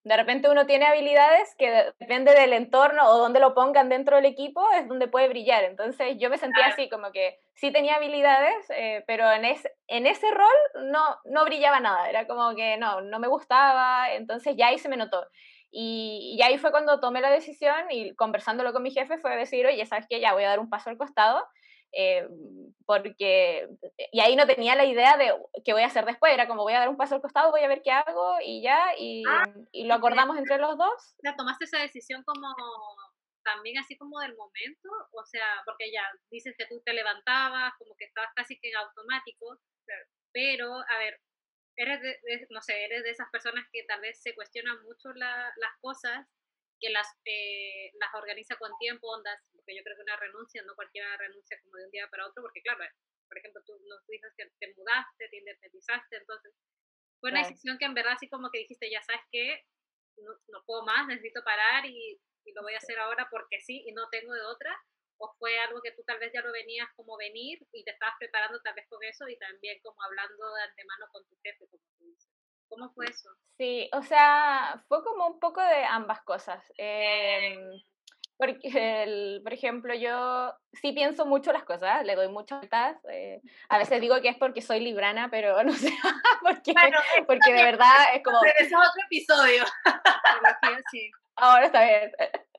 de 0.03 0.15
repente 0.15 0.47
uno 0.47 0.67
tiene 0.67 0.85
habilidades 0.85 1.55
que 1.57 1.91
depende 1.97 2.33
del 2.33 2.53
entorno 2.53 3.03
o 3.09 3.17
donde 3.17 3.39
lo 3.39 3.55
pongan 3.55 3.89
dentro 3.89 4.17
del 4.17 4.25
equipo, 4.25 4.63
es 4.73 4.87
donde 4.87 5.07
puede 5.07 5.27
brillar. 5.27 5.63
Entonces 5.63 6.17
yo 6.19 6.29
me 6.29 6.37
sentía 6.37 6.67
así, 6.67 6.87
como 6.87 7.11
que 7.11 7.39
sí 7.55 7.71
tenía 7.71 7.95
habilidades, 7.95 8.63
eh, 8.69 9.03
pero 9.07 9.31
en, 9.31 9.43
en 9.43 10.05
ese 10.05 10.29
rol 10.29 10.85
no, 10.91 11.17
no 11.25 11.45
brillaba 11.45 11.79
nada, 11.79 12.11
era 12.11 12.27
como 12.27 12.53
que 12.53 12.77
no, 12.77 13.01
no 13.01 13.17
me 13.17 13.27
gustaba, 13.27 14.13
entonces 14.13 14.55
ya 14.55 14.67
ahí 14.67 14.77
se 14.77 14.87
me 14.87 14.97
notó. 14.97 15.25
Y, 15.71 16.35
y, 16.37 16.43
ahí 16.43 16.59
fue 16.59 16.69
cuando 16.69 16.99
tomé 16.99 17.21
la 17.21 17.31
decisión 17.31 17.89
y 17.89 18.13
conversándolo 18.13 18.71
con 18.71 18.83
mi 18.83 18.91
jefe 18.91 19.17
fue 19.17 19.35
decir, 19.35 19.65
oye, 19.65 19.83
¿sabes 19.87 20.05
qué? 20.07 20.19
Ya 20.19 20.33
voy 20.33 20.43
a 20.43 20.49
dar 20.49 20.59
un 20.59 20.69
paso 20.69 20.91
al 20.91 20.97
costado 20.97 21.43
eh, 21.95 22.27
porque, 22.85 23.69
y 24.11 24.19
ahí 24.19 24.35
no 24.35 24.45
tenía 24.45 24.75
la 24.75 24.85
idea 24.85 25.17
de 25.17 25.33
qué 25.63 25.73
voy 25.73 25.83
a 25.83 25.87
hacer 25.87 26.05
después, 26.05 26.33
era 26.33 26.47
como 26.47 26.63
voy 26.63 26.73
a 26.73 26.79
dar 26.79 26.89
un 26.89 26.97
paso 26.97 27.15
al 27.15 27.21
costado, 27.21 27.51
voy 27.51 27.61
a 27.61 27.67
ver 27.67 27.81
qué 27.81 27.91
hago 27.91 28.37
y 28.43 28.61
ya, 28.61 28.93
y, 28.97 29.23
ah, 29.27 29.43
y 29.71 29.85
lo 29.85 29.93
acordamos 29.95 30.37
entre 30.37 30.57
los 30.57 30.77
dos. 30.77 31.15
Ya 31.23 31.35
tomaste 31.35 31.65
esa 31.65 31.79
decisión 31.79 32.23
como 32.23 32.47
también 33.43 33.77
así 33.77 33.95
como 33.95 34.19
del 34.19 34.35
momento, 34.35 34.89
o 35.11 35.25
sea, 35.25 35.61
porque 35.65 35.91
ya 35.91 36.03
dices 36.31 36.55
que 36.57 36.65
tú 36.65 36.81
te 36.83 36.93
levantabas, 36.93 37.73
como 37.77 37.95
que 37.95 38.05
estabas 38.05 38.31
casi 38.35 38.59
que 38.59 38.69
en 38.69 38.77
automático, 38.77 39.59
pero, 40.33 40.73
a 40.73 40.97
ver, 40.97 41.21
eres 41.77 42.01
de, 42.01 42.47
no 42.49 42.61
sé, 42.61 42.85
eres 42.85 43.03
de 43.03 43.11
esas 43.11 43.29
personas 43.31 43.65
que 43.71 43.83
tal 43.83 44.01
vez 44.01 44.21
se 44.21 44.33
cuestionan 44.33 44.83
mucho 44.83 45.13
la, 45.13 45.53
las 45.57 45.71
cosas, 45.79 46.27
que 46.79 46.89
las, 46.89 47.07
eh, 47.23 47.91
las 47.99 48.13
organiza 48.15 48.55
con 48.57 48.71
tiempo, 48.79 49.07
ondas, 49.07 49.39
porque 49.65 49.77
yo 49.77 49.83
creo 49.83 49.97
que 49.97 50.03
una 50.03 50.15
renuncia, 50.17 50.61
no 50.61 50.75
cualquiera 50.75 51.17
renuncia 51.17 51.59
como 51.63 51.77
de 51.77 51.85
un 51.85 51.91
día 51.91 52.07
para 52.07 52.27
otro, 52.27 52.43
porque 52.43 52.61
claro, 52.61 52.85
por 53.27 53.37
ejemplo, 53.37 53.63
tú 53.65 53.73
nos 53.89 54.05
dices 54.05 54.31
que 54.37 54.45
te 54.59 54.73
mudaste, 54.77 55.27
te 55.27 55.37
independizaste, 55.37 56.17
entonces 56.17 56.53
fue 57.19 57.31
una 57.31 57.41
decisión 57.41 57.79
que 57.79 57.85
en 57.85 57.95
verdad 57.95 58.13
así 58.13 58.29
como 58.29 58.51
que 58.51 58.59
dijiste, 58.59 58.91
ya 58.91 59.01
sabes 59.01 59.23
que 59.31 59.65
no, 60.17 60.31
no, 60.49 60.63
puedo 60.65 60.85
más, 60.85 61.07
necesito 61.07 61.43
parar 61.43 61.83
y, 61.85 62.21
y, 62.45 62.53
lo 62.53 62.61
voy 62.61 62.75
a 62.75 62.77
hacer 62.77 62.99
ahora 62.99 63.27
porque 63.31 63.59
sí 63.59 63.83
y 63.87 63.91
no 63.91 64.07
tengo 64.09 64.33
de 64.33 64.41
otra, 64.41 64.77
o 65.17 65.33
fue 65.39 65.57
algo 65.59 65.81
que 65.81 65.91
tú 65.91 66.03
tal 66.05 66.19
vez 66.19 66.31
ya 66.31 66.41
lo 66.41 66.51
venías 66.51 66.87
como 66.95 67.17
venir 67.17 67.57
y 67.71 67.83
te 67.83 67.91
estabas 67.91 68.15
preparando 68.19 68.61
tal 68.61 68.75
vez 68.75 68.85
con 68.87 69.03
eso 69.03 69.27
y 69.27 69.37
también 69.39 69.79
como 69.81 70.01
hablando 70.03 70.53
de 70.53 70.61
antemano 70.61 71.07
con 71.11 71.25
tu 71.25 71.35
jefe, 71.41 71.67
como 71.67 71.83
tú 71.97 72.05
dices. 72.05 72.31
¿Cómo 72.67 72.91
fue 72.93 73.05
eso? 73.05 73.29
Sí, 73.57 73.89
o 73.93 74.01
sea, 74.01 74.83
fue 74.87 75.03
como 75.03 75.27
un 75.27 75.39
poco 75.39 75.61
de 75.61 75.83
ambas 75.85 76.21
cosas. 76.23 76.63
Eh, 76.77 77.55
porque, 78.37 79.03
el, 79.03 79.41
por 79.43 79.53
ejemplo, 79.53 79.93
yo 79.95 80.53
sí 80.73 80.91
pienso 80.91 81.25
mucho 81.25 81.53
las 81.53 81.63
cosas, 81.63 82.05
le 82.05 82.15
doy 82.15 82.27
muchas 82.27 82.59
vueltas. 82.59 82.97
Eh, 83.09 83.41
a 83.69 83.77
veces 83.77 84.01
digo 84.01 84.21
que 84.21 84.29
es 84.29 84.37
porque 84.37 84.61
soy 84.61 84.81
librana, 84.81 85.29
pero 85.29 85.63
no 85.63 85.73
sé, 85.73 85.93
porque, 86.41 86.73
porque 87.27 87.53
de 87.53 87.63
verdad 87.63 87.95
es 88.13 88.23
como... 88.23 88.39
Pero 88.43 88.53
ese 88.57 88.67
es 88.67 88.73
otro 88.73 89.03
episodio. 89.05 89.63
Ahora 91.35 91.65
está 91.65 91.83
bien. 91.83 92.11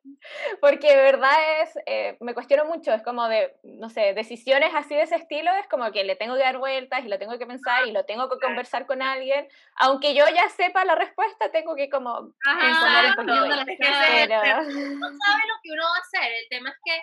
Porque 0.60 0.88
de 0.88 1.02
verdad 1.02 1.62
es, 1.62 1.78
eh, 1.86 2.16
me 2.20 2.34
cuestiono 2.34 2.64
mucho, 2.64 2.92
es 2.92 3.02
como 3.02 3.28
de, 3.28 3.56
no 3.62 3.90
sé, 3.90 4.14
decisiones 4.14 4.74
así 4.74 4.94
de 4.94 5.02
ese 5.02 5.16
estilo, 5.16 5.50
es 5.52 5.66
como 5.68 5.90
que 5.92 6.04
le 6.04 6.16
tengo 6.16 6.34
que 6.34 6.42
dar 6.42 6.58
vueltas 6.58 7.04
y 7.04 7.08
lo 7.08 7.18
tengo 7.18 7.38
que 7.38 7.46
pensar 7.46 7.86
y 7.86 7.92
lo 7.92 8.04
tengo 8.04 8.28
que 8.28 8.38
conversar 8.44 8.86
con 8.86 9.02
alguien, 9.02 9.48
aunque 9.76 10.14
yo 10.14 10.24
ya 10.28 10.48
sepa 10.48 10.84
la 10.84 10.94
respuesta, 10.94 11.50
tengo 11.50 11.74
que 11.74 11.88
como 11.88 12.34
Ajá, 12.46 13.08
un 13.08 13.16
poquito. 13.16 13.34
No, 13.46 15.08
sabe 15.08 15.42
lo 15.46 15.56
que 15.62 15.72
uno 15.72 15.82
va 15.82 15.96
a 15.96 16.00
hacer, 16.00 16.32
el 16.32 16.48
tema 16.48 16.70
es 16.70 16.76
que 16.84 17.00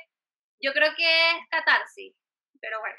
yo 0.62 0.74
creo 0.74 0.94
que 0.96 1.30
es 1.30 1.48
catarsis, 1.50 2.16
pero 2.60 2.80
bueno, 2.80 2.98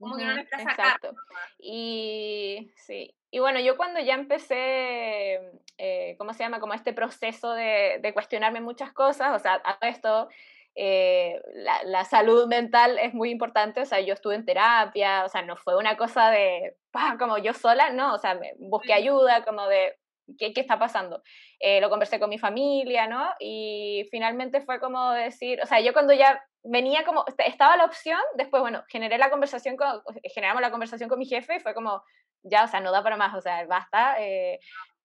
como 0.00 0.16
que 0.16 0.24
uno 0.24 0.32
le 0.32 0.42
está 0.42 0.62
Exacto. 0.62 1.14
Y 1.58 2.72
sí, 2.76 3.14
y 3.30 3.38
bueno, 3.38 3.60
yo 3.60 3.76
cuando 3.76 4.00
ya 4.00 4.14
empecé, 4.14 5.40
eh, 5.78 6.16
¿cómo 6.18 6.32
se 6.32 6.42
llama? 6.42 6.58
Como 6.58 6.74
este 6.74 6.92
proceso 6.92 7.52
de, 7.52 8.00
de 8.02 8.12
cuestionarme 8.12 8.60
muchas 8.60 8.92
cosas, 8.92 9.36
o 9.36 9.38
sea, 9.38 9.62
a 9.62 9.88
esto, 9.88 10.28
eh, 10.74 11.40
la, 11.54 11.82
la, 11.84 12.04
salud 12.04 12.48
mental 12.48 12.98
es 12.98 13.12
muy 13.12 13.30
importante, 13.30 13.82
o 13.82 13.86
sea, 13.86 14.00
yo 14.00 14.14
estuve 14.14 14.34
en 14.34 14.46
terapia, 14.46 15.24
o 15.24 15.28
sea, 15.28 15.42
no 15.42 15.56
fue 15.56 15.76
una 15.76 15.96
cosa 15.96 16.30
de, 16.30 16.76
como 17.18 17.38
yo 17.38 17.52
sola, 17.52 17.90
no, 17.90 18.14
o 18.14 18.18
sea, 18.18 18.34
me 18.34 18.54
busqué 18.58 18.94
ayuda, 18.94 19.44
como 19.44 19.66
de, 19.66 19.96
¿qué, 20.38 20.52
qué 20.52 20.60
está 20.60 20.78
pasando? 20.78 21.22
Eh, 21.58 21.80
lo 21.80 21.90
conversé 21.90 22.18
con 22.18 22.30
mi 22.30 22.38
familia, 22.38 23.06
¿no? 23.06 23.30
Y 23.38 24.06
finalmente 24.10 24.60
fue 24.60 24.80
como 24.80 25.12
decir, 25.12 25.60
o 25.62 25.66
sea, 25.66 25.80
yo 25.80 25.92
cuando 25.92 26.12
ya 26.12 26.42
venía 26.62 27.04
como, 27.04 27.24
estaba 27.38 27.76
la 27.76 27.84
opción, 27.84 28.20
después, 28.36 28.60
bueno, 28.60 28.84
generé 28.88 29.18
la 29.18 29.30
conversación 29.30 29.76
con, 29.76 30.02
generamos 30.34 30.60
la 30.60 30.70
conversación 30.70 31.08
con 31.08 31.18
mi 31.18 31.26
jefe 31.26 31.56
y 31.56 31.60
fue 31.60 31.74
como, 31.74 32.02
ya, 32.42 32.64
o 32.64 32.68
sea, 32.68 32.80
no 32.80 32.92
da 32.92 33.02
para 33.02 33.16
más, 33.16 33.34
o 33.34 33.40
sea, 33.40 33.66
basta, 33.66 34.16
eh, 34.20 34.60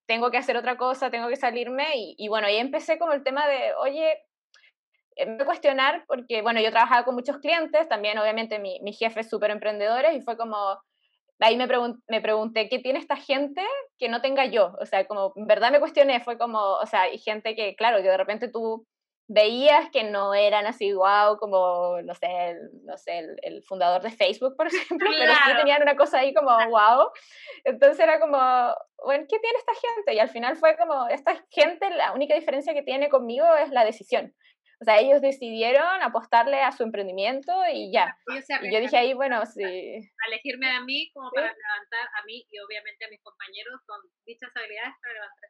tengo 0.06 0.32
que 0.32 0.38
hacer 0.38 0.58
otra 0.58 0.78
cosa, 0.78 1.10
tengo 1.10 1.28
que 1.28 1.36
salirme 1.36 1.88
y, 1.96 2.16
y, 2.18 2.28
bueno, 2.28 2.48
ahí 2.48 2.58
empecé 2.58 3.00
como 3.00 3.14
el 3.14 3.24
tema 3.24 3.48
de, 3.48 3.74
oye, 3.76 4.22
eh, 5.16 5.26
me 5.26 5.46
cuestionar 5.46 6.04
porque, 6.08 6.41
bueno, 6.41 6.60
yo 6.62 6.72
trabajaba 6.72 7.06
con 7.06 7.16
muchos 7.16 7.38
clientes, 7.38 7.88
también 7.88 8.18
obviamente 8.18 8.60
mi, 8.60 8.80
mi 8.82 8.93
jefe 8.93 9.22
es 9.22 9.30
súper 9.30 9.52
emprendedores 9.52 10.16
y 10.16 10.22
fue 10.22 10.38
como, 10.38 10.78
ahí 11.40 11.58
me, 11.58 11.68
pregun 11.68 12.02
me 12.08 12.22
pregunté, 12.22 12.70
¿qué 12.70 12.80
tiene 12.80 13.00
esta 13.00 13.16
gente 13.16 13.62
que 13.98 14.10
no 14.10 14.22
tenga 14.22 14.46
yo? 14.46 14.76
O 14.80 14.86
sea, 14.86 15.06
como, 15.06 15.34
en 15.36 15.48
verdad 15.48 15.72
me 15.72 15.80
cuestioné, 15.80 16.20
fue 16.22 16.38
como, 16.38 16.60
o 16.60 16.86
sea, 16.86 17.02
hay 17.02 17.18
gente 17.18 17.56
que, 17.56 17.76
claro, 17.76 17.98
que 17.98 18.10
de 18.10 18.18
repente 18.18 18.48
tú 18.48 18.86
veías 19.28 19.90
que 19.92 20.04
no 20.04 20.36
eran 20.36 20.68
así 20.68 20.94
wow 20.94 21.38
como, 21.40 22.00
no 22.04 22.14
sé, 22.14 22.28
el, 22.50 22.70
no 22.84 22.96
sé 22.98 23.20
el, 23.20 23.36
el 23.42 23.64
fundador 23.64 24.02
de 24.02 24.12
Facebook, 24.12 24.56
por 24.56 24.68
ejemplo, 25.00 25.10
pero 25.18 25.34
sí 25.34 25.58
tenían 25.58 25.82
una 25.82 25.96
cosa 25.96 26.20
ahí 26.20 26.34
como 26.34 26.52
wow. 26.52 27.10
Entonces 27.64 28.00
era 28.00 28.20
como, 28.20 28.38
bueno, 29.04 29.26
¿qué 29.28 29.40
tiene 29.40 29.58
esta 29.58 29.74
gente? 29.74 30.14
Y 30.14 30.20
al 30.20 30.30
final 30.30 30.56
fue 30.58 30.78
como, 30.78 31.08
esta 31.08 31.44
gente, 31.50 31.90
la 31.92 32.14
única 32.14 32.36
diferencia 32.36 32.74
que 32.74 32.84
tiene 32.84 33.10
conmigo 33.10 33.46
es 33.56 33.72
la 33.72 33.84
decisión. 33.84 34.34
O 34.82 34.86
sea, 34.86 34.99
ellos 34.99 35.21
decidieron 35.21 36.01
apostarle 36.03 36.61
a 36.61 36.71
su 36.71 36.84
emprendimiento 36.84 37.51
y 37.71 37.91
ya. 37.91 38.17
Y 38.61 38.73
yo 38.73 38.80
dije 38.80 38.97
ahí, 38.97 39.13
bueno, 39.13 39.45
sí. 39.45 39.63
A 39.63 40.28
elegirme 40.28 40.69
a 40.69 40.82
mí 40.82 41.11
como 41.13 41.32
para 41.32 41.47
levantar 41.47 42.09
a 42.19 42.26
mí 42.26 42.45
y 42.49 42.59
obviamente 42.59 43.05
a 43.05 43.09
mis 43.09 43.21
compañeros 43.21 43.82
con 43.86 44.01
dichas 44.26 44.51
habilidades 44.55 44.95
para 45.01 45.13
levantar. 45.13 45.49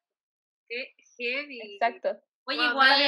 Qué 0.67 0.95
heavy. 1.17 1.73
Exacto. 1.73 2.21
Oye, 2.47 2.63
igual, 2.63 3.01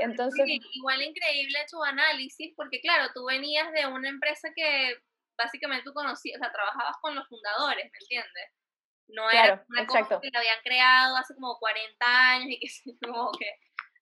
entonces... 0.00 0.46
igual 0.72 1.02
increíble 1.02 1.58
tu 1.68 1.82
análisis, 1.82 2.52
porque 2.56 2.80
claro, 2.80 3.10
tú 3.12 3.24
venías 3.24 3.72
de 3.72 3.86
una 3.86 4.08
empresa 4.08 4.50
que 4.54 4.96
básicamente 5.36 5.84
tú 5.84 5.92
conocías, 5.92 6.36
o 6.36 6.38
sea, 6.38 6.52
trabajabas 6.52 6.96
con 7.00 7.14
los 7.14 7.26
fundadores, 7.28 7.90
¿me 7.90 7.98
entiendes? 8.00 8.50
No 9.08 9.28
era 9.30 9.64
una 9.68 9.86
cosa 9.86 10.20
que 10.20 10.30
lo 10.32 10.38
habían 10.38 10.60
creado 10.62 11.16
hace 11.16 11.34
como 11.34 11.58
40 11.58 12.06
años 12.06 12.48
y 12.50 12.58
que 12.60 12.66
como 13.12 13.32
que... 13.32 13.50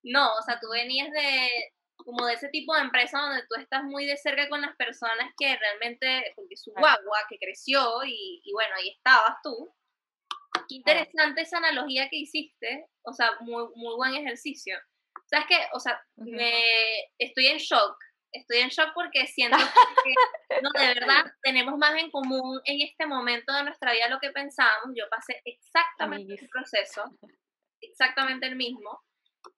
No, 0.03 0.34
o 0.34 0.42
sea, 0.42 0.59
tú 0.61 0.68
venías 0.70 1.11
de 1.11 1.48
como 1.96 2.26
de 2.26 2.34
ese 2.34 2.48
tipo 2.48 2.74
de 2.74 2.80
empresa 2.80 3.20
donde 3.20 3.42
tú 3.48 3.61
estás 3.61 3.84
muy 3.84 4.07
de 4.07 4.16
cerca 4.16 4.48
con 4.48 4.61
las 4.61 4.74
personas 4.76 5.32
que 5.38 5.57
realmente, 5.57 6.32
porque 6.34 6.57
su 6.57 6.72
guagua 6.72 7.18
que 7.28 7.38
creció 7.38 8.03
y, 8.05 8.40
y 8.42 8.53
bueno, 8.53 8.74
ahí 8.76 8.90
estabas 8.90 9.36
tú, 9.44 9.72
Qué 10.68 10.76
interesante 10.76 11.42
esa 11.42 11.59
analogía 11.59 12.09
que 12.09 12.18
hiciste, 12.18 12.86
o 13.03 13.12
sea, 13.12 13.32
muy, 13.40 13.64
muy 13.74 13.94
buen 13.96 14.14
ejercicio. 14.14 14.78
¿Sabes 15.26 15.46
qué? 15.48 15.57
O 15.72 15.80
sea, 15.80 16.00
me, 16.16 16.53
estoy 17.18 17.46
en 17.46 17.59
shock, 17.59 17.96
estoy 18.32 18.59
en 18.59 18.68
shock 18.68 18.92
porque 18.94 19.26
siento 19.26 19.57
que, 19.57 20.14
no, 20.62 20.70
de 20.78 20.94
verdad, 20.94 21.24
tenemos 21.42 21.78
más 21.78 21.94
en 21.98 22.11
común 22.11 22.61
en 22.64 22.82
este 22.82 23.07
momento 23.07 23.53
de 23.53 23.64
nuestra 23.64 23.92
vida 23.92 24.09
lo 24.09 24.20
que 24.20 24.30
pensábamos. 24.30 24.94
Yo 24.94 25.05
pasé 25.11 25.40
exactamente 25.44 26.34
el 26.34 26.48
proceso, 26.48 27.05
exactamente 27.80 28.46
el 28.46 28.57
mismo. 28.57 29.03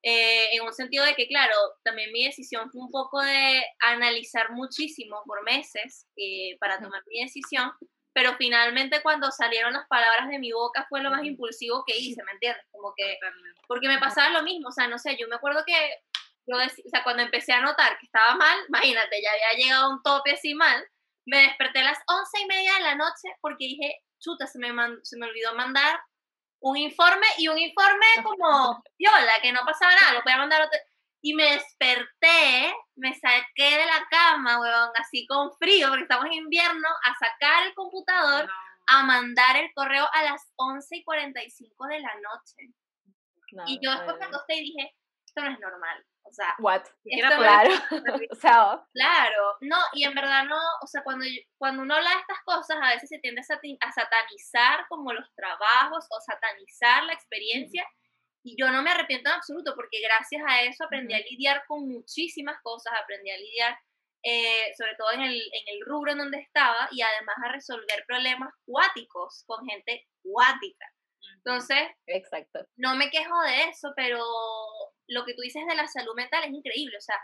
Eh, 0.03 0.55
en 0.55 0.63
un 0.63 0.73
sentido 0.73 1.03
de 1.03 1.15
que, 1.15 1.27
claro, 1.27 1.55
también 1.83 2.11
mi 2.11 2.25
decisión 2.25 2.69
fue 2.71 2.81
un 2.81 2.91
poco 2.91 3.21
de 3.21 3.63
analizar 3.79 4.51
muchísimo 4.51 5.23
por 5.25 5.43
meses 5.43 6.07
eh, 6.15 6.57
para 6.59 6.79
tomar 6.79 7.01
mi 7.07 7.23
decisión, 7.23 7.71
pero 8.13 8.35
finalmente 8.37 9.01
cuando 9.01 9.31
salieron 9.31 9.73
las 9.73 9.87
palabras 9.87 10.29
de 10.29 10.39
mi 10.39 10.51
boca 10.51 10.85
fue 10.89 11.01
lo 11.01 11.11
más 11.11 11.23
impulsivo 11.23 11.83
que 11.85 11.97
hice, 11.97 12.23
¿me 12.23 12.31
entiendes? 12.33 12.63
Como 12.71 12.93
que, 12.95 13.17
porque 13.67 13.87
me 13.87 13.99
pasaba 13.99 14.29
lo 14.29 14.43
mismo, 14.43 14.69
o 14.69 14.71
sea, 14.71 14.87
no 14.87 14.99
sé, 14.99 15.17
yo 15.19 15.27
me 15.27 15.35
acuerdo 15.35 15.63
que, 15.65 15.73
yo 16.47 16.55
o 16.55 16.89
sea, 16.89 17.03
cuando 17.03 17.23
empecé 17.23 17.53
a 17.53 17.61
notar 17.61 17.97
que 17.99 18.05
estaba 18.05 18.35
mal, 18.35 18.57
imagínate, 18.69 19.21
ya 19.21 19.31
había 19.31 19.63
llegado 19.63 19.85
a 19.85 19.89
un 19.89 20.03
tope 20.03 20.31
así 20.31 20.53
mal, 20.53 20.85
me 21.25 21.41
desperté 21.41 21.79
a 21.79 21.85
las 21.85 21.99
once 22.07 22.39
y 22.41 22.45
media 22.45 22.75
de 22.75 22.81
la 22.81 22.95
noche 22.95 23.35
porque 23.41 23.65
dije, 23.65 24.01
chuta, 24.19 24.45
se 24.45 24.59
me, 24.59 24.69
se 25.03 25.17
me 25.17 25.25
olvidó 25.25 25.55
mandar 25.55 25.99
un 26.65 26.77
informe 26.77 27.27
y 27.37 27.47
un 27.47 27.59
informe 27.59 28.05
como 28.23 28.83
viola, 28.97 29.33
que 29.41 29.53
no 29.53 29.59
pasaba 29.65 29.93
nada, 29.93 30.13
lo 30.13 30.23
podía 30.23 30.37
mandar 30.37 30.63
otro 30.63 30.79
y 31.21 31.33
me 31.35 31.43
desperté, 31.51 32.73
me 32.95 33.13
saqué 33.13 33.77
de 33.77 33.85
la 33.85 34.07
cama, 34.09 34.59
weón, 34.59 34.89
así 34.95 35.27
con 35.27 35.51
frío, 35.57 35.89
porque 35.89 36.03
estamos 36.03 36.25
en 36.25 36.33
invierno, 36.33 36.87
a 37.03 37.13
sacar 37.13 37.67
el 37.67 37.73
computador, 37.75 38.49
a 38.87 39.03
mandar 39.03 39.57
el 39.57 39.71
correo 39.73 40.07
a 40.11 40.23
las 40.23 40.41
11 40.55 40.97
y 40.97 41.03
45 41.03 41.85
de 41.87 41.99
la 41.99 42.13
noche. 42.15 42.73
y 43.67 43.79
yo 43.83 43.91
después 43.91 44.17
me 44.19 44.25
acosté 44.25 44.55
y 44.55 44.61
dije, 44.61 44.95
esto 45.25 45.41
no 45.41 45.51
es 45.51 45.59
normal. 45.59 46.05
O 46.27 46.33
sea, 46.33 46.55
What? 46.59 46.83
claro. 47.03 47.71
o 48.31 48.35
sea, 48.35 48.83
claro. 48.93 49.57
No, 49.61 49.77
y 49.93 50.03
en 50.03 50.13
verdad 50.13 50.45
no, 50.45 50.57
o 50.81 50.87
sea, 50.87 51.03
cuando, 51.03 51.25
cuando 51.57 51.83
uno 51.83 51.95
habla 51.95 52.09
de 52.09 52.19
estas 52.19 52.39
cosas, 52.43 52.77
a 52.81 52.89
veces 52.89 53.09
se 53.09 53.19
tiende 53.19 53.41
a 53.41 53.91
satanizar 53.91 54.87
como 54.89 55.13
los 55.13 55.33
trabajos 55.35 56.05
o 56.09 56.19
satanizar 56.21 57.03
la 57.03 57.13
experiencia. 57.13 57.87
Y 58.43 58.55
yo 58.59 58.69
no 58.69 58.81
me 58.81 58.91
arrepiento 58.91 59.29
en 59.29 59.35
absoluto 59.35 59.73
porque 59.75 60.01
gracias 60.01 60.41
a 60.47 60.61
eso 60.63 60.83
aprendí 60.83 61.13
a 61.13 61.19
lidiar 61.19 61.63
con 61.67 61.87
muchísimas 61.87 62.57
cosas, 62.61 62.93
aprendí 63.01 63.31
a 63.31 63.37
lidiar 63.37 63.77
eh, 64.27 64.73
sobre 64.75 64.95
todo 64.95 65.11
en 65.13 65.21
el, 65.21 65.35
en 65.35 65.75
el 65.75 65.85
rubro 65.85 66.11
en 66.11 66.17
donde 66.17 66.39
estaba 66.39 66.89
y 66.91 66.99
además 67.03 67.35
a 67.45 67.51
resolver 67.51 68.03
problemas 68.07 68.51
cuáticos 68.65 69.43
con 69.45 69.63
gente 69.67 70.07
cuática. 70.23 70.91
Entonces, 71.37 71.89
Exacto. 72.07 72.65
no 72.75 72.95
me 72.95 73.11
quejo 73.11 73.39
de 73.43 73.65
eso, 73.65 73.93
pero 73.95 74.23
lo 75.07 75.25
que 75.25 75.33
tú 75.33 75.41
dices 75.41 75.65
de 75.67 75.75
la 75.75 75.87
salud 75.87 76.15
mental 76.15 76.43
es 76.43 76.51
increíble. 76.51 76.97
O 76.97 77.01
sea, 77.01 77.19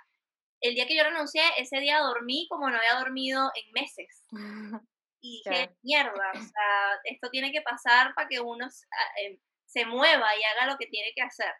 el 0.62 0.76
día 0.76 0.86
que 0.86 0.96
yo 0.96 1.04
renuncié, 1.04 1.42
ese 1.58 1.80
día 1.80 2.00
dormí 2.00 2.48
como 2.50 2.70
no 2.70 2.78
había 2.78 3.00
dormido 3.00 3.52
en 3.56 3.72
meses. 3.72 4.24
Y 5.24 5.44
dije, 5.46 5.70
mierda, 5.84 6.32
o 6.34 6.40
sea, 6.40 7.00
esto 7.04 7.30
tiene 7.30 7.52
que 7.52 7.62
pasar 7.62 8.12
para 8.16 8.28
que 8.28 8.40
uno 8.40 8.66
eh, 8.66 9.38
se 9.68 9.86
mueva 9.86 10.36
y 10.36 10.44
haga 10.44 10.66
lo 10.66 10.80
que 10.80 10.88
tiene 10.88 11.12
que 11.16 11.22
hacer. 11.22 11.54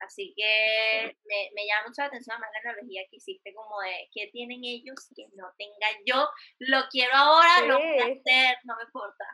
Así 0.00 0.34
que 0.36 1.16
me, 1.24 1.50
me, 1.54 1.66
llama 1.66 1.86
mucho 1.86 2.02
la 2.02 2.08
atención 2.08 2.34
además 2.34 2.50
la 2.52 2.70
analogía 2.72 3.00
que 3.08 3.16
hiciste 3.16 3.54
como 3.54 3.80
de 3.80 4.10
qué 4.12 4.28
tienen 4.30 4.60
ellos 4.62 4.96
que 5.16 5.24
no 5.34 5.46
tenga 5.56 5.86
yo, 6.04 6.28
lo 6.58 6.86
quiero 6.90 7.14
ahora, 7.14 7.62
lo 7.66 7.78
voy 7.78 8.00
a 8.00 8.20
hacer, 8.20 8.58
no 8.64 8.76
me 8.76 8.82
importa. 8.82 9.24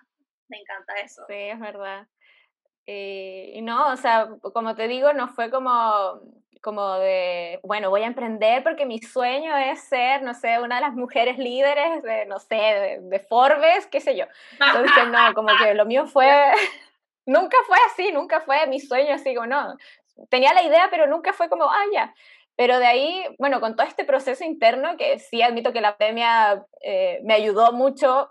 Me 0.49 0.59
encanta 0.59 0.95
eso. 1.01 1.23
Sí, 1.27 1.35
es 1.35 1.59
verdad. 1.59 2.07
Eh, 2.87 3.53
y 3.55 3.63
no, 3.63 3.93
o 3.93 3.97
sea, 3.97 4.29
como 4.53 4.75
te 4.75 4.89
digo, 4.89 5.13
no 5.13 5.29
fue 5.29 5.51
como, 5.51 6.21
como 6.61 6.95
de, 6.95 7.61
bueno, 7.63 7.91
voy 7.91 8.03
a 8.03 8.07
emprender 8.07 8.63
porque 8.63 8.87
mi 8.87 8.99
sueño 8.99 9.57
es 9.57 9.85
ser, 9.85 10.23
no 10.23 10.35
sé, 10.35 10.61
una 10.61 10.77
de 10.77 10.83
las 10.83 10.95
mujeres 10.95 11.39
líderes 11.39 12.03
de, 12.03 12.27
no 12.27 12.39
sé, 12.39 12.55
de, 12.55 12.99
de 13.03 13.21
Forbes, 13.21 13.87
qué 13.87 14.01
sé 14.01 14.17
yo. 14.17 14.25
Entonces, 14.53 14.93
no, 15.13 15.35
como 15.35 15.49
que 15.57 15.75
lo 15.75 15.87
mío 15.87 16.07
fue 16.07 16.27
nunca 17.27 17.57
fue 17.67 17.79
así, 17.91 18.13
nunca 18.13 18.41
fue 18.41 18.67
mi 18.67 18.81
sueño 18.81 19.15
así 19.15 19.35
como, 19.35 19.47
no, 19.47 19.77
tenía 20.29 20.53
la 20.55 20.63
idea, 20.63 20.89
pero 20.91 21.07
nunca 21.07 21.33
fue 21.33 21.49
como, 21.49 21.65
ah, 21.65 21.85
ya. 21.93 22.15
Pero 22.57 22.79
de 22.79 22.87
ahí, 22.87 23.25
bueno, 23.39 23.61
con 23.61 23.77
todo 23.77 23.87
este 23.87 24.05
proceso 24.05 24.45
interno, 24.45 24.97
que 24.97 25.19
sí 25.19 25.43
admito 25.43 25.73
que 25.73 25.81
la 25.81 25.97
pandemia 25.97 26.65
eh, 26.83 27.21
me 27.25 27.35
ayudó 27.35 27.73
mucho, 27.73 28.31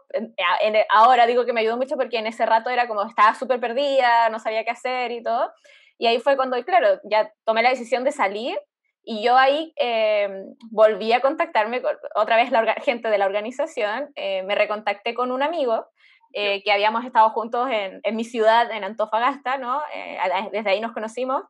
ahora 0.90 1.26
digo 1.26 1.46
que 1.46 1.54
me 1.54 1.62
ayudó 1.62 1.78
mucho 1.78 1.96
porque 1.98 2.20
en 2.20 2.28
ese 2.28 2.46
rato 2.46 2.70
era 2.70 2.88
como, 2.88 3.04
estaba 3.04 3.34
súper 3.34 3.60
perdida, 3.60 4.30
no 4.30 4.40
sabía 4.40 4.64
qué 4.64 4.72
hacer 4.72 5.12
y 5.12 5.24
todo. 5.24 5.52
Y 5.98 6.08
ahí 6.08 6.20
fue 6.20 6.36
cuando, 6.36 6.64
claro, 6.64 7.00
ya 7.04 7.32
tomé 7.46 7.64
la 7.64 7.70
decisión 7.70 8.04
de 8.04 8.12
salir 8.12 8.60
y 9.04 9.24
yo 9.24 9.38
ahí 9.38 9.74
eh, 9.82 10.30
volví 10.70 11.12
a 11.14 11.22
contactarme 11.22 11.82
con 11.82 11.96
otra 12.16 12.36
vez 12.36 12.52
la 12.52 12.76
gente 12.76 13.10
de 13.10 13.18
la 13.18 13.26
organización, 13.26 14.12
eh, 14.16 14.44
me 14.44 14.56
recontacté 14.56 15.14
con 15.14 15.32
un 15.32 15.42
amigo 15.42 15.88
eh, 16.34 16.64
que 16.64 16.72
habíamos 16.72 17.04
estado 17.04 17.30
juntos 17.32 17.68
en, 17.70 18.00
en, 18.04 18.16
mi 18.16 18.24
ciudad, 18.24 18.72
en 18.72 18.84
Antofagasta, 18.84 19.58
¿no? 19.58 19.82
Eh, 19.94 20.18
desde 20.52 20.70
ahí 20.70 20.80
nos 20.80 20.94
conocimos. 20.94 21.44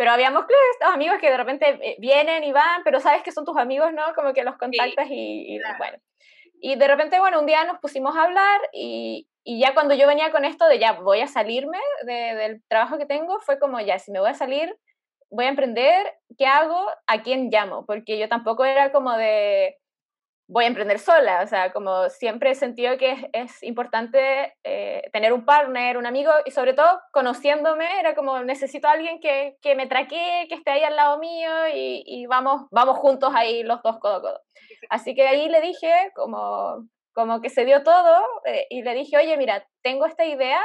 Pero 0.00 0.12
habíamos, 0.12 0.46
claro, 0.46 0.62
estos 0.72 0.94
amigos 0.94 1.18
que 1.20 1.28
de 1.28 1.36
repente 1.36 1.78
eh, 1.82 1.96
vienen 1.98 2.42
y 2.42 2.52
van, 2.52 2.82
pero 2.84 3.00
sabes 3.00 3.22
que 3.22 3.32
son 3.32 3.44
tus 3.44 3.58
amigos, 3.58 3.92
¿no? 3.92 4.14
Como 4.14 4.32
que 4.32 4.44
los 4.44 4.56
contactas 4.56 5.06
y, 5.10 5.60
bueno. 5.76 5.98
Y 6.58 6.76
de 6.76 6.88
repente, 6.88 7.20
bueno, 7.20 7.38
un 7.38 7.44
día 7.44 7.64
nos 7.64 7.80
pusimos 7.80 8.16
a 8.16 8.22
hablar 8.22 8.62
y, 8.72 9.28
y 9.44 9.60
ya 9.60 9.74
cuando 9.74 9.92
yo 9.92 10.06
venía 10.06 10.32
con 10.32 10.46
esto 10.46 10.66
de 10.68 10.78
ya 10.78 10.92
voy 10.92 11.20
a 11.20 11.26
salirme 11.26 11.76
de, 12.06 12.34
del 12.34 12.62
trabajo 12.66 12.96
que 12.96 13.04
tengo, 13.04 13.40
fue 13.40 13.58
como 13.58 13.78
ya, 13.78 13.98
si 13.98 14.10
me 14.10 14.20
voy 14.20 14.30
a 14.30 14.34
salir, 14.34 14.74
voy 15.28 15.44
a 15.44 15.50
emprender, 15.50 16.14
¿qué 16.38 16.46
hago? 16.46 16.82
¿A 17.06 17.22
quién 17.22 17.50
llamo? 17.50 17.84
Porque 17.84 18.18
yo 18.18 18.26
tampoco 18.26 18.64
era 18.64 18.92
como 18.92 19.14
de, 19.18 19.76
voy 20.50 20.64
a 20.64 20.66
emprender 20.68 20.98
sola, 20.98 21.42
o 21.44 21.46
sea, 21.46 21.72
como 21.72 22.08
siempre 22.10 22.50
he 22.50 22.54
sentido 22.56 22.98
que 22.98 23.30
es, 23.32 23.62
importante 23.62 24.52
eh, 24.64 25.08
tener 25.12 25.32
un 25.32 25.44
partner, 25.44 25.96
un 25.96 26.06
amigo, 26.06 26.32
y 26.44 26.50
sobre 26.50 26.74
todo 26.74 27.00
conociéndome, 27.12 28.00
era 28.00 28.16
como 28.16 28.40
necesito 28.40 28.88
a 28.88 28.92
alguien 28.92 29.20
que, 29.20 29.56
que 29.62 29.76
me 29.76 29.86
traquee, 29.86 30.48
que 30.48 30.56
esté 30.56 30.72
ahí 30.72 30.82
al 30.82 30.96
lado 30.96 31.18
mío 31.18 31.50
y, 31.72 32.02
y, 32.04 32.26
vamos, 32.26 32.62
vamos 32.72 32.98
juntos 32.98 33.32
ahí 33.32 33.62
los 33.62 33.80
dos 33.82 33.98
codo 34.00 34.16
a 34.16 34.20
codo. 34.20 34.40
Así 34.88 35.14
que 35.14 35.28
ahí 35.28 35.48
le 35.48 35.60
dije, 35.60 35.92
como, 36.16 36.88
como 37.14 37.40
que 37.40 37.48
se 37.48 37.64
dio 37.64 37.84
todo, 37.84 38.20
eh, 38.44 38.66
y 38.70 38.82
le 38.82 38.94
dije, 38.94 39.18
oye, 39.18 39.36
mira, 39.36 39.64
tengo 39.82 40.04
esta 40.04 40.24
idea, 40.24 40.60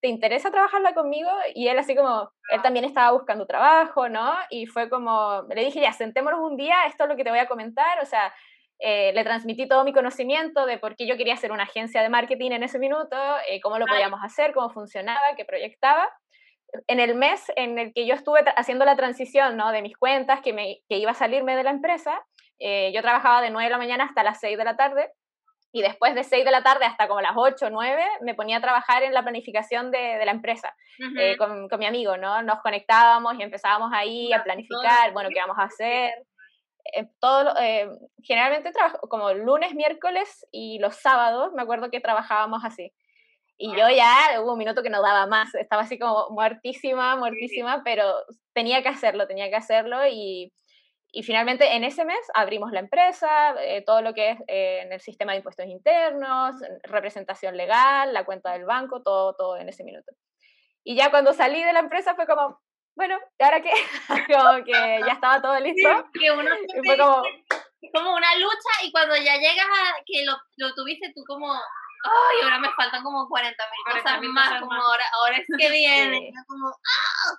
¿te 0.00 0.08
interesa 0.08 0.50
trabajarla 0.50 0.94
conmigo? 0.94 1.30
Y 1.54 1.68
él 1.68 1.78
así 1.78 1.94
como, 1.94 2.30
él 2.52 2.62
también 2.62 2.86
estaba 2.86 3.12
buscando 3.12 3.46
trabajo, 3.46 4.08
¿no? 4.08 4.32
Y 4.48 4.64
fue 4.64 4.88
como, 4.88 5.42
le 5.54 5.62
dije, 5.62 5.80
ya, 5.80 5.92
sentémonos 5.92 6.40
un 6.40 6.56
día, 6.56 6.86
esto 6.86 7.04
es 7.04 7.10
lo 7.10 7.16
que 7.16 7.24
te 7.24 7.30
voy 7.30 7.40
a 7.40 7.48
comentar, 7.48 8.00
o 8.00 8.06
sea, 8.06 8.32
eh, 8.78 9.12
le 9.14 9.24
transmití 9.24 9.66
todo 9.66 9.84
mi 9.84 9.92
conocimiento 9.92 10.66
de 10.66 10.78
por 10.78 10.96
qué 10.96 11.06
yo 11.06 11.16
quería 11.16 11.34
hacer 11.34 11.50
una 11.50 11.62
agencia 11.62 12.02
de 12.02 12.10
marketing 12.10 12.52
en 12.52 12.62
ese 12.62 12.78
minuto, 12.78 13.16
eh, 13.48 13.60
cómo 13.60 13.78
lo 13.78 13.86
podíamos 13.86 14.20
hacer, 14.22 14.52
cómo 14.52 14.70
funcionaba, 14.70 15.34
qué 15.36 15.44
proyectaba. 15.44 16.08
En 16.86 17.00
el 17.00 17.14
mes 17.14 17.50
en 17.56 17.78
el 17.78 17.94
que 17.94 18.06
yo 18.06 18.14
estuve 18.14 18.40
haciendo 18.56 18.84
la 18.84 18.96
transición 18.96 19.56
¿no? 19.56 19.72
de 19.72 19.80
mis 19.80 19.96
cuentas, 19.96 20.40
que, 20.42 20.52
me, 20.52 20.80
que 20.88 20.98
iba 20.98 21.12
a 21.12 21.14
salirme 21.14 21.56
de 21.56 21.62
la 21.62 21.70
empresa, 21.70 22.22
eh, 22.58 22.92
yo 22.94 23.00
trabajaba 23.00 23.40
de 23.40 23.50
9 23.50 23.64
de 23.64 23.70
la 23.70 23.78
mañana 23.78 24.04
hasta 24.04 24.22
las 24.22 24.40
6 24.40 24.58
de 24.58 24.64
la 24.64 24.76
tarde 24.76 25.10
y 25.72 25.80
después 25.80 26.14
de 26.14 26.24
6 26.24 26.44
de 26.44 26.50
la 26.50 26.62
tarde 26.62 26.84
hasta 26.84 27.08
como 27.08 27.20
las 27.20 27.32
8 27.34 27.66
o 27.66 27.70
9 27.70 28.02
me 28.22 28.34
ponía 28.34 28.58
a 28.58 28.60
trabajar 28.60 29.02
en 29.04 29.14
la 29.14 29.22
planificación 29.22 29.90
de, 29.90 29.98
de 29.98 30.24
la 30.24 30.32
empresa 30.32 30.74
con, 31.38 31.68
con, 31.68 31.78
mi 31.78 31.86
amigo, 31.86 32.16
¿no? 32.16 32.42
Nos 32.42 32.60
conectábamos 32.60 33.34
y 33.38 33.42
empezábamos 33.42 33.90
ahí 33.92 34.32
a 34.32 34.42
planificar, 34.42 35.12
bueno, 35.12 35.28
qué 35.30 35.40
vamos 35.40 35.58
a 35.58 35.64
hacer. 35.64 36.14
Eh, 36.94 37.08
todo, 37.20 37.54
eh, 37.60 37.88
generalmente 38.22 38.72
trabajo 38.72 39.08
como 39.08 39.32
lunes, 39.32 39.74
miércoles 39.74 40.46
y 40.52 40.78
los 40.78 40.96
sábados, 40.96 41.52
me 41.54 41.62
acuerdo 41.62 41.90
que 41.90 42.00
trabajábamos 42.00 42.64
así. 42.64 42.92
Y 43.58 43.70
yo 43.70 43.88
ya 43.88 44.40
hubo 44.42 44.52
un 44.52 44.58
minuto 44.58 44.82
que 44.82 44.90
no 44.90 45.02
daba 45.02 45.26
más, 45.26 45.54
estaba 45.54 45.82
así 45.82 45.98
como 45.98 46.28
muertísima, 46.30 47.16
muertísima, 47.16 47.82
pero 47.84 48.14
tenía 48.52 48.82
que 48.82 48.90
hacerlo, 48.90 49.26
tenía 49.26 49.48
que 49.48 49.56
hacerlo 49.56 50.06
y, 50.06 50.52
y 51.16 51.22
finalmente 51.22 51.74
en 51.74 51.82
ese 51.82 52.04
mes 52.04 52.18
abrimos 52.34 52.72
la 52.72 52.80
empresa, 52.80 53.54
eh, 53.62 53.82
todo 53.82 54.02
lo 54.02 54.12
que 54.12 54.32
es 54.32 54.40
eh, 54.48 54.80
en 54.82 54.92
el 54.92 55.00
sistema 55.00 55.32
de 55.32 55.38
impuestos 55.38 55.64
internos, 55.64 56.56
representación 56.82 57.56
legal, 57.56 58.12
la 58.12 58.26
cuenta 58.26 58.52
del 58.52 58.66
banco, 58.66 59.02
todo, 59.02 59.34
todo 59.34 59.56
en 59.56 59.70
ese 59.70 59.82
minuto. 59.82 60.12
Y 60.84 60.94
ya 60.94 61.10
cuando 61.10 61.32
salí 61.32 61.62
de 61.64 61.72
la 61.72 61.80
empresa 61.80 62.14
fue 62.14 62.26
como, 62.26 62.60
bueno, 62.96 63.18
¿y 63.38 63.44
ahora 63.44 63.62
qué? 63.62 63.70
como 64.32 64.64
que 64.64 65.00
ya 65.06 65.12
estaba 65.12 65.40
todo 65.40 65.58
listo. 65.60 66.10
que 66.18 66.32
uno 66.32 66.50
fue 66.84 66.98
como... 66.98 67.22
como 67.92 68.14
una 68.14 68.34
lucha 68.36 68.82
y 68.82 68.90
cuando 68.90 69.14
ya 69.16 69.36
llegas 69.36 69.66
a 69.66 70.02
que 70.04 70.24
lo, 70.24 70.32
lo 70.56 70.74
tuviste 70.74 71.12
tú 71.14 71.22
como, 71.26 71.52
ay, 71.52 72.42
ahora 72.42 72.58
me 72.58 72.72
faltan 72.72 73.02
como 73.02 73.28
40 73.28 73.64
mil 73.70 74.02
cosas 74.02 74.22
más, 74.22 74.60
como 74.60 74.72
ahora, 74.72 75.04
ahora 75.12 75.36
es 75.36 75.46
que 75.58 75.70
viene, 75.70 76.32
como, 76.48 76.68
¡ah! 76.68 77.36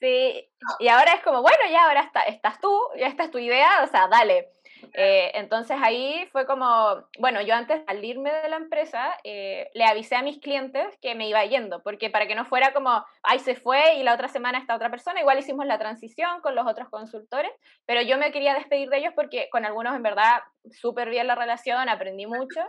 Sí, 0.00 0.50
y 0.80 0.88
ahora 0.88 1.14
es 1.14 1.22
como, 1.22 1.40
bueno, 1.40 1.64
ya 1.70 1.84
ahora 1.84 2.02
está, 2.02 2.22
estás 2.22 2.60
tú, 2.60 2.78
ya 2.98 3.06
esta 3.06 3.24
es 3.24 3.30
tu 3.30 3.38
idea, 3.38 3.82
o 3.84 3.86
sea, 3.86 4.08
dale. 4.08 4.52
Eh, 4.92 5.30
entonces 5.34 5.76
ahí 5.80 6.28
fue 6.32 6.46
como, 6.46 7.06
bueno, 7.18 7.40
yo 7.42 7.54
antes 7.54 7.80
de 7.80 7.84
salirme 7.84 8.32
de 8.32 8.48
la 8.48 8.56
empresa, 8.56 9.16
eh, 9.24 9.70
le 9.74 9.84
avisé 9.84 10.16
a 10.16 10.22
mis 10.22 10.38
clientes 10.38 10.86
que 11.00 11.14
me 11.14 11.28
iba 11.28 11.44
yendo, 11.44 11.82
porque 11.82 12.10
para 12.10 12.26
que 12.26 12.34
no 12.34 12.44
fuera 12.44 12.72
como, 12.72 13.04
ay, 13.22 13.38
se 13.38 13.54
fue 13.54 13.96
y 13.96 14.02
la 14.02 14.14
otra 14.14 14.28
semana 14.28 14.58
está 14.58 14.74
otra 14.74 14.90
persona, 14.90 15.20
igual 15.20 15.38
hicimos 15.38 15.66
la 15.66 15.78
transición 15.78 16.40
con 16.40 16.54
los 16.54 16.66
otros 16.66 16.88
consultores, 16.88 17.50
pero 17.86 18.02
yo 18.02 18.18
me 18.18 18.32
quería 18.32 18.54
despedir 18.54 18.88
de 18.90 18.98
ellos 18.98 19.12
porque 19.14 19.48
con 19.50 19.64
algunos 19.64 19.94
en 19.94 20.02
verdad 20.02 20.42
súper 20.70 21.10
bien 21.10 21.26
la 21.26 21.34
relación, 21.34 21.88
aprendí 21.88 22.26
mucho. 22.26 22.60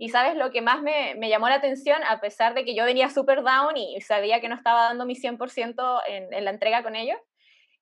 Y 0.00 0.10
sabes 0.10 0.36
lo 0.36 0.52
que 0.52 0.62
más 0.62 0.80
me, 0.80 1.16
me, 1.16 1.28
llamó 1.28 1.48
la 1.48 1.56
atención, 1.56 2.00
a 2.08 2.20
pesar 2.20 2.54
de 2.54 2.64
que 2.64 2.74
yo 2.74 2.84
venía 2.84 3.10
súper 3.10 3.42
down 3.42 3.76
y 3.76 4.00
sabía 4.00 4.40
que 4.40 4.48
no 4.48 4.54
estaba 4.54 4.84
dando 4.84 5.04
mi 5.04 5.16
100% 5.16 6.02
en, 6.06 6.32
en, 6.32 6.44
la 6.44 6.50
entrega 6.52 6.84
con 6.84 6.94
ellos, 6.94 7.18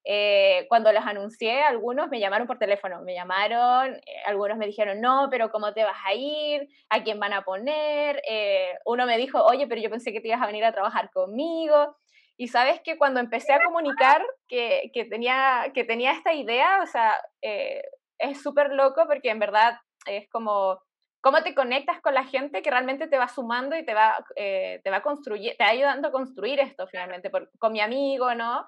eh, 0.08 0.66
cuando 0.68 0.92
les 0.92 1.04
anuncié, 1.04 1.62
algunos 1.62 2.08
me 2.08 2.20
llamaron 2.20 2.46
por 2.46 2.58
teléfono, 2.58 3.02
me 3.02 3.14
llamaron, 3.14 3.94
eh, 3.94 4.22
algunos 4.24 4.56
me 4.56 4.66
dijeron, 4.66 5.00
no, 5.00 5.28
pero 5.30 5.50
¿cómo 5.50 5.72
te 5.74 5.82
vas 5.82 5.96
a 6.04 6.14
ir? 6.14 6.68
¿A 6.90 7.02
quién 7.02 7.18
van 7.18 7.32
a 7.32 7.42
poner? 7.42 8.22
Eh, 8.28 8.78
uno 8.84 9.04
me 9.04 9.18
dijo, 9.18 9.42
oye, 9.44 9.66
pero 9.66 9.80
yo 9.80 9.90
pensé 9.90 10.12
que 10.12 10.20
te 10.20 10.28
ibas 10.28 10.42
a 10.42 10.46
venir 10.46 10.64
a 10.64 10.72
trabajar 10.72 11.10
conmigo. 11.10 11.96
Y 12.36 12.48
sabes 12.48 12.80
que 12.82 12.98
cuando 12.98 13.18
empecé 13.18 13.52
a 13.52 13.62
comunicar 13.64 14.24
que, 14.46 14.90
que 14.94 15.06
tenía, 15.06 15.72
que 15.74 15.84
tenía 15.84 16.12
esta 16.12 16.32
idea, 16.34 16.80
o 16.82 16.86
sea, 16.86 17.18
es 17.40 18.42
súper 18.42 18.72
loco 18.72 19.06
porque 19.06 19.30
en 19.30 19.40
verdad 19.40 19.80
es 20.06 20.28
como 20.28 20.80
cómo 21.26 21.42
te 21.42 21.56
conectas 21.56 22.00
con 22.00 22.14
la 22.14 22.22
gente 22.22 22.62
que 22.62 22.70
realmente 22.70 23.08
te 23.08 23.18
va 23.18 23.26
sumando 23.26 23.76
y 23.76 23.84
te 23.84 23.94
va, 23.94 24.24
eh, 24.36 24.80
te 24.84 24.90
va, 24.90 25.02
te 25.02 25.64
va 25.64 25.68
ayudando 25.68 26.06
a 26.06 26.12
construir 26.12 26.60
esto 26.60 26.86
finalmente, 26.86 27.32
con 27.58 27.72
mi 27.72 27.80
amigo, 27.80 28.32
¿no? 28.36 28.64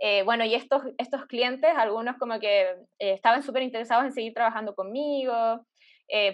Eh, 0.00 0.22
bueno, 0.22 0.44
y 0.44 0.54
estos, 0.54 0.82
estos 0.98 1.26
clientes, 1.26 1.70
algunos 1.76 2.16
como 2.16 2.40
que 2.40 2.62
eh, 2.98 3.12
estaban 3.12 3.42
súper 3.42 3.62
interesados 3.62 4.04
en 4.04 4.12
seguir 4.12 4.34
trabajando 4.34 4.74
conmigo, 4.74 5.64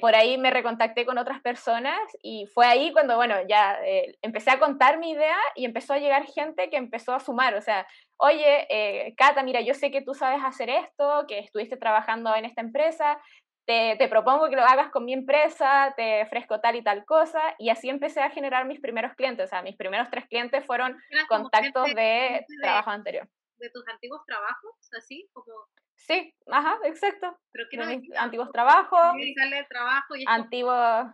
por 0.01 0.15
ahí 0.15 0.39
me 0.39 0.51
recontacté 0.51 1.05
con 1.05 1.19
otras 1.19 1.43
personas 1.43 1.99
y 2.23 2.47
fue 2.47 2.65
ahí 2.65 2.93
cuando, 2.95 3.17
bueno, 3.17 3.35
ya 3.47 3.79
empecé 4.23 4.51
a 4.51 4.59
contar 4.59 4.99
mi 4.99 5.11
idea 5.11 5.37
y 5.55 5.67
empezó 5.67 5.93
a 5.93 5.99
llegar 5.99 6.25
gente 6.25 6.71
que 6.71 6.79
empezó 6.79 7.13
a 7.13 7.21
sumar, 7.21 7.55
o 7.55 7.61
sea, 7.61 7.87
oye, 8.17 9.15
Cata, 9.19 9.43
mira, 9.43 9.61
yo 9.61 9.75
sé 9.75 9.91
que 9.91 10.01
tú 10.01 10.15
sabes 10.15 10.43
hacer 10.43 10.71
esto, 10.71 11.27
que 11.29 11.41
estuviste 11.41 11.77
trabajando 11.77 12.35
en 12.35 12.47
esta 12.47 12.63
empresa, 12.63 13.19
te, 13.67 14.09
propongo 14.09 14.49
que 14.49 14.57
lo 14.57 14.63
hagas 14.63 14.91
con 14.91 15.05
mi 15.05 15.13
empresa, 15.13 15.93
te 15.97 16.23
ofrezco 16.23 16.61
tal 16.61 16.77
y 16.77 16.83
tal 16.83 17.05
cosa, 17.05 17.41
y 17.59 17.71
así 17.71 17.89
empecé 17.89 18.21
a 18.21 18.31
generar 18.31 18.65
mis 18.65 18.81
primeros 18.81 19.15
clientes, 19.15 19.47
o 19.47 19.49
sea, 19.49 19.63
mis 19.63 19.77
primeros 19.77 20.09
tres 20.09 20.27
clientes 20.27 20.65
fueron 20.65 20.97
contactos 21.29 21.87
de, 21.95 22.45
trabajo 22.63 22.91
anterior. 22.91 23.29
¿De 23.59 23.71
tus 23.71 23.87
antiguos 23.89 24.23
trabajos? 24.27 24.73
¿Así? 24.97 25.29
Como... 25.33 25.53
Sí, 25.95 26.35
ajá, 26.47 26.79
exacto. 26.85 27.39
¿Pero 27.53 27.87
mis 27.87 28.17
antiguos 28.17 28.51
trabajos. 28.53 29.01
sale 29.37 29.65
trabajo 29.69 30.17
y 30.17 30.25
antiguos... 30.27 31.07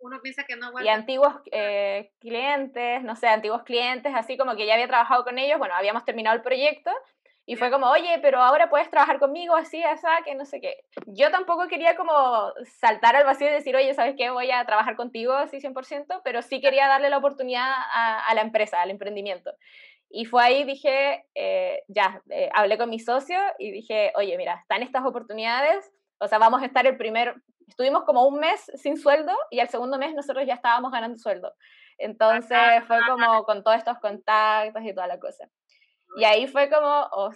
Uno 0.00 0.20
piensa 0.22 0.44
que 0.44 0.54
no 0.54 0.70
Y 0.80 0.88
antiguos 0.88 1.34
eh, 1.50 2.12
clientes, 2.20 3.02
no 3.02 3.16
sé, 3.16 3.26
antiguos 3.26 3.64
clientes, 3.64 4.12
así 4.14 4.36
como 4.36 4.54
que 4.54 4.64
ya 4.64 4.74
había 4.74 4.86
trabajado 4.86 5.24
con 5.24 5.38
ellos, 5.38 5.58
bueno, 5.58 5.74
habíamos 5.74 6.04
terminado 6.04 6.36
el 6.36 6.42
proyecto, 6.42 6.92
y 7.48 7.56
fue 7.56 7.70
como, 7.70 7.86
oye, 7.86 8.18
pero 8.20 8.42
ahora 8.42 8.68
puedes 8.68 8.90
trabajar 8.90 9.18
conmigo, 9.18 9.56
así, 9.56 9.82
así, 9.82 10.06
que 10.26 10.34
no 10.34 10.44
sé 10.44 10.60
qué. 10.60 10.84
Yo 11.06 11.30
tampoco 11.30 11.66
quería 11.66 11.96
como 11.96 12.52
saltar 12.78 13.16
al 13.16 13.24
vacío 13.24 13.48
y 13.48 13.52
decir, 13.52 13.74
oye, 13.74 13.94
¿sabes 13.94 14.16
qué? 14.18 14.28
Voy 14.28 14.50
a 14.50 14.66
trabajar 14.66 14.96
contigo 14.96 15.32
así 15.32 15.58
100%, 15.58 16.20
pero 16.22 16.42
sí 16.42 16.60
quería 16.60 16.88
darle 16.88 17.08
la 17.08 17.16
oportunidad 17.16 17.72
a, 17.94 18.34
la 18.34 18.42
empresa, 18.42 18.82
al 18.82 18.90
emprendimiento. 18.90 19.54
Y 20.10 20.24
fue 20.24 20.42
ahí, 20.42 20.64
dije, 20.64 21.26
eh, 21.34 21.82
ya, 21.88 22.22
eh, 22.30 22.48
hablé 22.54 22.78
con 22.78 22.88
mi 22.88 22.98
socio 22.98 23.38
y 23.58 23.70
dije, 23.70 24.12
oye, 24.16 24.36
mira, 24.38 24.54
están 24.54 24.82
estas 24.82 25.04
oportunidades, 25.04 25.92
o 26.18 26.26
sea, 26.26 26.38
vamos 26.38 26.62
a 26.62 26.66
estar 26.66 26.86
el 26.86 26.96
primer, 26.96 27.34
estuvimos 27.66 28.04
como 28.04 28.26
un 28.26 28.40
mes 28.40 28.60
sin 28.74 28.96
sueldo 28.96 29.32
y 29.50 29.60
al 29.60 29.68
segundo 29.68 29.98
mes 29.98 30.14
nosotros 30.14 30.46
ya 30.46 30.54
estábamos 30.54 30.92
ganando 30.92 31.18
sueldo. 31.18 31.54
Entonces 31.98 32.84
fue 32.86 32.98
como 33.06 33.42
con 33.44 33.62
todos 33.62 33.76
estos 33.76 33.98
contactos 33.98 34.82
y 34.82 34.94
toda 34.94 35.06
la 35.08 35.18
cosa. 35.18 35.48
Y 36.16 36.24
ahí 36.24 36.46
fue 36.46 36.70
como, 36.70 37.08
oh, 37.12 37.32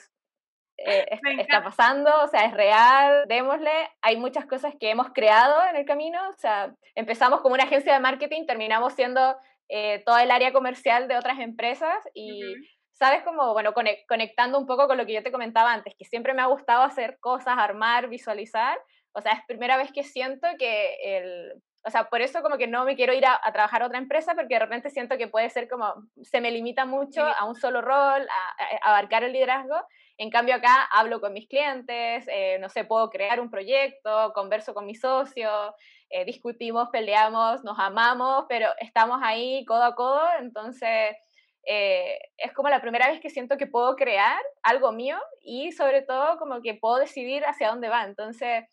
eh, 0.79 1.07
está 1.49 1.63
pasando, 1.63 2.11
o 2.23 2.29
sea, 2.29 2.45
es 2.47 2.55
real, 2.55 3.27
démosle. 3.29 3.71
Hay 4.01 4.17
muchas 4.17 4.47
cosas 4.47 4.75
que 4.79 4.91
hemos 4.91 5.11
creado 5.13 5.63
en 5.69 5.77
el 5.77 5.85
camino, 5.85 6.19
o 6.29 6.33
sea, 6.35 6.75
empezamos 6.95 7.41
como 7.41 7.55
una 7.55 7.65
agencia 7.65 7.93
de 7.93 8.01
marketing, 8.01 8.47
terminamos 8.47 8.95
siendo 8.95 9.37
eh, 9.75 10.03
toda 10.05 10.23
el 10.23 10.31
área 10.31 10.53
comercial 10.53 11.09
de 11.09 11.17
otras 11.17 11.39
empresas 11.39 11.97
y, 12.13 12.43
¿sabes? 12.91 13.23
Como, 13.23 13.55
bueno, 13.55 13.73
conectando 14.07 14.59
un 14.59 14.67
poco 14.67 14.87
con 14.87 14.99
lo 14.99 15.07
que 15.07 15.15
yo 15.15 15.23
te 15.23 15.33
comentaba 15.33 15.73
antes, 15.73 15.95
que 15.99 16.05
siempre 16.05 16.35
me 16.35 16.43
ha 16.43 16.47
gustado 16.47 16.83
hacer 16.83 17.17
cosas, 17.21 17.57
armar, 17.57 18.11
visualizar. 18.11 18.79
O 19.13 19.23
sea, 19.23 19.33
es 19.33 19.41
primera 19.47 19.79
vez 19.79 19.91
que 19.91 20.03
siento 20.03 20.47
que 20.59 20.97
el, 21.03 21.63
o 21.85 21.91
sea, 21.91 22.11
por 22.11 22.21
eso 22.21 22.43
como 22.43 22.59
que 22.59 22.67
no 22.67 22.85
me 22.85 22.97
quiero 22.97 23.15
ir 23.15 23.25
a, 23.25 23.41
trabajar 23.51 23.83
a 23.83 23.87
otra 23.87 23.97
empresa 23.97 24.35
porque 24.35 24.57
de 24.57 24.61
repente 24.61 24.91
siento 24.91 25.17
que 25.17 25.29
puede 25.29 25.49
ser 25.49 25.71
como, 25.71 25.95
se 26.21 26.43
me 26.43 26.51
limita 26.51 26.85
mucho 26.85 27.25
a 27.25 27.47
un 27.47 27.55
solo 27.55 27.81
rol, 27.81 28.27
a, 28.29 28.91
abarcar 28.91 29.25
el 29.25 29.33
liderazgo. 29.33 29.77
En 30.19 30.31
cambio 30.31 30.55
acá 30.55 30.85
hablo 30.93 31.21
con 31.21 31.33
mis 31.33 31.49
clientes, 31.49 32.25
eh, 32.29 32.59
no 32.61 32.69
sé, 32.69 32.85
puedo 32.85 33.11
crear 33.11 33.41
un 33.41 33.51
proyecto, 33.51 34.33
converso 34.35 34.75
con 34.75 34.87
mis 34.87 35.01
socios, 35.01 35.75
eh, 36.11 36.25
discutimos, 36.25 36.89
peleamos, 36.91 37.65
nos 37.65 37.79
amamos, 37.79 38.45
pero 38.49 38.69
estamos 38.81 39.21
ahí 39.23 39.65
codo 39.65 39.85
a 39.85 39.95
codo, 39.95 40.23
entonces 40.39 41.17
eh, 41.65 42.19
es 42.39 42.53
como 42.53 42.69
la 42.69 42.81
primera 42.81 43.09
vez 43.09 43.21
que 43.21 43.31
siento 43.31 43.57
que 43.57 43.69
puedo 43.69 43.95
crear 43.95 44.41
algo 44.63 44.91
mío 44.93 45.17
y 45.41 45.71
sobre 45.73 46.03
todo 46.03 46.37
como 46.39 46.61
que 46.61 46.75
puedo 46.75 46.97
decidir 46.97 47.45
hacia 47.45 47.69
dónde 47.69 47.89
va. 47.89 48.05
Entonces, 48.05 48.65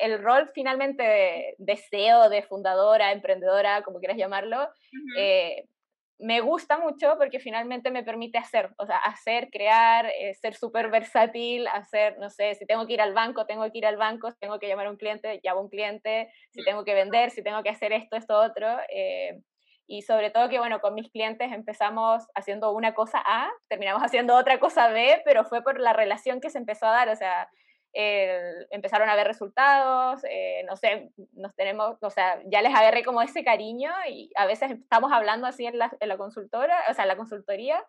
el 0.00 0.20
rol 0.20 0.50
finalmente 0.52 1.54
de, 1.56 1.76
CEO, 1.76 2.28
de 2.28 2.42
fundadora, 2.42 3.12
emprendedora, 3.12 3.82
como 3.82 4.00
quieras 4.00 4.18
llamarlo, 4.18 4.68
eh, 5.16 5.68
me 6.24 6.40
gusta 6.40 6.78
mucho 6.78 7.16
porque 7.18 7.38
finalmente 7.38 7.90
me 7.90 8.02
permite 8.02 8.38
hacer, 8.38 8.70
o 8.78 8.86
sea, 8.86 8.96
hacer, 8.98 9.50
crear, 9.50 10.10
ser 10.40 10.54
súper 10.54 10.90
versátil, 10.90 11.66
hacer, 11.68 12.18
no 12.18 12.30
sé, 12.30 12.54
si 12.54 12.66
tengo 12.66 12.86
que 12.86 12.94
ir 12.94 13.00
al 13.00 13.12
banco, 13.12 13.46
tengo 13.46 13.70
que 13.70 13.78
ir 13.78 13.86
al 13.86 13.96
banco, 13.96 14.30
si 14.30 14.38
tengo 14.38 14.58
que 14.58 14.68
llamar 14.68 14.86
a 14.86 14.90
un 14.90 14.96
cliente, 14.96 15.40
llamo 15.42 15.60
a 15.60 15.62
un 15.64 15.68
cliente, 15.68 16.30
si 16.50 16.64
tengo 16.64 16.84
que 16.84 16.94
vender, 16.94 17.30
si 17.30 17.42
tengo 17.42 17.62
que 17.62 17.70
hacer 17.70 17.92
esto, 17.92 18.16
esto, 18.16 18.36
otro 18.36 18.68
y 19.86 20.02
sobre 20.02 20.30
todo 20.30 20.48
que, 20.48 20.58
bueno, 20.58 20.80
con 20.80 20.94
mis 20.94 21.10
clientes 21.10 21.52
empezamos 21.52 22.24
haciendo 22.34 22.72
una 22.72 22.94
cosa 22.94 23.22
A, 23.24 23.50
terminamos 23.68 24.02
haciendo 24.04 24.36
otra 24.36 24.58
cosa 24.58 24.88
B, 24.88 25.22
pero 25.24 25.44
fue 25.44 25.62
por 25.62 25.80
la 25.80 25.92
relación 25.92 26.40
que 26.40 26.50
se 26.50 26.58
empezó 26.58 26.86
a 26.86 26.92
dar, 26.92 27.08
o 27.08 27.16
sea, 27.16 27.48
empezaron 27.94 29.08
a 29.08 29.14
ver 29.14 29.26
resultados, 29.26 30.22
eh, 30.28 30.64
no 30.68 30.76
sé, 30.76 31.10
nos 31.32 31.54
tenemos, 31.54 31.96
o 32.00 32.10
sea, 32.10 32.42
ya 32.46 32.60
les 32.60 32.74
agarré 32.74 33.04
como 33.04 33.22
ese 33.22 33.44
cariño 33.44 33.92
y 34.08 34.30
a 34.34 34.46
veces 34.46 34.72
estamos 34.72 35.12
hablando 35.12 35.46
así 35.46 35.64
en 35.66 35.78
la, 35.78 35.96
en 36.00 36.08
la 36.08 36.16
consultora, 36.16 36.76
o 36.90 36.94
sea, 36.94 37.04
en 37.04 37.08
la 37.08 37.16
consultoría, 37.16 37.84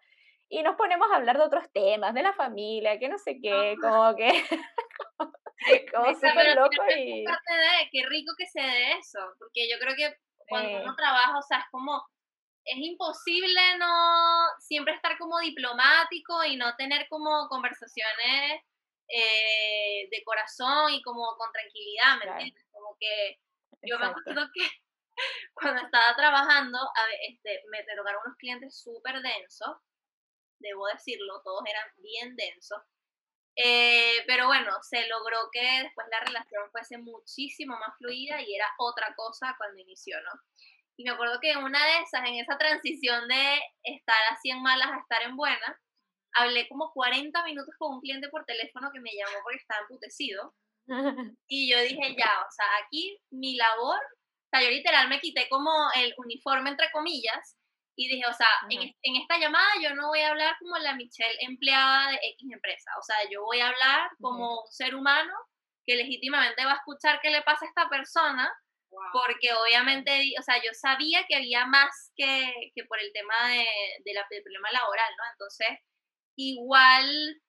y 0.47 0.61
nos 0.61 0.75
ponemos 0.75 1.11
a 1.11 1.15
hablar 1.15 1.37
de 1.37 1.43
otros 1.43 1.71
temas, 1.73 2.13
de 2.13 2.21
la 2.21 2.33
familia, 2.33 2.99
que 2.99 3.09
no 3.09 3.17
sé 3.17 3.39
qué, 3.41 3.75
como 3.81 4.15
que... 4.15 4.29
como 5.93 6.13
súper 6.13 6.55
loco 6.55 6.83
y... 6.95 7.23
Parte 7.23 7.53
de, 7.53 7.89
qué 7.91 8.05
rico 8.07 8.33
que 8.37 8.45
se 8.45 8.61
dé 8.61 8.91
eso, 8.99 9.19
porque 9.39 9.67
yo 9.67 9.79
creo 9.79 9.95
que 9.95 10.15
cuando 10.47 10.83
uno 10.83 10.95
trabaja, 10.95 11.35
o 11.39 11.41
sea, 11.41 11.57
es 11.57 11.65
como, 11.71 12.03
es 12.63 12.77
imposible 12.77 13.77
no 13.79 14.45
siempre 14.59 14.93
estar 14.93 15.17
como 15.17 15.39
diplomático 15.39 16.43
y 16.45 16.57
no 16.57 16.75
tener 16.75 17.07
como 17.09 17.47
conversaciones 17.47 18.61
eh, 19.07 20.07
de 20.09 20.23
corazón 20.23 20.91
y 20.91 21.01
como 21.01 21.35
con 21.37 21.51
tranquilidad, 21.51 22.17
¿me 22.19 22.31
entiendes? 22.31 22.65
Como 22.71 22.97
que 22.99 23.39
yo 23.83 23.99
me 23.99 24.07
acuerdo 24.07 24.47
que 24.53 24.67
cuando 25.53 25.81
estaba 25.81 26.15
trabajando, 26.15 26.77
a 26.77 27.07
ver, 27.07 27.19
este, 27.29 27.63
me 27.69 27.83
tocaron 27.83 28.21
unos 28.25 28.37
clientes 28.37 28.81
súper 28.81 29.21
densos, 29.21 29.77
debo 30.59 30.87
decirlo, 30.87 31.41
todos 31.43 31.63
eran 31.67 31.89
bien 31.97 32.35
densos. 32.35 32.81
Eh, 33.57 34.23
pero 34.27 34.47
bueno, 34.47 34.71
se 34.81 35.07
logró 35.07 35.49
que 35.51 35.83
después 35.83 36.07
la 36.11 36.19
relación 36.19 36.69
fuese 36.71 36.97
muchísimo 36.97 37.77
más 37.77 37.97
fluida 37.97 38.41
y 38.41 38.53
era 38.53 38.67
otra 38.77 39.13
cosa 39.15 39.55
cuando 39.57 39.79
inició, 39.79 40.21
¿no? 40.21 40.31
Y 40.97 41.03
me 41.03 41.11
acuerdo 41.11 41.39
que 41.41 41.55
una 41.57 41.85
de 41.85 41.99
esas, 41.99 42.27
en 42.27 42.35
esa 42.35 42.57
transición 42.57 43.27
de 43.27 43.59
estar 43.83 44.17
así 44.31 44.49
en 44.49 44.61
malas 44.61 44.91
a 44.91 44.99
estar 44.99 45.21
en 45.23 45.35
buenas, 45.37 45.77
hablé 46.35 46.67
como 46.67 46.91
40 46.93 47.43
minutos 47.43 47.73
con 47.77 47.95
un 47.95 48.01
cliente 48.01 48.29
por 48.29 48.45
teléfono 48.45 48.91
que 48.93 48.99
me 48.99 49.11
llamó 49.11 49.41
porque 49.43 49.57
estaba 49.57 49.81
emputecido. 49.81 50.53
Y 51.47 51.71
yo 51.71 51.79
dije, 51.81 52.15
ya, 52.17 52.31
o 52.47 52.51
sea, 52.51 52.67
aquí 52.85 53.17
mi 53.31 53.55
labor, 53.55 53.97
o 53.97 54.49
sea, 54.51 54.61
yo 54.61 54.69
literal 54.69 55.09
me 55.09 55.19
quité 55.19 55.47
como 55.49 55.71
el 55.95 56.13
uniforme 56.17 56.69
entre 56.69 56.91
comillas 56.91 57.57
y 57.95 58.07
dije, 58.07 58.27
o 58.27 58.33
sea, 58.33 58.47
en, 58.69 58.81
en, 58.81 59.15
esta 59.15 59.39
llamada 59.39 59.67
yo 59.81 59.95
no 59.95 60.09
voy 60.09 60.19
a 60.19 60.29
hablar 60.29 60.55
como 60.59 60.77
la 60.77 60.95
Michelle 60.95 61.37
empleada 61.39 62.11
de 62.11 62.19
X 62.21 62.51
empresa, 62.51 62.91
o 62.99 63.03
sea, 63.03 63.15
yo 63.31 63.43
voy 63.43 63.61
a 63.61 63.69
hablar 63.69 64.09
como 64.19 64.61
un 64.61 64.67
ser 64.69 64.93
humano 64.93 65.33
que 65.85 65.95
legítimamente 65.95 66.65
va 66.65 66.73
a 66.73 66.75
escuchar 66.75 67.19
qué 67.21 67.29
le 67.29 67.41
pasa 67.43 67.65
a 67.65 67.69
esta 67.69 67.89
persona, 67.89 68.51
porque 69.11 69.53
obviamente, 69.53 70.33
o 70.39 70.43
sea, 70.43 70.57
yo 70.63 70.71
sabía 70.73 71.25
que 71.27 71.35
había 71.35 71.65
más 71.65 72.11
que, 72.15 72.71
que 72.73 72.83
por 72.85 72.99
el 72.99 73.11
tema 73.13 73.49
de, 73.49 73.65
de 74.03 74.13
la, 74.13 74.25
del 74.29 74.43
problema 74.43 74.71
laboral, 74.71 75.13
¿no? 75.17 75.23
Entonces, 75.31 75.67
igual 76.35 77.41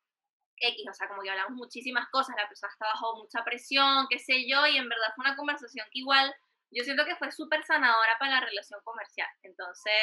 X, 0.58 0.86
o 0.88 0.94
sea, 0.94 1.08
como 1.08 1.22
que 1.22 1.30
hablamos 1.30 1.56
muchísimas 1.56 2.08
cosas, 2.10 2.36
la 2.36 2.48
persona 2.48 2.72
estaba 2.72 2.92
bajo 2.92 3.16
mucha 3.16 3.44
presión, 3.44 4.06
qué 4.08 4.18
sé 4.18 4.48
yo, 4.48 4.66
y 4.66 4.76
en 4.76 4.88
verdad 4.88 5.12
fue 5.14 5.24
una 5.26 5.36
conversación 5.36 5.86
que 5.92 6.00
igual 6.00 6.34
yo 6.70 6.82
siento 6.84 7.04
que 7.04 7.16
fue 7.16 7.30
súper 7.30 7.64
sanadora 7.64 8.16
para 8.18 8.32
la 8.32 8.40
relación 8.40 8.80
comercial. 8.82 9.28
Entonces, 9.42 9.94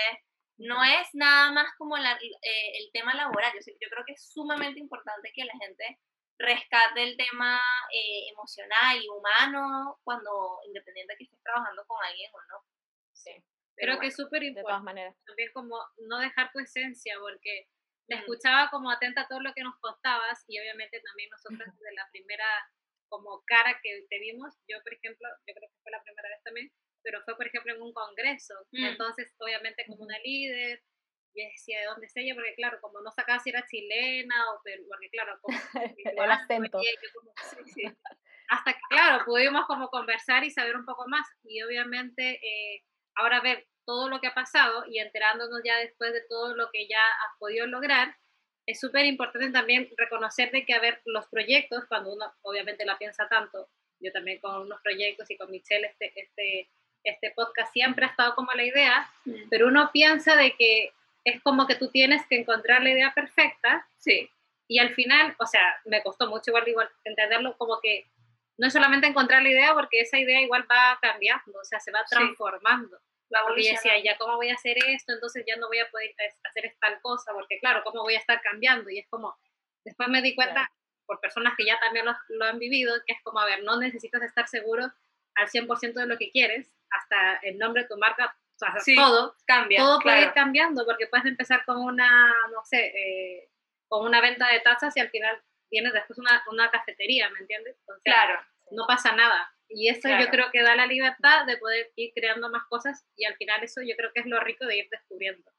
no 0.57 0.83
es 0.83 1.07
nada 1.13 1.51
más 1.51 1.67
como 1.77 1.97
la, 1.97 2.13
eh, 2.13 2.71
el 2.79 2.91
tema 2.91 3.13
laboral, 3.13 3.51
yo, 3.53 3.73
yo, 3.81 3.89
creo 3.89 4.05
que 4.05 4.13
es 4.13 4.31
sumamente 4.31 4.79
importante 4.79 5.31
que 5.33 5.45
la 5.45 5.53
gente 5.59 5.99
rescate 6.37 7.03
el 7.03 7.17
tema 7.17 7.59
eh, 7.91 8.29
emocional 8.31 9.01
y 9.01 9.07
humano 9.09 9.99
cuando, 10.03 10.59
independiente 10.65 11.13
de 11.13 11.17
que 11.17 11.23
estés 11.25 11.41
trabajando 11.43 11.85
con 11.87 12.03
alguien 12.03 12.31
o 12.33 12.41
no. 12.53 12.65
Sí. 13.13 13.31
Creo 13.75 13.99
que 13.99 14.07
es 14.07 14.15
súper 14.15 14.43
importante. 14.43 14.59
De 14.59 14.71
todas 14.71 14.83
maneras. 14.83 15.15
También 15.25 15.49
como 15.53 15.77
no 16.07 16.19
dejar 16.19 16.51
tu 16.51 16.59
esencia, 16.59 17.15
porque 17.19 17.67
me 18.07 18.17
escuchaba 18.17 18.69
como 18.69 18.91
atenta 18.91 19.21
a 19.21 19.27
todo 19.27 19.39
lo 19.39 19.53
que 19.53 19.63
nos 19.63 19.77
contabas 19.79 20.43
y 20.47 20.59
obviamente 20.59 21.01
también 21.01 21.29
nosotros 21.29 21.73
desde 21.73 21.95
la 21.95 22.07
primera 22.11 22.45
como 23.07 23.43
cara 23.45 23.79
que 23.81 24.05
te 24.09 24.19
vimos, 24.19 24.55
yo 24.67 24.81
por 24.83 24.93
ejemplo, 24.93 25.27
yo 25.47 25.53
creo 25.53 25.69
que 25.69 25.81
fue 25.83 25.91
la 25.91 26.01
primera 26.03 26.29
vez 26.29 26.41
también, 26.43 26.71
pero 27.03 27.21
fue 27.23 27.35
por 27.35 27.47
ejemplo 27.47 27.73
en 27.73 27.81
un 27.81 27.93
congreso, 27.93 28.55
mm. 28.71 28.85
entonces 28.85 29.31
obviamente 29.39 29.85
como 29.85 30.03
una 30.03 30.17
líder, 30.19 30.81
y 31.33 31.45
decía 31.45 31.79
de 31.79 31.85
dónde 31.85 32.05
es 32.05 32.15
ella, 32.15 32.35
porque 32.35 32.55
claro, 32.55 32.79
como 32.81 33.01
no 33.01 33.11
sacaba 33.11 33.39
si 33.39 33.49
era 33.49 33.65
chilena 33.65 34.51
o 34.51 34.61
pero 34.63 34.83
porque 34.87 35.09
claro, 35.09 35.39
como, 35.41 35.57
el 36.05 36.31
acento. 36.31 36.79
Hasta 38.49 38.73
que 38.73 38.79
claro, 38.89 39.25
pudimos 39.25 39.65
como 39.65 39.89
conversar 39.89 40.43
y 40.43 40.51
saber 40.51 40.75
un 40.75 40.85
poco 40.85 41.07
más. 41.07 41.25
Y 41.43 41.63
obviamente 41.63 42.39
eh, 42.43 42.83
ahora 43.15 43.41
ver 43.41 43.67
todo 43.85 44.09
lo 44.09 44.19
que 44.19 44.27
ha 44.27 44.33
pasado 44.33 44.85
y 44.87 44.99
enterándonos 44.99 45.61
ya 45.63 45.77
después 45.77 46.13
de 46.13 46.21
todo 46.21 46.55
lo 46.55 46.69
que 46.71 46.87
ya 46.87 46.99
has 46.99 47.37
podido 47.39 47.67
lograr, 47.67 48.15
es 48.65 48.79
súper 48.79 49.05
importante 49.05 49.51
también 49.51 49.89
reconocer 49.97 50.51
de 50.51 50.65
que, 50.65 50.73
a 50.73 50.79
ver, 50.79 51.01
los 51.05 51.27
proyectos, 51.27 51.83
cuando 51.87 52.13
uno 52.13 52.33
obviamente 52.41 52.85
la 52.85 52.97
piensa 52.97 53.27
tanto, 53.27 53.69
yo 53.99 54.11
también 54.11 54.39
con 54.39 54.61
unos 54.61 54.81
proyectos 54.81 55.29
y 55.29 55.37
con 55.37 55.51
Michelle, 55.51 55.87
este, 55.87 56.13
este, 56.15 56.69
este 57.03 57.31
podcast 57.35 57.73
siempre 57.73 58.05
ha 58.05 58.09
estado 58.09 58.35
como 58.35 58.51
la 58.53 58.63
idea, 58.63 59.09
mm. 59.25 59.49
pero 59.49 59.67
uno 59.67 59.89
piensa 59.91 60.35
de 60.35 60.55
que 60.55 60.93
es 61.25 61.41
como 61.41 61.67
que 61.67 61.75
tú 61.75 61.89
tienes 61.89 62.25
que 62.27 62.39
encontrar 62.39 62.83
la 62.83 62.91
idea 62.91 63.13
perfecta, 63.13 63.87
sí. 63.97 64.29
y 64.67 64.79
al 64.79 64.93
final, 64.93 65.35
o 65.39 65.45
sea, 65.45 65.79
me 65.85 66.01
costó 66.03 66.27
mucho 66.27 66.51
igual, 66.51 66.67
igual 66.67 66.89
entenderlo 67.03 67.57
como 67.57 67.79
que 67.81 68.05
no 68.57 68.67
es 68.67 68.73
solamente 68.73 69.07
encontrar 69.07 69.41
la 69.41 69.49
idea, 69.49 69.73
porque 69.73 70.01
esa 70.01 70.19
idea 70.19 70.41
igual 70.41 70.65
va 70.69 70.97
cambiando, 71.01 71.59
o 71.59 71.63
sea, 71.63 71.79
se 71.79 71.91
va 71.91 72.03
transformando. 72.09 72.97
Porque 73.47 73.71
decía, 73.71 73.93
ya 74.03 74.17
cómo 74.17 74.35
voy 74.35 74.49
a 74.49 74.55
hacer 74.55 74.77
esto, 74.87 75.13
entonces 75.13 75.43
ya 75.47 75.55
no 75.57 75.67
voy 75.67 75.79
a 75.79 75.89
poder 75.89 76.13
hacer 76.43 76.75
tal 76.79 77.01
cosa, 77.01 77.31
porque 77.33 77.59
claro, 77.59 77.81
cómo 77.83 78.03
voy 78.03 78.15
a 78.15 78.19
estar 78.19 78.41
cambiando. 78.41 78.89
Y 78.89 78.99
es 78.99 79.07
como, 79.09 79.35
después 79.83 80.09
me 80.09 80.21
di 80.21 80.35
cuenta, 80.35 80.69
por 81.05 81.19
personas 81.19 81.53
que 81.57 81.65
ya 81.65 81.79
también 81.79 82.05
lo, 82.05 82.45
han 82.45 82.59
vivido, 82.59 82.93
que 83.05 83.13
es 83.13 83.21
como, 83.23 83.39
a 83.39 83.45
ver, 83.45 83.63
no 83.63 83.77
necesitas 83.77 84.21
estar 84.21 84.47
seguro 84.47 84.91
al 85.35 85.47
100% 85.47 85.93
de 85.93 86.05
lo 86.05 86.17
que 86.17 86.31
quieres, 86.31 86.71
hasta 86.89 87.37
el 87.43 87.57
nombre 87.57 87.83
de 87.83 87.87
tu 87.87 87.97
marca, 87.97 88.35
o 88.35 88.57
sea, 88.57 88.95
todo, 88.95 89.35
cambia, 89.45 89.79
todo 89.79 89.99
puede 89.99 90.21
ir 90.21 90.33
cambiando, 90.33 90.85
porque 90.85 91.07
puedes 91.07 91.25
empezar 91.25 91.65
con 91.65 91.77
una, 91.77 92.33
no 92.51 92.63
sé, 92.63 92.85
eh, 92.85 93.49
con 93.87 94.05
una 94.05 94.21
venta 94.21 94.47
de 94.47 94.59
tazas 94.59 94.95
y 94.95 94.99
al 94.99 95.09
final 95.09 95.41
tienes 95.69 95.91
después 95.93 96.19
una, 96.19 96.43
una 96.51 96.69
cafetería, 96.69 97.29
¿me 97.29 97.39
entiendes? 97.39 97.75
claro. 98.03 98.39
No 98.71 98.87
pasa 98.87 99.11
nada. 99.15 99.53
Y 99.75 99.89
eso 99.89 100.07
yo 100.07 100.27
creo 100.27 100.51
que 100.51 100.61
da 100.61 100.75
la 100.75 100.85
libertad 100.85 101.45
de 101.45 101.57
poder 101.57 101.91
ir 101.95 102.11
creando 102.13 102.49
más 102.49 102.63
cosas 102.69 103.05
y 103.15 103.25
al 103.25 103.35
final 103.35 103.63
eso 103.63 103.81
yo 103.81 103.95
creo 103.95 104.11
que 104.13 104.21
es 104.21 104.25
lo 104.25 104.39
rico 104.39 104.65
de 104.65 104.77
ir 104.77 104.87
descubriendo. 104.89 105.49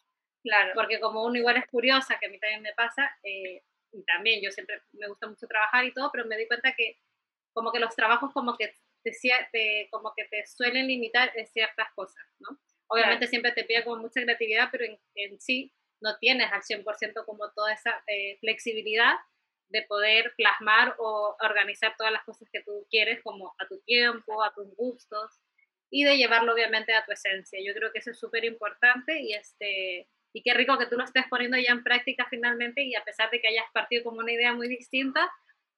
Claro. 0.42 0.72
Porque 0.74 1.00
como 1.00 1.24
uno 1.24 1.38
igual 1.38 1.56
es 1.56 1.66
curiosa, 1.66 2.18
que 2.20 2.26
a 2.26 2.30
mí 2.30 2.38
también 2.38 2.62
me 2.62 2.74
pasa, 2.74 3.10
eh, 3.22 3.62
y 3.92 4.04
también 4.04 4.40
yo 4.42 4.50
siempre 4.50 4.82
me 4.92 5.08
gusta 5.08 5.26
mucho 5.26 5.46
trabajar 5.46 5.84
y 5.84 5.92
todo, 5.92 6.10
pero 6.12 6.26
me 6.26 6.36
di 6.36 6.46
cuenta 6.46 6.74
que 6.74 6.98
como 7.52 7.72
que 7.72 7.78
los 7.78 7.94
trabajos 7.94 8.32
como 8.32 8.56
que 8.56 8.74
te, 9.02 9.88
como 9.90 10.12
que 10.16 10.24
te 10.24 10.46
suelen 10.46 10.86
limitar 10.86 11.32
en 11.36 11.46
ciertas 11.46 11.88
cosas, 11.94 12.24
¿no? 12.38 12.58
Obviamente 12.88 13.26
siempre 13.26 13.52
te 13.52 13.64
pide 13.64 13.84
como 13.84 14.02
mucha 14.02 14.22
creatividad, 14.22 14.68
pero 14.70 14.84
en, 14.84 14.98
en 15.14 15.40
sí 15.40 15.72
no 16.00 16.18
tienes 16.18 16.52
al 16.52 16.62
100% 16.62 17.24
como 17.24 17.50
toda 17.52 17.72
esa 17.72 18.02
eh, 18.06 18.36
flexibilidad 18.40 19.14
de 19.74 19.82
poder 19.82 20.32
plasmar 20.36 20.94
o 20.98 21.36
organizar 21.40 21.96
todas 21.98 22.12
las 22.12 22.22
cosas 22.22 22.48
que 22.52 22.62
tú 22.62 22.86
quieres 22.88 23.20
como 23.24 23.52
a 23.58 23.66
tu 23.66 23.80
tiempo, 23.80 24.44
a 24.44 24.54
tus 24.54 24.72
gustos 24.76 25.40
y 25.90 26.04
de 26.04 26.16
llevarlo 26.16 26.54
obviamente 26.54 26.94
a 26.94 27.04
tu 27.04 27.10
esencia. 27.10 27.58
Yo 27.60 27.74
creo 27.74 27.90
que 27.92 27.98
eso 27.98 28.12
es 28.12 28.18
súper 28.20 28.44
importante 28.44 29.20
y, 29.20 29.34
este, 29.34 30.08
y 30.32 30.42
qué 30.44 30.54
rico 30.54 30.78
que 30.78 30.86
tú 30.86 30.96
lo 30.96 31.02
estés 31.02 31.24
poniendo 31.28 31.58
ya 31.58 31.72
en 31.72 31.82
práctica 31.82 32.24
finalmente 32.30 32.84
y 32.84 32.94
a 32.94 33.02
pesar 33.02 33.30
de 33.32 33.40
que 33.40 33.48
hayas 33.48 33.66
partido 33.72 34.04
como 34.04 34.18
una 34.18 34.30
idea 34.30 34.54
muy 34.54 34.68
distinta, 34.68 35.28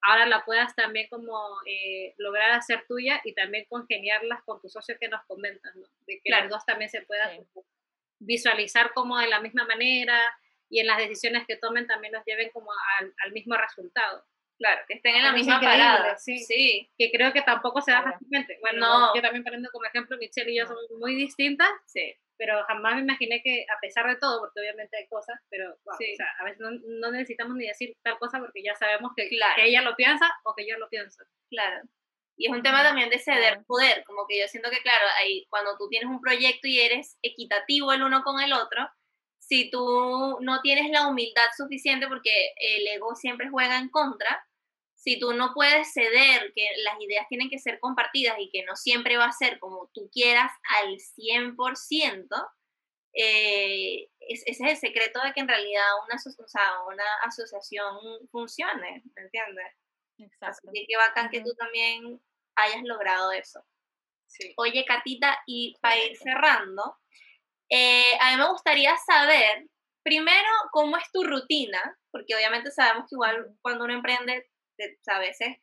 ahora 0.03 0.27
la 0.27 0.45
puedas 0.45 0.75
también 0.75 1.07
como 1.09 1.57
eh, 1.65 2.13
lograr 2.17 2.51
hacer 2.51 2.85
tuya 2.87 3.19
y 3.23 3.33
también 3.33 3.65
congeniarlas 3.67 4.43
con 4.43 4.61
tus 4.61 4.73
socios 4.73 4.99
que 4.99 5.07
nos 5.07 5.25
comentan, 5.25 5.73
de 6.05 6.21
que 6.23 6.29
los 6.29 6.49
dos 6.49 6.63
también 6.67 6.91
se 6.91 7.01
puedan 7.01 7.47
visualizar 8.19 8.93
como 8.93 9.17
de 9.17 9.27
la 9.27 9.41
misma 9.41 9.65
manera, 9.65 10.21
y 10.69 10.79
en 10.79 10.87
las 10.87 10.97
decisiones 10.97 11.45
que 11.47 11.57
tomen 11.57 11.87
también 11.87 12.13
los 12.13 12.23
lleven 12.25 12.49
como 12.51 12.71
al, 12.99 13.13
al 13.23 13.31
mismo 13.31 13.55
resultado. 13.55 14.25
Claro, 14.57 14.81
que 14.87 14.95
estén 14.95 15.15
en 15.15 15.23
la 15.23 15.33
misma 15.33 15.61
parada. 15.61 16.17
Sí. 16.17 16.39
sí. 16.39 16.89
Que 16.97 17.11
creo 17.11 17.31
que 17.31 17.43
tampoco 17.43 17.79
se 17.81 17.91
da 17.91 18.01
fácilmente. 18.01 18.57
Bueno, 18.59 18.79
no. 18.79 19.15
yo 19.15 19.21
también 19.21 19.43
prendo 19.43 19.69
como 19.71 19.85
ejemplo, 19.85 20.17
Michelle 20.17 20.51
y 20.51 20.57
yo 20.57 20.65
somos 20.65 20.83
muy 20.99 21.15
distintas. 21.15 21.69
Sí. 21.85 22.15
Pero 22.37 22.63
jamás 22.65 22.95
me 22.95 23.01
imaginé 23.01 23.41
que, 23.43 23.65
a 23.75 23.79
pesar 23.79 24.07
de 24.07 24.17
todo, 24.17 24.39
porque 24.39 24.59
obviamente 24.59 24.97
hay 24.97 25.07
cosas, 25.07 25.39
pero 25.49 25.73
o 25.73 25.97
sea, 25.97 26.27
a 26.39 26.43
veces 26.43 26.59
no, 26.59 26.69
no, 26.71 27.11
necesitamos 27.11 27.55
ni 27.55 27.65
decir 27.65 27.95
tal 28.03 28.19
cosa 28.19 28.39
porque 28.39 28.61
ya 28.61 28.75
sabemos 28.75 29.11
que, 29.15 29.27
que, 29.27 29.37
ella 29.57 29.81
lo 29.81 29.95
piensa 29.95 30.31
o 30.43 30.53
que 30.55 30.67
yo 30.67 30.77
lo 30.77 30.87
pienso. 30.89 31.23
Claro. 31.49 31.81
Y 32.35 32.45
es 32.45 32.51
un 32.51 32.61
tema 32.61 32.83
también 32.83 33.09
de 33.09 33.17
ceder 33.17 33.63
poder, 33.65 34.03
como 34.05 34.27
que 34.27 34.39
yo 34.39 34.47
siento 34.47 34.69
que, 34.69 34.81
claro, 34.83 35.05
ahí 35.19 35.47
cuando 35.49 35.75
tú 35.77 35.89
tienes 35.89 36.07
un 36.07 36.21
proyecto 36.21 36.67
y 36.67 36.79
eres 36.79 37.17
equitativo 37.23 37.91
el 37.91 38.03
uno 38.03 38.21
con 38.23 38.39
el 38.39 38.53
otro, 38.53 38.87
si 39.47 39.69
tú 39.69 40.37
no 40.41 40.61
tienes 40.61 40.89
la 40.91 41.07
humildad 41.07 41.47
suficiente, 41.55 42.07
porque 42.07 42.53
el 42.57 42.87
ego 42.87 43.15
siempre 43.15 43.49
juega 43.49 43.79
en 43.79 43.89
contra, 43.89 44.45
si 44.93 45.19
tú 45.19 45.31
no 45.33 45.53
puedes 45.53 45.93
ceder, 45.93 46.51
que 46.53 46.67
las 46.83 46.99
ideas 46.99 47.27
tienen 47.29 47.49
que 47.49 47.59
ser 47.59 47.79
compartidas 47.79 48.37
y 48.39 48.49
que 48.49 48.63
no 48.65 48.75
siempre 48.75 49.15
va 49.15 49.25
a 49.25 49.31
ser 49.31 49.57
como 49.59 49.89
tú 49.93 50.09
quieras 50.11 50.51
al 50.81 50.97
100%, 50.97 52.27
eh, 53.13 54.09
ese 54.19 54.51
es 54.51 54.59
el 54.59 54.75
secreto 54.75 55.21
de 55.23 55.31
que 55.31 55.39
en 55.39 55.47
realidad 55.47 55.85
una, 56.05 56.17
una 56.93 57.03
asociación 57.23 58.27
funcione, 58.29 59.01
¿me 59.15 59.21
entiendes? 59.21 59.65
Exacto. 60.17 60.69
Así 60.69 60.85
que 60.85 60.97
bacán 60.97 61.29
que 61.29 61.41
tú 61.41 61.53
también 61.55 62.21
hayas 62.55 62.83
logrado 62.83 63.31
eso. 63.31 63.63
Oye, 64.57 64.83
Catita, 64.85 65.39
y 65.45 65.77
para 65.79 66.03
ir 66.03 66.17
cerrando, 66.17 66.97
eh, 67.69 68.17
a 68.19 68.31
mí 68.31 68.37
me 68.37 68.49
gustaría 68.49 68.95
saber, 68.97 69.67
primero, 70.03 70.49
cómo 70.71 70.97
es 70.97 71.03
tu 71.11 71.23
rutina, 71.23 71.79
porque 72.11 72.35
obviamente 72.35 72.71
sabemos 72.71 73.05
que 73.09 73.15
igual 73.15 73.55
cuando 73.61 73.85
uno 73.85 73.93
emprende, 73.93 74.49
a 75.07 75.19
veces 75.19 75.57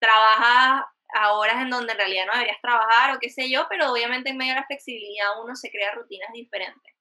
trabaja 0.00 0.86
a 1.12 1.32
horas 1.34 1.62
en 1.62 1.70
donde 1.70 1.92
en 1.92 1.98
realidad 1.98 2.26
no 2.26 2.32
deberías 2.32 2.60
trabajar 2.62 3.14
o 3.14 3.18
qué 3.18 3.30
sé 3.30 3.50
yo, 3.50 3.66
pero 3.68 3.90
obviamente 3.92 4.30
en 4.30 4.36
medio 4.36 4.54
de 4.54 4.60
la 4.60 4.66
flexibilidad 4.66 5.42
uno 5.42 5.54
se 5.56 5.70
crea 5.70 5.92
rutinas 5.92 6.32
diferentes. 6.32 6.94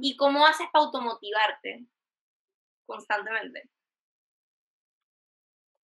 ¿Y 0.00 0.16
cómo 0.16 0.46
haces 0.46 0.66
para 0.72 0.86
automotivarte 0.86 1.84
constantemente? 2.86 3.68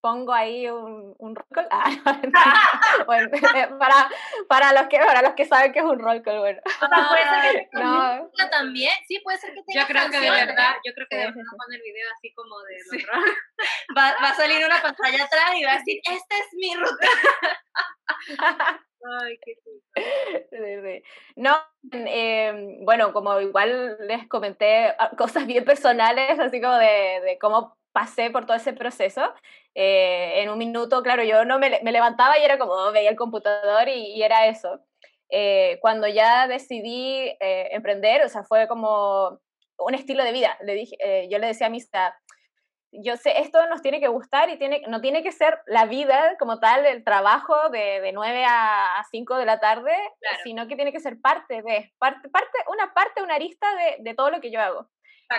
Pongo 0.06 0.34
ahí 0.34 0.70
un, 0.70 1.16
un 1.18 1.36
roll 1.36 1.48
call. 1.52 1.68
Ah, 1.72 1.90
bueno, 3.08 3.28
eh, 3.34 3.68
para, 3.80 4.08
para, 4.48 4.72
los 4.74 4.88
que, 4.88 5.00
para 5.00 5.24
los 5.24 5.34
que 5.34 5.46
saben 5.46 5.74
que 5.74 5.80
es 5.80 5.86
un 5.86 5.98
roll 5.98 6.22
call, 6.22 6.38
bueno. 6.38 6.62
puede 6.64 7.24
ser 7.42 7.68
que 7.72 7.80
no. 7.80 8.30
también, 8.52 8.94
sí, 9.08 9.20
puede 9.24 9.40
ser 9.40 9.52
que 9.56 9.64
tenga 9.64 9.82
Yo 9.82 9.88
creo 9.88 10.12
que 10.12 10.20
de 10.20 10.30
verdad, 10.30 10.76
yo 10.86 10.94
creo 10.94 11.08
que 11.10 11.16
de 11.18 11.26
verdad 11.26 11.42
poner 11.58 11.80
el 11.80 11.84
video 11.84 12.08
así 12.16 12.32
como 12.36 12.60
de 12.62 12.78
los 12.78 13.02
sí. 13.02 13.06
va, 13.98 14.14
va, 14.22 14.30
a 14.30 14.36
salir 14.36 14.64
una 14.64 14.80
pantalla 14.80 15.24
atrás 15.24 15.52
y 15.56 15.64
va 15.64 15.72
a 15.72 15.78
decir, 15.78 16.00
esta 16.04 16.38
es 16.38 16.48
mi 16.54 16.76
ruta. 16.76 17.08
Ay, 19.22 19.40
qué 19.44 21.04
No, 21.36 21.58
eh, 21.92 22.78
bueno, 22.82 23.12
como 23.12 23.40
igual 23.42 23.98
les 24.02 24.28
comenté 24.28 24.96
ah, 25.00 25.12
cosas 25.18 25.48
bien 25.48 25.66
personales, 25.66 26.40
así 26.40 26.62
como 26.62 26.76
de, 26.76 27.22
de 27.24 27.38
cómo 27.40 27.76
pasé 27.96 28.30
por 28.30 28.46
todo 28.46 28.58
ese 28.58 28.74
proceso. 28.74 29.34
Eh, 29.74 30.42
en 30.42 30.50
un 30.50 30.58
minuto, 30.58 31.02
claro, 31.02 31.24
yo 31.24 31.46
no 31.46 31.60
me, 31.60 31.80
me, 31.82 31.92
levantaba 31.94 32.38
y 32.38 32.44
era 32.44 32.58
como, 32.60 32.92
veía 32.92 33.10
el 33.10 33.16
computador 33.16 33.88
y, 33.88 34.22
era 34.22 34.48
eso. 34.48 34.82
Eh, 35.30 35.80
cuando 35.82 36.06
ya 36.08 36.48
decidí 36.48 37.38
eh, 37.40 37.70
emprender, 37.72 38.26
o 38.26 38.30
sea, 38.30 38.44
fue 38.44 38.68
como 38.68 39.40
un 39.78 39.94
estilo 39.94 40.26
de 40.26 40.34
vida. 40.34 40.58
Le 40.62 40.74
dije, 40.76 41.28
yo 41.30 41.40
le 41.40 41.48
decía 41.48 41.68
a 41.68 41.70
mi 41.70 41.80
yo 42.92 43.18
sé, 43.18 43.40
esto 43.42 43.66
nos 43.68 43.82
tiene 43.82 44.00
que 44.00 44.08
gustar 44.08 44.50
y 44.50 44.58
tiene, 44.58 44.82
no 44.88 45.02
tiene 45.02 45.24
que 45.24 45.32
ser 45.32 45.60
la 45.66 45.86
vida 45.86 46.36
como 46.38 46.60
tal, 46.60 46.86
el 46.86 47.04
trabajo 47.04 47.70
de, 47.70 48.02
de 48.02 48.12
9 48.12 48.46
a 48.48 49.04
5 49.10 49.38
de 49.38 49.46
la 49.46 49.60
tarde, 49.60 49.94
sino 50.44 50.68
que 50.68 50.76
tiene 50.76 50.92
que 50.92 51.00
ser 51.00 51.20
parte 51.20 51.62
de, 51.62 51.94
parte, 51.98 52.30
parte, 52.30 52.58
una 52.68 52.94
parte, 52.94 53.24
una 53.24 53.36
arista 53.36 53.68
de, 53.76 54.04
de 54.04 54.16
todo 54.16 54.32
lo 54.32 54.42
que 54.42 54.52
yo 54.52 54.62
hago. 54.62 54.90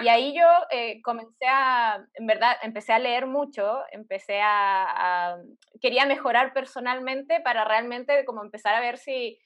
Y 0.02 0.08
ahí 0.08 0.34
yo 0.36 0.46
eh, 0.70 1.00
comencé 1.02 1.46
a, 1.46 2.04
en 2.14 2.26
verdad, 2.26 2.56
empecé 2.62 2.92
a 2.92 2.98
leer 2.98 3.26
mucho, 3.26 3.82
empecé 3.92 4.40
a, 4.42 5.38
quería 5.80 6.06
mejorar 6.06 6.52
personalmente 6.52 7.40
para 7.40 7.64
realmente 7.64 8.24
como 8.24 8.42
empezar 8.42 8.74
a 8.74 8.80
ver 8.80 8.98
si, 8.98 9.38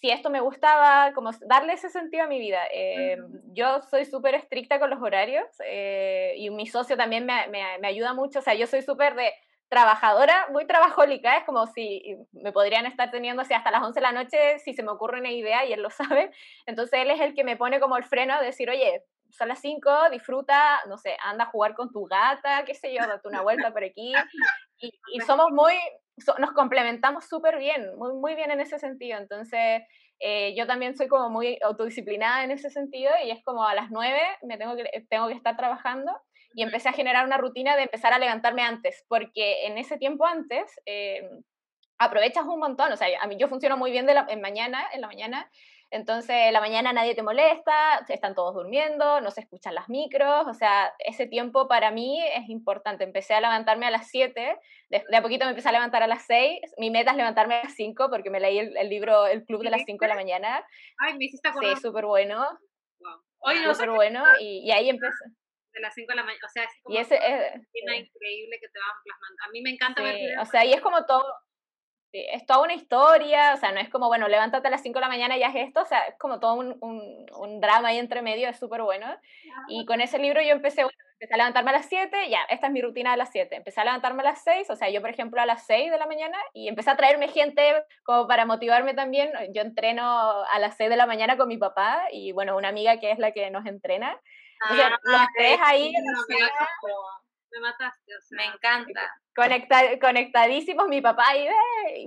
si 0.00 0.10
esto 0.10 0.30
me 0.30 0.40
gustaba, 0.40 1.12
como 1.14 1.30
darle 1.46 1.74
ese 1.74 1.90
sentido 1.90 2.24
a 2.24 2.28
mi 2.28 2.38
vida. 2.38 2.62
Eh, 2.72 3.18
yo 3.52 3.82
soy 3.82 4.04
súper 4.04 4.34
estricta 4.34 4.80
con 4.80 4.90
los 4.90 5.02
horarios 5.02 5.46
eh, 5.64 6.34
y 6.36 6.48
mi 6.50 6.66
socio 6.66 6.96
también 6.96 7.26
me, 7.26 7.46
me, 7.48 7.62
me, 7.78 7.88
ayuda 7.88 8.14
mucho, 8.14 8.38
o 8.38 8.42
sea, 8.42 8.54
yo 8.54 8.66
soy 8.66 8.82
súper 8.82 9.14
de 9.14 9.32
trabajadora, 9.72 10.48
muy 10.52 10.66
trabajólica, 10.66 11.38
es 11.38 11.44
como 11.44 11.66
si 11.66 12.14
me 12.32 12.52
podrían 12.52 12.84
estar 12.84 13.10
teniendo 13.10 13.40
así 13.40 13.54
hasta 13.54 13.70
las 13.70 13.82
11 13.82 14.00
de 14.00 14.02
la 14.02 14.12
noche 14.12 14.58
si 14.58 14.74
se 14.74 14.82
me 14.82 14.90
ocurre 14.90 15.20
una 15.20 15.30
idea 15.30 15.64
y 15.64 15.72
él 15.72 15.80
lo 15.80 15.88
sabe. 16.20 16.30
Entonces 16.66 17.00
él 17.00 17.10
es 17.10 17.20
el 17.20 17.34
que 17.34 17.42
me 17.42 17.56
pone 17.56 17.80
como 17.80 17.96
el 17.96 18.04
freno 18.04 18.34
a 18.34 18.42
decir, 18.42 18.68
oye, 18.68 19.02
son 19.32 19.48
las 19.48 19.60
5, 19.60 20.10
disfruta, 20.10 20.80
no 20.88 20.98
sé, 20.98 21.16
anda 21.24 21.44
a 21.44 21.50
jugar 21.50 21.74
con 21.74 21.90
tu 21.90 22.04
gata, 22.04 22.64
qué 22.64 22.74
sé 22.74 22.94
yo, 22.94 23.06
date 23.06 23.26
una 23.28 23.42
vuelta 23.42 23.72
por 23.72 23.82
aquí. 23.82 24.12
Y, 24.78 24.92
y 25.12 25.20
somos 25.20 25.50
muy, 25.50 25.74
nos 26.38 26.52
complementamos 26.52 27.26
súper 27.26 27.58
bien, 27.58 27.96
muy, 27.96 28.12
muy 28.14 28.34
bien 28.34 28.50
en 28.50 28.60
ese 28.60 28.78
sentido. 28.78 29.18
Entonces, 29.18 29.82
eh, 30.24 30.54
yo 30.56 30.66
también 30.66 30.96
soy 30.96 31.08
como 31.08 31.30
muy 31.30 31.58
autodisciplinada 31.62 32.44
en 32.44 32.52
ese 32.52 32.70
sentido 32.70 33.10
y 33.24 33.30
es 33.30 33.42
como 33.42 33.64
a 33.66 33.74
las 33.74 33.90
9 33.90 34.20
me 34.42 34.56
tengo 34.56 34.76
que, 34.76 34.84
tengo 35.10 35.26
que 35.26 35.34
estar 35.34 35.56
trabajando 35.56 36.12
y 36.54 36.62
empecé 36.62 36.88
a 36.88 36.92
generar 36.92 37.26
una 37.26 37.38
rutina 37.38 37.74
de 37.76 37.82
empezar 37.82 38.12
a 38.12 38.18
levantarme 38.18 38.62
antes, 38.62 39.04
porque 39.08 39.66
en 39.66 39.78
ese 39.78 39.98
tiempo 39.98 40.24
antes 40.26 40.80
eh, 40.86 41.28
aprovechas 41.98 42.44
un 42.44 42.60
montón, 42.60 42.92
o 42.92 42.96
sea, 42.96 43.08
a 43.20 43.26
mí 43.26 43.36
yo 43.36 43.48
funciono 43.48 43.76
muy 43.76 43.90
bien 43.90 44.06
de 44.06 44.14
la, 44.14 44.26
en 44.28 44.40
mañana, 44.40 44.84
en 44.92 45.00
la 45.00 45.06
mañana, 45.08 45.50
entonces, 45.92 46.34
en 46.34 46.54
la 46.54 46.60
mañana 46.60 46.94
nadie 46.94 47.14
te 47.14 47.22
molesta, 47.22 47.98
están 48.08 48.34
todos 48.34 48.54
durmiendo, 48.54 49.20
no 49.20 49.30
se 49.30 49.42
escuchan 49.42 49.74
las 49.74 49.90
micros, 49.90 50.46
o 50.46 50.54
sea, 50.54 50.94
ese 50.98 51.26
tiempo 51.26 51.68
para 51.68 51.90
mí 51.90 52.18
es 52.34 52.48
importante. 52.48 53.04
Empecé 53.04 53.34
a 53.34 53.42
levantarme 53.42 53.84
a 53.84 53.90
las 53.90 54.08
7, 54.08 54.58
de, 54.88 55.04
a 55.14 55.20
poquito 55.20 55.44
me 55.44 55.50
empecé 55.50 55.68
a 55.68 55.72
levantar 55.72 56.02
a 56.02 56.06
las 56.06 56.24
6, 56.24 56.60
mi 56.78 56.90
meta 56.90 57.10
es 57.10 57.18
levantarme 57.18 57.56
a 57.56 57.64
las 57.64 57.74
5 57.74 58.08
porque 58.08 58.30
me 58.30 58.40
leí 58.40 58.58
el, 58.58 58.88
libro 58.88 59.26
El 59.26 59.44
Club 59.44 59.62
de 59.62 59.68
las 59.68 59.82
5 59.84 60.02
de 60.02 60.08
la 60.08 60.14
mañana. 60.14 60.66
Ay, 60.96 61.18
me 61.18 61.26
hiciste 61.26 61.46
acordar. 61.50 61.76
Sí, 61.76 61.82
súper 61.82 62.06
bueno. 62.06 62.42
Wow. 62.98 63.74
súper 63.74 63.90
bueno, 63.90 64.24
y, 64.40 64.70
ahí 64.70 64.88
empecé 64.88 65.24
de 65.74 65.80
las 65.80 65.92
5 65.94 66.10
de 66.10 66.16
la 66.16 66.24
mañana, 66.24 66.46
o 66.46 66.48
sea, 66.48 66.64
es 66.64 66.70
como 66.82 66.94
y 66.94 66.98
ese, 67.00 67.16
es, 67.16 67.54
increíble 67.74 68.58
que 68.60 68.68
te 68.68 68.78
van 68.78 68.96
plasmando. 69.04 69.42
A 69.46 69.50
mí 69.50 69.60
me 69.60 69.70
encanta 69.70 70.02
ver 70.02 70.38
O 70.38 70.46
sea, 70.46 70.64
y 70.64 70.72
es 70.72 70.80
como 70.80 71.04
todo, 71.04 71.24
es 72.12 72.46
toda 72.46 72.62
una 72.62 72.74
historia, 72.74 73.54
o 73.54 73.56
sea, 73.56 73.72
no 73.72 73.80
es 73.80 73.88
como, 73.88 74.08
bueno, 74.08 74.28
levántate 74.28 74.68
a 74.68 74.70
las 74.70 74.82
5 74.82 74.98
de 74.98 75.00
la 75.00 75.08
mañana 75.08 75.36
y 75.36 75.42
haz 75.42 75.54
esto, 75.56 75.80
o 75.80 75.86
sea, 75.86 76.06
es 76.06 76.18
como 76.18 76.40
todo 76.40 76.54
un, 76.54 76.76
un, 76.80 77.60
drama 77.60 77.88
ahí 77.88 77.98
entre 77.98 78.22
medio, 78.22 78.48
es 78.48 78.58
súper 78.58 78.82
bueno. 78.82 79.06
Y 79.68 79.86
con 79.86 80.00
ese 80.00 80.18
libro 80.18 80.42
yo 80.42 80.50
empecé, 80.50 80.84
bueno, 80.84 80.98
empecé 81.14 81.34
a 81.34 81.36
levantarme 81.36 81.70
a 81.70 81.74
las 81.74 81.86
7, 81.86 82.28
ya, 82.28 82.40
esta 82.50 82.66
es 82.66 82.72
mi 82.72 82.82
rutina 82.82 83.12
de 83.12 83.16
las 83.16 83.30
7. 83.30 83.54
Empecé 83.54 83.80
a 83.80 83.84
levantarme 83.84 84.22
a 84.22 84.24
las 84.24 84.42
6, 84.42 84.68
o 84.70 84.76
sea, 84.76 84.90
yo 84.90 85.00
por 85.00 85.10
ejemplo 85.10 85.40
a 85.40 85.46
las 85.46 85.64
6 85.66 85.90
de 85.90 85.98
la 85.98 86.06
mañana 86.06 86.36
y 86.52 86.68
empecé 86.68 86.90
a 86.90 86.96
traerme 86.96 87.28
gente 87.28 87.62
como 88.02 88.26
para 88.26 88.44
motivarme 88.44 88.94
también. 88.94 89.30
Yo 89.54 89.62
entreno 89.62 90.04
a 90.04 90.58
las 90.58 90.76
6 90.76 90.90
de 90.90 90.96
la 90.96 91.06
mañana 91.06 91.36
con 91.36 91.48
mi 91.48 91.58
papá 91.58 92.08
y 92.12 92.32
bueno, 92.32 92.56
una 92.56 92.68
amiga 92.68 92.98
que 92.98 93.12
es 93.12 93.18
la 93.18 93.32
que 93.32 93.50
nos 93.50 93.66
entrena. 93.66 94.20
Entonces, 94.62 94.86
ah, 94.90 94.98
los 95.04 95.26
tres 95.36 95.58
ahí... 95.62 95.92
Me 97.52 97.60
mataste, 97.60 98.12
Me 98.30 98.46
encanta. 98.46 99.14
Conecta, 99.34 99.98
conectadísimos 100.00 100.88
mi 100.88 101.02
papá 101.02 101.36
y, 101.36 101.46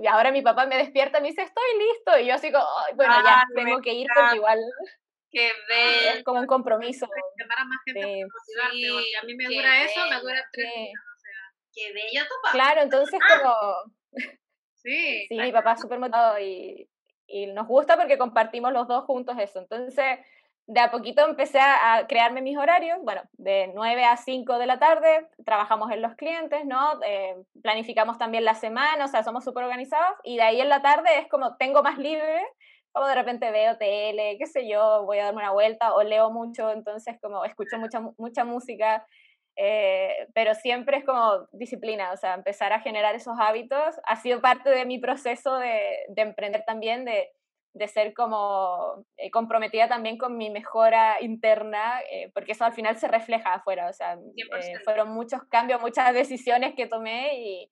y 0.02 0.06
ahora 0.06 0.32
mi 0.32 0.42
papá 0.42 0.66
me 0.66 0.76
despierta 0.76 1.18
y 1.18 1.22
me 1.22 1.28
dice, 1.28 1.42
estoy 1.42 1.64
listo. 1.78 2.18
Y 2.18 2.26
yo 2.26 2.34
así 2.34 2.50
como, 2.50 2.66
bueno, 2.94 3.14
ya, 3.24 3.44
tengo 3.54 3.80
que 3.80 3.92
ir 3.92 4.06
porque 4.14 4.36
igual... 4.36 4.58
Qué 5.30 5.52
bello. 5.68 6.18
Es 6.18 6.24
como 6.24 6.40
un 6.40 6.46
compromiso. 6.46 7.06
Llamar 7.38 7.58
a 7.60 7.64
más 7.64 7.78
gente 7.84 8.00
sí, 8.00 8.24
motivarte, 8.24 8.92
porque 8.92 9.16
a 9.16 9.22
mí 9.24 9.34
me 9.34 9.54
dura 9.54 9.84
eso, 9.84 10.00
me 10.08 10.20
dura 10.20 10.44
tres 10.52 10.72
sí. 10.72 10.92
o 10.92 11.18
sea. 11.18 11.32
Qué 11.74 11.92
bello 11.92 12.26
tu 12.26 12.34
papá. 12.42 12.52
Claro, 12.52 12.82
entonces 12.82 13.20
ah. 13.22 13.40
como... 13.42 14.32
Sí. 14.74 15.26
Sí, 15.28 15.38
mi 15.38 15.52
papá 15.52 15.72
es 15.72 15.80
súper 15.80 15.98
motivado 15.98 16.38
y, 16.38 16.88
y 17.26 17.46
nos 17.46 17.66
gusta 17.66 17.96
porque 17.96 18.18
compartimos 18.18 18.72
los 18.72 18.86
dos 18.88 19.04
juntos 19.04 19.36
eso. 19.38 19.58
Entonces, 19.58 20.18
de 20.66 20.80
a 20.80 20.90
poquito 20.90 21.24
empecé 21.24 21.60
a, 21.60 22.06
crearme 22.08 22.42
mis 22.42 22.58
horarios, 22.58 22.98
bueno, 23.02 23.22
de 23.34 23.70
9 23.74 24.04
a 24.04 24.16
5 24.16 24.58
de 24.58 24.66
la 24.66 24.78
tarde, 24.78 25.28
trabajamos 25.44 25.92
en 25.92 26.02
los 26.02 26.14
clientes, 26.16 26.64
¿no? 26.66 27.00
Eh, 27.06 27.36
planificamos 27.62 28.18
también 28.18 28.44
la 28.44 28.54
semana, 28.54 29.04
o 29.04 29.08
sea, 29.08 29.22
somos 29.22 29.44
súper 29.44 29.64
organizados, 29.64 30.18
y 30.24 30.36
de 30.36 30.42
ahí 30.42 30.60
en 30.60 30.68
la 30.68 30.82
tarde 30.82 31.18
es 31.20 31.28
como 31.28 31.56
tengo 31.56 31.82
más 31.82 31.98
libre, 31.98 32.42
como 32.90 33.06
de 33.06 33.14
repente 33.14 33.50
veo 33.52 33.76
tele, 33.76 34.36
qué 34.38 34.46
sé 34.46 34.68
yo, 34.68 35.04
voy 35.04 35.18
a 35.18 35.26
darme 35.26 35.40
una 35.42 35.52
vuelta 35.52 35.94
o 35.94 36.02
leo 36.02 36.30
mucho, 36.30 36.70
entonces 36.72 37.16
como 37.20 37.44
escucho 37.44 37.78
mucha, 37.78 38.00
mucha 38.18 38.44
música, 38.44 39.06
eh, 39.54 40.28
pero 40.34 40.54
siempre 40.54 40.98
es 40.98 41.04
como 41.04 41.46
disciplina, 41.52 42.12
o 42.12 42.16
sea, 42.16 42.34
empezar 42.34 42.72
a 42.72 42.80
generar 42.80 43.14
esos 43.14 43.36
hábitos 43.38 43.96
ha 44.04 44.16
sido 44.16 44.40
parte 44.40 44.70
de 44.70 44.84
mi 44.84 44.98
proceso 44.98 45.56
de, 45.58 46.06
de 46.08 46.22
emprender 46.22 46.64
también, 46.66 47.04
de 47.04 47.30
de 47.76 47.88
ser 47.88 48.14
como 48.14 49.04
eh, 49.18 49.30
comprometida 49.30 49.86
también 49.86 50.16
con 50.16 50.38
mi 50.38 50.48
mejora 50.48 51.20
interna, 51.20 52.00
eh, 52.10 52.30
porque 52.32 52.52
eso 52.52 52.64
al 52.64 52.72
final 52.72 52.96
se 52.96 53.06
refleja 53.06 53.52
afuera, 53.52 53.90
o 53.90 53.92
sea, 53.92 54.14
eh, 54.14 54.78
fueron 54.82 55.10
muchos 55.10 55.42
cambios, 55.50 55.80
muchas 55.82 56.14
decisiones 56.14 56.74
que 56.74 56.86
tomé 56.86 57.38
y, 57.38 57.70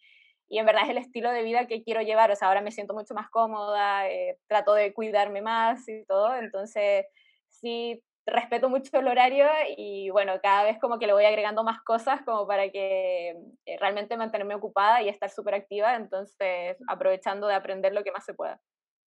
y, 0.48 0.58
en 0.58 0.66
verdad 0.66 0.84
es 0.84 0.90
el 0.90 0.98
estilo 0.98 1.30
de 1.30 1.42
vida 1.42 1.66
que 1.66 1.82
quiero 1.82 2.02
llevar, 2.02 2.30
o 2.30 2.36
sea, 2.36 2.48
ahora 2.48 2.60
me 2.60 2.70
siento 2.70 2.92
mucho 2.92 3.14
más 3.14 3.30
cómoda, 3.30 4.02
trato 4.46 4.74
de 4.74 4.92
cuidarme 4.92 5.40
más 5.40 5.88
y 5.88 6.04
todo, 6.04 6.36
entonces 6.36 7.06
sí 7.48 8.02
respeto 8.26 8.68
mucho 8.68 8.98
el 8.98 9.08
horario 9.08 9.46
y 9.76 10.10
bueno, 10.10 10.34
cada 10.42 10.64
vez 10.64 10.78
como 10.78 10.98
que 10.98 11.06
le 11.06 11.14
voy 11.14 11.24
agregando 11.24 11.64
más 11.64 11.82
cosas 11.82 12.20
como 12.26 12.46
para 12.46 12.70
que 12.70 13.36
realmente 13.78 14.18
mantenerme 14.18 14.54
ocupada 14.54 15.00
y 15.02 15.08
estar 15.08 15.30
súper 15.30 15.54
activa, 15.54 15.96
entonces 15.96 16.76
aprovechando 16.88 17.46
de 17.46 17.54
aprender 17.54 17.94
lo 17.94 18.04
que 18.04 18.12
más 18.12 18.24
se 18.24 18.34
pueda. 18.34 18.60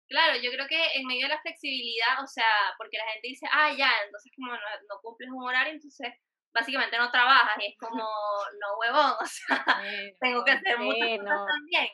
Claro, 0.08 0.40
yo 0.42 0.52
creo 0.52 0.68
que 0.68 0.82
en 0.96 1.06
medio 1.06 1.28
de 1.28 1.34
la 1.34 1.42
flexibilidad, 1.42 2.24
o 2.24 2.28
sea, 2.28 2.48
porque 2.78 2.98
la 2.98 3.12
gente 3.12 3.28
dice, 3.28 3.46
ah, 3.52 3.74
ya, 3.74 3.92
entonces 4.06 4.32
como 4.36 4.54
no, 4.54 5.02
cumples 5.02 5.30
un 5.30 5.44
horario, 5.44 5.74
entonces 5.74 6.14
básicamente 6.54 6.98
no 6.98 7.12
trabajas 7.12 7.58
y 7.60 7.68
es 7.68 7.78
como, 7.78 7.98
no 8.62 8.78
huevón, 8.80 9.16
o 9.22 9.26
sea, 9.26 9.66
tengo 10.22 10.44
que 10.46 10.52
hacer 10.52 10.80
muchas 10.80 11.20
cosas 11.20 11.48
también. 11.48 11.88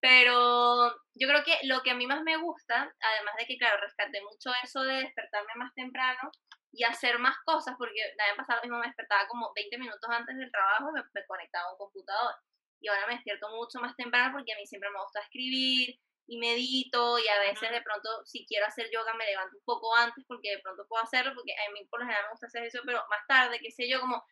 Pero 0.00 0.94
yo 1.14 1.26
creo 1.26 1.42
que 1.42 1.58
lo 1.64 1.82
que 1.82 1.90
a 1.90 1.94
mí 1.94 2.06
más 2.06 2.22
me 2.22 2.36
gusta, 2.36 2.94
además 3.00 3.34
de 3.36 3.46
que, 3.46 3.58
claro, 3.58 3.80
rescaté 3.80 4.22
mucho 4.22 4.52
eso 4.62 4.82
de 4.82 5.02
despertarme 5.02 5.52
más 5.56 5.74
temprano 5.74 6.30
y 6.70 6.84
hacer 6.84 7.18
más 7.18 7.36
cosas, 7.44 7.74
porque 7.76 7.98
la 8.16 8.26
vez 8.26 8.36
pasada 8.36 8.62
mismo 8.62 8.78
me 8.78 8.86
despertaba 8.86 9.26
como 9.26 9.52
20 9.56 9.76
minutos 9.78 10.08
antes 10.08 10.36
del 10.36 10.52
trabajo, 10.52 10.92
me, 10.92 11.02
me 11.12 11.26
conectaba 11.26 11.68
a 11.68 11.72
un 11.72 11.78
computador. 11.78 12.36
Y 12.80 12.86
ahora 12.86 13.08
me 13.08 13.14
despierto 13.14 13.50
mucho 13.50 13.80
más 13.80 13.96
temprano 13.96 14.32
porque 14.32 14.52
a 14.52 14.56
mí 14.56 14.64
siempre 14.64 14.90
me 14.90 15.02
gusta 15.02 15.20
escribir, 15.20 15.98
y 16.28 16.36
medito 16.36 17.18
y 17.18 17.26
a 17.26 17.40
veces 17.40 17.70
de 17.70 17.80
pronto 17.80 18.08
si 18.24 18.44
quiero 18.46 18.66
hacer 18.66 18.88
yoga 18.92 19.14
me 19.14 19.24
levanto 19.24 19.56
un 19.56 19.64
poco 19.64 19.96
antes 19.96 20.24
porque 20.28 20.50
de 20.50 20.58
pronto 20.58 20.86
puedo 20.86 21.02
hacerlo 21.02 21.32
porque 21.34 21.52
a 21.54 21.72
mí 21.72 21.84
por 21.86 22.00
lo 22.00 22.06
general 22.06 22.26
me 22.26 22.30
gusta 22.32 22.46
hacer 22.46 22.64
eso 22.64 22.80
pero 22.84 23.02
más 23.08 23.26
tarde, 23.26 23.58
qué 23.60 23.70
sé 23.70 23.88
yo, 23.88 24.00
como, 24.00 24.22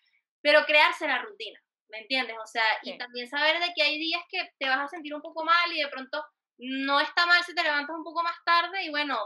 pero 0.43 0.67
crearse 0.67 1.09
la 1.09 1.23
rutina, 1.23 1.59
¿me 1.89 2.01
entiendes? 2.01 2.37
O 2.43 2.47
sea, 2.47 2.65
y 2.83 2.99
también 2.99 3.29
saber 3.29 3.59
de 3.61 3.73
que 3.75 3.83
hay 3.83 3.99
días 3.99 4.23
que 4.29 4.51
te 4.59 4.69
vas 4.69 4.81
a 4.81 4.89
sentir 4.89 5.15
un 5.15 5.23
poco 5.23 5.43
mal 5.43 5.73
y 5.73 5.81
de 5.81 5.89
pronto 5.89 6.23
no 6.59 7.01
está 7.01 7.25
mal 7.27 7.43
si 7.45 7.55
te 7.55 7.63
levantas 7.63 7.97
un 7.97 8.05
poco 8.05 8.23
más 8.23 8.37
tarde 8.45 8.85
y 8.85 8.91
bueno, 8.91 9.19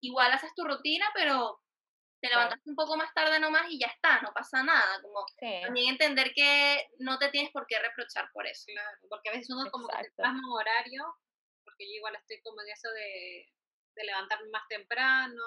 igual 0.00 0.30
haces 0.32 0.54
tu 0.54 0.64
rutina, 0.64 1.06
pero 1.14 1.58
te 2.20 2.28
levantas 2.28 2.60
un 2.66 2.76
poco 2.76 2.98
más 2.98 3.12
tarde 3.14 3.40
nomás 3.40 3.64
y 3.70 3.80
ya 3.80 3.86
está, 3.86 4.20
no 4.20 4.30
pasa 4.34 4.62
nada, 4.62 5.00
como 5.00 5.24
también 5.62 5.88
entender 5.88 6.32
que 6.34 6.86
no 6.98 7.18
te 7.18 7.30
tienes 7.30 7.50
por 7.50 7.66
qué 7.66 7.78
reprochar 7.78 8.28
por 8.34 8.46
eso. 8.46 8.64
Claro, 8.66 8.98
porque 9.08 9.30
a 9.30 9.32
veces 9.32 9.48
uno 9.48 9.70
como 9.70 9.88
que 9.88 10.02
te 10.02 10.22
pasa 10.22 10.34
un 10.34 10.52
horario 10.52 11.02
yo 11.86 11.96
igual 11.96 12.14
estoy 12.16 12.40
como 12.42 12.60
en 12.62 12.68
eso 12.68 12.90
de, 12.92 13.46
de 13.96 14.04
levantarme 14.04 14.48
más 14.50 14.66
temprano. 14.68 15.44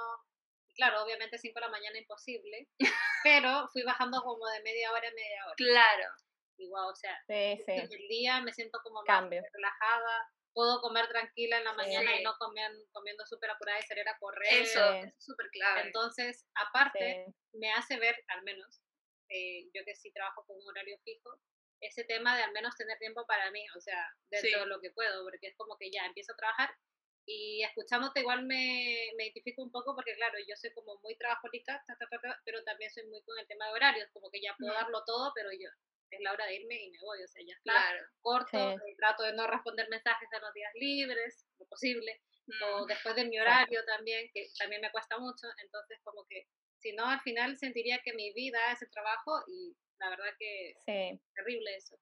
Y 0.67 0.73
claro, 0.75 1.03
obviamente 1.03 1.37
5 1.37 1.53
de 1.55 1.65
la 1.65 1.71
mañana 1.71 1.97
imposible, 1.97 2.69
pero 3.23 3.67
fui 3.71 3.83
bajando 3.83 4.21
como 4.21 4.47
de 4.47 4.61
media 4.63 4.91
hora 4.91 5.07
a 5.07 5.13
media 5.13 5.45
hora. 5.45 5.55
Claro. 5.57 6.09
Igual, 6.57 6.91
o 6.91 6.95
sea, 6.95 7.17
sí, 7.27 7.61
sí. 7.65 7.71
el 7.71 8.07
día 8.07 8.39
me 8.41 8.53
siento 8.53 8.79
como 8.83 9.01
más 9.03 9.29
relajada, 9.29 10.29
puedo 10.53 10.79
comer 10.81 11.07
tranquila 11.07 11.57
en 11.57 11.63
la 11.63 11.73
mañana 11.73 12.15
y 12.15 12.23
no 12.23 12.35
comer, 12.37 12.71
comiendo 12.91 13.25
súper 13.25 13.49
apurada 13.49 13.79
y 13.79 13.83
salir 13.83 14.07
a 14.07 14.17
correr. 14.19 14.61
Eso, 14.61 14.93
es 14.93 15.13
súper 15.17 15.49
clave. 15.51 15.81
Entonces, 15.81 16.47
aparte, 16.53 17.33
me 17.53 17.71
hace 17.73 17.97
ver, 17.97 18.15
al 18.27 18.43
menos, 18.43 18.81
eh, 19.29 19.65
yo 19.73 19.83
que 19.83 19.95
sí 19.95 20.11
trabajo 20.13 20.45
con 20.45 20.57
un 20.57 20.67
horario 20.67 20.97
fijo, 21.03 21.39
ese 21.83 22.03
tema 22.05 22.35
de 22.37 22.43
al 22.43 22.51
menos 22.51 22.75
tener 22.75 22.97
tiempo 22.97 23.25
para 23.25 23.51
mí, 23.51 23.63
o 23.75 23.81
sea, 23.81 24.11
dentro 24.29 24.61
de 24.61 24.65
lo 24.67 24.81
que 24.81 24.91
puedo, 24.91 25.23
porque 25.23 25.47
es 25.47 25.55
como 25.55 25.77
que 25.77 25.91
ya 25.91 26.05
empiezo 26.05 26.33
a 26.33 26.37
trabajar. 26.37 26.75
Y 27.25 27.63
escuchándote 27.63 28.19
igual 28.19 28.43
me, 28.43 29.11
me 29.15 29.25
identifico 29.25 29.63
un 29.63 29.71
poco 29.71 29.95
porque 29.95 30.13
claro, 30.15 30.37
yo 30.45 30.55
soy 30.57 30.73
como 30.73 30.99
muy 31.01 31.15
trabajólica, 31.15 31.81
pero 32.43 32.63
también 32.63 32.91
soy 32.91 33.05
muy 33.07 33.21
con 33.23 33.37
el 33.39 33.47
tema 33.47 33.67
de 33.67 33.73
horarios, 33.73 34.09
como 34.11 34.29
que 34.29 34.41
ya 34.41 34.55
puedo 34.57 34.73
darlo 34.73 35.03
todo, 35.05 35.31
pero 35.33 35.49
yo 35.51 35.69
es 36.13 36.21
la 36.21 36.33
hora 36.33 36.45
de 36.45 36.55
irme 36.55 36.75
y 36.75 36.91
me 36.91 36.99
voy, 36.99 37.23
o 37.23 37.27
sea, 37.27 37.41
ya 37.45 37.53
está, 37.53 37.73
claro. 37.73 38.05
corto, 38.21 38.71
eh, 38.71 38.95
trato 38.97 39.23
de 39.23 39.33
no 39.33 39.47
responder 39.47 39.89
mensajes 39.89 40.29
en 40.31 40.41
los 40.41 40.53
días 40.53 40.71
libres, 40.75 41.45
lo 41.57 41.65
posible, 41.65 42.21
o 42.61 42.85
después 42.85 43.15
de 43.15 43.25
mi 43.25 43.39
horario 43.39 43.83
también, 43.85 44.29
que 44.33 44.47
también 44.59 44.81
me 44.81 44.91
cuesta 44.91 45.17
mucho, 45.17 45.47
entonces 45.63 45.99
como 46.03 46.25
que 46.27 46.47
si 46.79 46.91
no, 46.93 47.05
al 47.05 47.21
final 47.21 47.57
sentiría 47.57 47.99
que 48.03 48.13
mi 48.13 48.33
vida 48.33 48.59
es 48.71 48.81
el 48.81 48.91
trabajo 48.91 49.41
y 49.47 49.73
la 50.03 50.09
verdad 50.09 50.33
que 50.37 50.71
es 50.71 51.19
terrible 51.33 51.75
eso. 51.75 51.97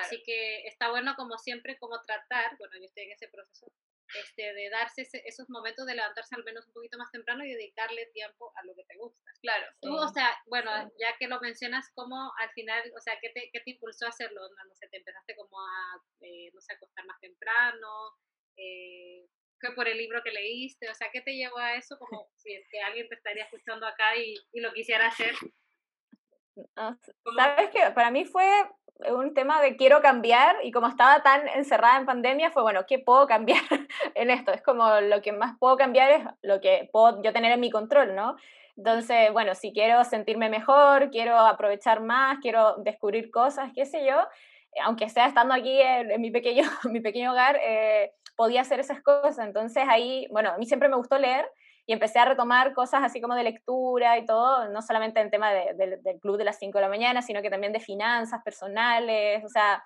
Así 0.00 0.22
que 0.22 0.66
está 0.66 0.90
bueno 0.90 1.14
como 1.16 1.38
siempre 1.38 1.78
como 1.78 2.00
tratar, 2.02 2.56
bueno, 2.58 2.74
yo 2.76 2.84
estoy 2.84 3.04
en 3.04 3.12
ese 3.12 3.28
proceso, 3.28 3.72
este, 4.14 4.52
de 4.52 4.68
darse 4.68 5.08
esos 5.24 5.48
momentos 5.48 5.86
de 5.86 5.94
levantarse 5.94 6.34
al 6.34 6.44
menos 6.44 6.66
un 6.66 6.74
poquito 6.74 6.98
más 6.98 7.10
temprano 7.10 7.44
y 7.44 7.52
dedicarle 7.52 8.06
tiempo 8.12 8.52
a 8.56 8.64
lo 8.66 8.74
que 8.74 8.84
te 8.84 8.96
gusta. 8.96 9.30
Claro. 9.40 9.66
Tú, 9.80 9.94
o 9.94 10.08
sea, 10.08 10.36
bueno, 10.46 10.70
ya 10.98 11.16
que 11.18 11.28
lo 11.28 11.40
mencionas, 11.40 11.90
¿cómo 11.94 12.32
al 12.38 12.50
final, 12.50 12.82
o 12.96 13.00
sea, 13.00 13.18
qué 13.20 13.30
te, 13.30 13.50
qué 13.50 13.60
te 13.60 13.70
impulsó 13.70 14.06
a 14.06 14.10
hacerlo? 14.10 14.40
No, 14.50 14.74
sé, 14.74 14.88
te 14.88 14.98
empezaste 14.98 15.34
como 15.36 15.58
a, 15.58 16.02
eh, 16.20 16.50
no 16.52 16.60
sé, 16.60 16.74
acostar 16.74 17.06
más 17.06 17.20
temprano, 17.20 18.12
eh, 18.56 19.26
fue 19.60 19.74
por 19.74 19.88
el 19.88 19.96
libro 19.96 20.22
que 20.22 20.32
leíste, 20.32 20.88
o 20.90 20.94
sea, 20.94 21.08
¿qué 21.12 21.20
te 21.22 21.34
llevó 21.34 21.58
a 21.58 21.76
eso? 21.76 21.98
Como 21.98 22.30
si 22.36 22.52
es 22.52 22.66
que 22.70 22.80
alguien 22.80 23.08
te 23.08 23.14
estaría 23.14 23.44
escuchando 23.44 23.86
acá 23.86 24.16
y, 24.16 24.34
y 24.52 24.60
lo 24.60 24.72
quisiera 24.72 25.08
hacer. 25.08 25.34
Sabes 26.74 27.70
que 27.70 27.90
para 27.94 28.10
mí 28.10 28.24
fue 28.24 28.46
un 29.10 29.32
tema 29.32 29.60
de 29.62 29.76
quiero 29.76 30.00
cambiar 30.00 30.56
y 30.64 30.72
como 30.72 30.88
estaba 30.88 31.22
tan 31.22 31.46
encerrada 31.48 31.98
en 31.98 32.06
pandemia 32.06 32.50
fue, 32.50 32.62
bueno, 32.62 32.84
¿qué 32.86 32.98
puedo 32.98 33.26
cambiar 33.26 33.60
en 34.14 34.30
esto? 34.30 34.52
Es 34.52 34.62
como 34.62 35.00
lo 35.00 35.22
que 35.22 35.32
más 35.32 35.56
puedo 35.58 35.76
cambiar 35.76 36.10
es 36.10 36.24
lo 36.42 36.60
que 36.60 36.88
puedo 36.92 37.22
yo 37.22 37.32
tener 37.32 37.52
en 37.52 37.60
mi 37.60 37.70
control, 37.70 38.14
¿no? 38.14 38.36
Entonces, 38.76 39.32
bueno, 39.32 39.54
si 39.54 39.72
quiero 39.72 40.04
sentirme 40.04 40.48
mejor, 40.48 41.10
quiero 41.10 41.36
aprovechar 41.36 42.00
más, 42.00 42.38
quiero 42.40 42.76
descubrir 42.78 43.30
cosas, 43.30 43.72
qué 43.74 43.84
sé 43.86 44.06
yo, 44.06 44.16
aunque 44.84 45.08
sea 45.08 45.26
estando 45.26 45.54
aquí 45.54 45.80
en, 45.80 46.20
mi, 46.20 46.30
pequeño, 46.30 46.62
mi 46.84 47.00
pequeño 47.00 47.32
hogar, 47.32 47.58
eh, 47.62 48.12
podía 48.36 48.60
hacer 48.60 48.78
esas 48.78 49.02
cosas. 49.02 49.40
Entonces 49.40 49.84
ahí, 49.88 50.26
bueno, 50.30 50.50
a 50.50 50.58
mí 50.58 50.66
siempre 50.66 50.88
me 50.88 50.96
gustó 50.96 51.18
leer 51.18 51.48
y 51.88 51.94
empecé 51.94 52.18
a 52.18 52.26
retomar 52.26 52.74
cosas 52.74 53.02
así 53.02 53.18
como 53.18 53.34
de 53.34 53.44
lectura 53.44 54.18
y 54.18 54.26
todo, 54.26 54.68
no 54.68 54.82
solamente 54.82 55.20
en 55.20 55.30
tema 55.30 55.50
del 55.50 56.20
club 56.20 56.36
de 56.36 56.44
las 56.44 56.58
5 56.58 56.76
de 56.76 56.82
la 56.82 56.90
mañana, 56.90 57.22
sino 57.22 57.40
que 57.40 57.48
también 57.48 57.72
de 57.72 57.80
finanzas 57.80 58.42
personales, 58.44 59.42
o 59.42 59.48
sea, 59.48 59.82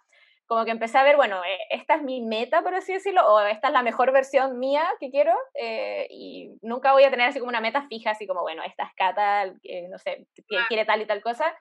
como 0.46 0.64
que 0.64 0.72
empecé 0.72 0.98
a 0.98 1.04
ver, 1.04 1.14
bueno, 1.14 1.40
eh, 1.44 1.58
esta 1.70 1.94
es 1.94 2.02
mi 2.02 2.20
meta, 2.20 2.60
por 2.62 2.74
así 2.74 2.92
decirlo, 2.92 3.24
o 3.32 3.40
esta 3.42 3.68
es 3.68 3.72
la 3.72 3.84
mejor 3.84 4.10
versión 4.10 4.58
mía 4.58 4.84
que 4.98 5.10
quiero, 5.10 5.32
eh, 5.54 6.08
y 6.10 6.50
nunca 6.60 6.92
voy 6.92 7.04
a 7.04 7.10
tener 7.10 7.28
así 7.28 7.38
como 7.38 7.50
una 7.50 7.60
meta 7.60 7.86
fija, 7.86 8.10
así 8.10 8.26
como, 8.26 8.40
bueno, 8.40 8.64
esta 8.64 8.82
es 8.82 8.90
Cata, 8.96 9.44
eh, 9.62 9.86
no 9.88 9.96
sé, 9.98 10.26
quiere 10.66 10.84
tal 10.84 11.02
y 11.02 11.06
tal 11.06 11.22
cosa, 11.22 11.56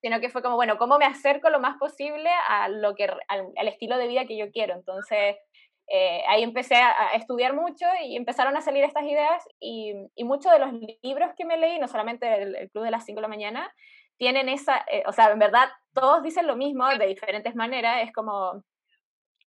sino 0.00 0.20
que 0.20 0.30
fue 0.30 0.40
como, 0.40 0.56
bueno, 0.56 0.78
¿cómo 0.78 0.96
me 0.96 1.04
acerco 1.04 1.50
lo 1.50 1.60
más 1.60 1.76
posible 1.76 2.30
a 2.48 2.70
lo 2.70 2.94
que, 2.94 3.14
al 3.28 3.68
estilo 3.68 3.98
de 3.98 4.08
vida 4.08 4.24
que 4.24 4.38
yo 4.38 4.50
quiero? 4.50 4.72
Entonces, 4.72 5.36
eh, 5.88 6.22
ahí 6.28 6.42
empecé 6.42 6.76
a, 6.76 7.12
estudiar 7.14 7.54
mucho 7.54 7.86
y 8.04 8.16
empezaron 8.16 8.56
a 8.56 8.60
salir 8.62 8.84
estas 8.84 9.04
ideas 9.04 9.42
y, 9.60 9.92
y 10.14 10.24
muchos 10.24 10.52
de 10.52 10.58
los 10.58 10.72
libros 11.02 11.30
que 11.36 11.44
me 11.44 11.56
leí, 11.56 11.78
no 11.78 11.88
solamente 11.88 12.42
el, 12.42 12.70
Club 12.70 12.84
de 12.84 12.90
las 12.90 13.04
5 13.04 13.18
de 13.18 13.22
la 13.22 13.28
mañana, 13.28 13.74
tienen 14.16 14.48
esa, 14.48 14.84
eh, 14.90 15.02
o 15.06 15.12
sea, 15.12 15.30
en 15.30 15.38
verdad 15.38 15.68
todos 15.92 16.22
dicen 16.22 16.46
lo 16.46 16.56
mismo 16.56 16.88
de 16.88 17.06
diferentes 17.06 17.54
maneras, 17.54 18.02
es 18.02 18.12
como, 18.12 18.62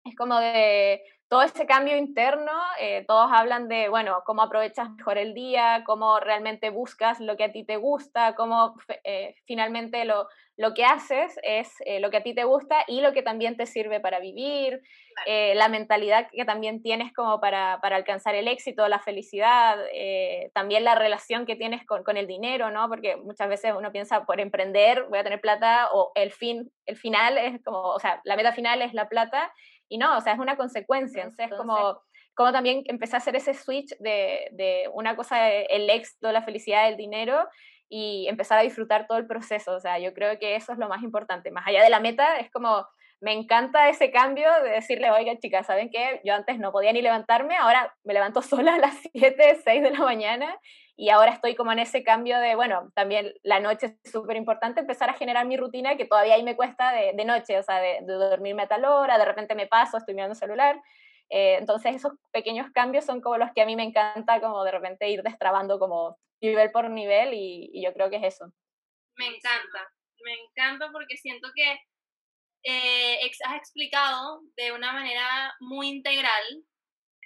es 0.05 0.17
como 0.17 0.39
de 0.39 1.03
todo 1.31 1.43
ese 1.43 1.65
cambio 1.65 1.97
interno, 1.97 2.51
eh, 2.81 3.05
todos 3.07 3.31
hablan 3.33 3.69
de, 3.69 3.89
bueno, 3.89 4.23
cómo 4.27 4.43
aprovechas 4.43 4.91
mejor 4.91 5.17
el 5.17 5.33
día, 5.33 5.85
cómo 5.87 6.19
realmente 6.19 6.71
buscas 6.71 7.21
lo 7.21 7.37
que 7.37 7.45
a 7.45 7.53
ti 7.53 7.65
te 7.65 7.77
gusta, 7.77 8.35
cómo 8.35 8.75
eh, 9.05 9.37
finalmente 9.47 10.05
lo, 10.05 10.27
lo 10.61 10.75
que 10.75 10.85
haces 10.85 11.41
es 11.43 11.73
eh, 11.87 12.01
lo 12.01 12.11
que 12.11 12.19
a 12.19 12.23
ti 12.23 12.35
te 12.35 12.45
gusta 12.45 12.85
y 12.87 13.01
lo 13.01 13.15
que 13.15 13.23
también 13.23 13.57
te 13.57 13.65
sirve 13.65 13.99
para 13.99 14.21
vivir, 14.21 14.83
la 15.27 15.69
mentalidad 15.69 16.29
que 16.31 16.45
también 16.45 16.83
tienes 16.83 17.13
como 17.13 17.41
para, 17.41 17.79
para 17.83 17.97
alcanzar 17.97 18.35
el 18.35 18.47
éxito, 18.47 18.89
la 18.89 19.01
felicidad, 19.01 19.77
también 20.55 20.85
la 20.85 20.95
relación 20.95 21.45
que 21.45 21.57
tienes 21.57 21.85
con, 21.85 22.05
con, 22.05 22.17
el 22.17 22.27
dinero, 22.27 22.71
¿no? 22.71 22.89
Porque 22.89 23.17
muchas 23.17 23.49
veces 23.49 23.75
uno 23.77 23.93
piensa, 23.93 24.25
por 24.25 24.41
emprender 24.41 25.05
voy 25.11 25.19
a 25.19 25.25
tener 25.25 25.41
plata 25.41 25.89
o 25.93 26.13
el 26.15 26.31
fin, 26.31 26.71
el 26.87 26.97
final 26.97 27.37
es 27.39 27.63
como, 27.63 27.81
o 27.81 27.99
sea, 27.99 28.21
la 28.25 28.37
meta 28.37 28.53
final 28.53 28.81
es 28.83 28.95
la 28.95 29.09
plata 29.09 29.53
y 29.89 29.99
no, 29.99 30.17
o 30.17 30.21
sea, 30.21 30.35
es 30.35 30.39
una 30.39 30.57
consecuencia. 30.57 31.23
Entonces, 31.23 31.51
como, 31.57 32.01
como 32.35 32.53
también 32.53 32.85
empecé 32.87 33.17
a 33.17 33.19
hacer 33.19 33.37
ese 33.37 33.55
switch 33.55 33.97
de, 33.99 34.49
de 34.53 34.89
una 34.95 35.17
cosa, 35.17 35.51
el 35.51 35.91
éxito, 35.91 36.33
la 36.33 36.43
felicidad, 36.43 36.89
el 36.89 36.97
dinero, 36.97 37.47
y 37.91 38.29
empezar 38.29 38.59
a 38.59 38.63
disfrutar 38.63 39.07
todo 39.07 39.19
el 39.19 39.27
proceso. 39.27 39.75
O 39.75 39.81
sea, 39.81 39.99
yo 39.99 40.15
creo 40.15 40.39
que 40.39 40.55
eso 40.55 40.73
es 40.73 40.79
lo 40.79 40.89
más 40.89 41.03
importante. 41.03 41.51
Más 41.51 41.67
allá 41.67 41.83
de 41.83 41.91
la 41.91 41.99
meta, 42.01 42.39
es 42.39 42.51
como, 42.51 42.87
me 43.21 43.33
encanta 43.33 43.89
ese 43.91 44.13
cambio 44.13 44.49
de 44.63 44.71
decirle, 44.71 45.11
oiga, 45.11 45.37
chicas, 45.39 45.67
¿saben 45.67 45.91
qué? 45.91 46.21
Yo 46.25 46.35
antes 46.35 46.59
no 46.59 46.71
podía 46.71 46.93
ni 46.93 47.03
levantarme, 47.03 47.57
ahora 47.57 47.95
me 48.05 48.15
levanto 48.15 48.43
sola 48.43 48.77
a 48.77 48.79
las 48.79 48.95
7, 49.13 49.61
6 49.65 49.83
de 49.83 49.91
la 49.91 49.99
mañana 49.99 50.57
y 50.97 51.09
ahora 51.09 51.33
estoy 51.33 51.57
como 51.57 51.73
en 51.73 51.81
ese 51.81 52.05
cambio 52.05 52.39
de, 52.39 52.55
bueno, 52.55 52.91
también 52.95 53.33
la 53.43 53.59
noche 53.59 53.97
es 54.05 54.13
súper 54.13 54.37
importante, 54.37 54.81
empezar 54.81 55.11
a 55.11 55.15
generar 55.15 55.47
mi 55.47 55.57
rutina 55.57 55.97
que 55.97 56.05
todavía 56.05 56.35
ahí 56.35 56.43
me 56.43 56.57
cuesta 56.57 56.93
de, 56.93 57.25
noche, 57.25 57.59
o 57.59 57.63
sea, 57.63 57.81
de, 57.81 58.01
de, 58.03 58.13
dormirme 58.13 58.63
a 58.63 58.69
tal 58.69 58.85
hora, 58.85 59.19
de 59.19 59.25
repente 59.25 59.55
me 59.55 59.67
paso, 59.67 59.97
estoy 59.97 60.15
mirando 60.15 60.35
el 60.35 60.39
celular. 60.39 60.81
Eh, 61.31 61.57
entonces 61.59 61.95
esos 61.95 62.13
pequeños 62.33 62.71
cambios 62.73 63.05
son 63.05 63.21
como 63.21 63.39
los 63.39 63.51
que 63.53 63.63
a 63.63 63.67
mí 63.67 63.77
me 63.77 63.85
encanta, 63.85 64.41
como 64.41 64.63
de 64.65 64.73
repente 64.73 65.09
ir 65.09 65.23
destrabando 65.23 65.79
como 65.79 66.19
nivel 66.41 66.71
por 66.71 66.89
nivel 66.91 67.35
y, 67.35 67.83
yo 67.83 67.93
creo 67.93 68.11
que 68.11 68.17
es 68.17 68.35
eso. 68.35 68.53
Me 69.17 69.27
encanta, 69.27 69.93
me 70.25 70.35
encanta 70.35 70.91
porque 70.93 71.17
siento 71.17 71.49
que 71.55 71.79
eh, 72.63 73.21
has 73.47 73.57
explicado 73.57 74.43
de 74.57 74.73
una 74.73 74.93
manera 74.93 75.55
muy 75.61 75.89
integral 75.89 76.65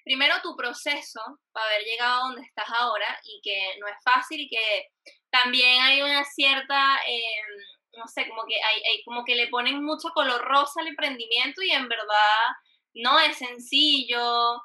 primero 0.04 0.34
tu 0.42 0.54
proceso 0.54 1.20
para 1.52 1.66
haber 1.66 1.82
llegado 1.82 2.14
a 2.14 2.26
donde 2.26 2.42
estás 2.42 2.66
ahora 2.68 3.18
y 3.24 3.40
que 3.42 3.78
no 3.80 3.88
es 3.88 3.96
fácil 4.04 4.40
y 4.40 4.48
que 4.48 4.88
también 5.30 5.82
hay 5.82 6.02
una 6.02 6.24
cierta, 6.24 6.98
em, 7.06 7.98
no 7.98 8.06
sé, 8.06 8.28
como 8.28 8.44
que, 8.46 8.56
hay, 8.62 9.02
como 9.04 9.24
que 9.24 9.34
le 9.34 9.48
ponen 9.48 9.82
mucho 9.82 10.10
color 10.10 10.42
rosa 10.42 10.80
al 10.80 10.88
emprendimiento 10.88 11.62
y 11.62 11.70
en 11.70 11.88
verdad 11.88 12.46
no 12.94 13.18
es 13.18 13.38
sencillo. 13.38 14.62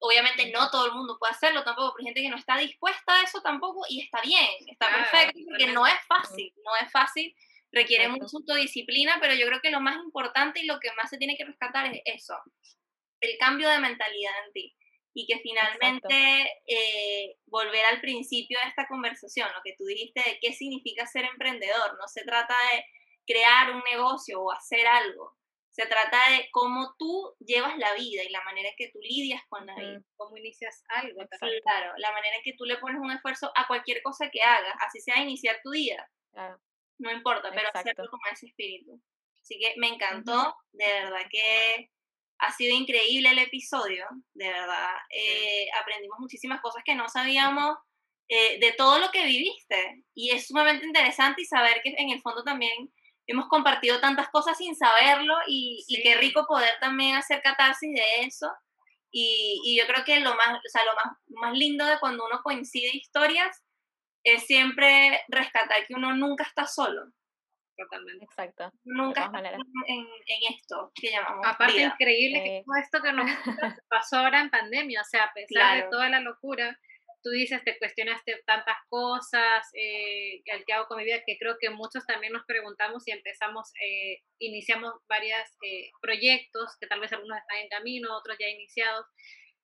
Obviamente 0.00 0.50
no 0.50 0.70
todo 0.70 0.86
el 0.86 0.92
mundo 0.92 1.16
puede 1.18 1.32
hacerlo 1.32 1.64
tampoco, 1.64 1.94
pero 1.94 2.02
hay 2.02 2.14
gente 2.14 2.22
que 2.22 2.30
no 2.30 2.36
está 2.36 2.56
dispuesta 2.56 3.14
a 3.14 3.22
eso 3.22 3.40
tampoco 3.42 3.84
y 3.88 4.02
está 4.02 4.20
bien, 4.22 4.46
está 4.66 4.92
perfecto, 4.94 5.40
porque 5.48 5.66
no 5.72 5.86
es 5.86 5.98
fácil, 6.06 6.52
no 6.64 6.70
es 6.80 6.90
fácil, 6.92 7.34
requiere 7.72 8.08
mucha 8.08 8.36
autodisciplina, 8.36 9.18
pero 9.20 9.34
yo 9.34 9.46
creo 9.46 9.60
que 9.60 9.70
lo 9.70 9.80
más 9.80 9.96
importante 9.96 10.60
y 10.60 10.66
lo 10.66 10.78
que 10.78 10.92
más 10.92 11.10
se 11.10 11.18
tiene 11.18 11.36
que 11.36 11.44
rescatar 11.44 11.86
es 11.86 12.00
eso, 12.04 12.34
el 13.20 13.36
cambio 13.38 13.68
de 13.68 13.80
mentalidad 13.80 14.32
en 14.46 14.52
ti 14.52 14.76
y 15.14 15.26
que 15.26 15.40
finalmente 15.40 16.48
eh, 16.66 17.36
volver 17.46 17.84
al 17.86 18.00
principio 18.00 18.58
de 18.60 18.68
esta 18.68 18.86
conversación, 18.86 19.48
lo 19.52 19.62
que 19.64 19.74
tú 19.76 19.84
dijiste 19.84 20.20
de 20.20 20.38
qué 20.40 20.52
significa 20.52 21.06
ser 21.06 21.24
emprendedor, 21.24 21.98
no 21.98 22.06
se 22.06 22.22
trata 22.22 22.54
de 22.72 22.84
crear 23.26 23.74
un 23.74 23.82
negocio 23.90 24.40
o 24.40 24.52
hacer 24.52 24.86
algo, 24.86 25.36
se 25.78 25.86
trata 25.86 26.18
de 26.30 26.48
cómo 26.50 26.96
tú 26.98 27.36
llevas 27.38 27.78
la 27.78 27.94
vida 27.94 28.24
y 28.24 28.30
la 28.30 28.42
manera 28.42 28.70
en 28.70 28.74
que 28.76 28.90
tú 28.90 28.98
lidias 29.00 29.40
con 29.48 29.64
la 29.64 29.76
vida. 29.76 30.02
Cómo 30.16 30.36
inicias 30.36 30.82
algo. 30.88 31.20
Claro, 31.62 31.92
la 31.98 32.10
manera 32.10 32.36
en 32.36 32.42
que 32.42 32.54
tú 32.54 32.64
le 32.64 32.78
pones 32.78 33.00
un 33.00 33.12
esfuerzo 33.12 33.52
a 33.54 33.64
cualquier 33.68 34.02
cosa 34.02 34.28
que 34.28 34.42
hagas, 34.42 34.74
así 34.84 35.00
sea 35.00 35.22
iniciar 35.22 35.60
tu 35.62 35.70
día. 35.70 36.04
No 36.98 37.12
importa, 37.12 37.52
pero 37.54 37.68
hacerlo 37.72 38.10
con 38.10 38.20
ese 38.32 38.46
espíritu. 38.46 39.00
Así 39.40 39.56
que 39.60 39.74
me 39.76 39.86
encantó, 39.86 40.56
de 40.72 40.84
verdad 40.84 41.26
que 41.30 41.92
ha 42.38 42.52
sido 42.52 42.76
increíble 42.76 43.30
el 43.30 43.38
episodio, 43.38 44.04
de 44.34 44.48
verdad. 44.48 44.96
Eh, 45.10 45.68
aprendimos 45.80 46.18
muchísimas 46.18 46.60
cosas 46.60 46.82
que 46.84 46.96
no 46.96 47.08
sabíamos 47.08 47.76
eh, 48.26 48.58
de 48.58 48.72
todo 48.72 48.98
lo 48.98 49.12
que 49.12 49.24
viviste. 49.24 50.02
Y 50.12 50.30
es 50.32 50.48
sumamente 50.48 50.84
interesante 50.84 51.42
y 51.42 51.44
saber 51.44 51.82
que 51.84 51.94
en 51.96 52.10
el 52.10 52.20
fondo 52.20 52.42
también 52.42 52.92
hemos 53.28 53.48
compartido 53.48 54.00
tantas 54.00 54.28
cosas 54.30 54.58
sin 54.58 54.74
saberlo 54.74 55.34
y, 55.46 55.84
qué 56.02 56.16
rico 56.16 56.46
poder 56.46 56.70
también 56.80 57.16
hacer 57.16 57.40
catarsis 57.42 57.94
de 57.94 58.26
eso. 58.26 58.50
Y, 59.10 59.78
yo 59.78 59.86
creo 59.86 60.04
que 60.04 60.20
lo 60.20 60.34
más, 60.34 60.56
o 60.56 60.68
sea, 60.68 60.84
lo 60.84 60.94
más, 60.94 61.18
más 61.28 61.56
lindo 61.56 61.86
de 61.86 61.98
cuando 62.00 62.26
uno 62.26 62.40
coincide 62.42 62.90
historias 62.92 63.64
es 64.24 64.44
siempre 64.46 65.20
rescatar 65.28 65.86
que 65.86 65.94
uno 65.94 66.14
nunca 66.14 66.44
está 66.44 66.66
solo 66.66 67.02
totalmente. 67.78 68.24
Exacto. 68.24 68.72
Nunca 68.84 69.30
en, 69.86 70.00
en, 70.26 70.54
esto 70.54 70.90
que 70.94 71.10
llamamos 71.12 71.46
Aparte, 71.46 71.80
increíble 71.80 72.42
que 72.42 72.62
todo 72.66 72.76
esto 72.76 73.00
que 73.00 73.12
nos 73.12 73.26
pasó 73.88 74.18
ahora 74.18 74.40
en 74.40 74.50
pandemia, 74.50 75.00
o 75.00 75.04
sea, 75.04 75.24
a 75.24 75.32
pesar 75.32 75.84
de 75.84 75.88
toda 75.88 76.08
la 76.08 76.20
locura, 76.20 76.78
tú 77.22 77.30
dices, 77.30 77.62
te 77.64 77.78
cuestionaste 77.78 78.42
tantas 78.46 78.76
cosas, 78.88 79.66
eh, 79.74 80.40
el 80.44 80.64
que 80.64 80.72
hago 80.72 80.86
con 80.86 80.98
mi 80.98 81.04
vida, 81.04 81.22
que 81.26 81.36
creo 81.38 81.56
que 81.60 81.70
muchos 81.70 82.06
también 82.06 82.32
nos 82.32 82.44
preguntamos 82.46 83.06
y 83.06 83.12
empezamos, 83.12 83.70
eh, 83.84 84.22
iniciamos 84.38 84.94
varios 85.08 85.40
eh, 85.62 85.90
proyectos, 86.00 86.76
que 86.80 86.86
tal 86.86 87.00
vez 87.00 87.12
algunos 87.12 87.38
están 87.38 87.58
en 87.58 87.68
camino, 87.68 88.16
otros 88.16 88.36
ya 88.38 88.48
iniciados, 88.48 89.06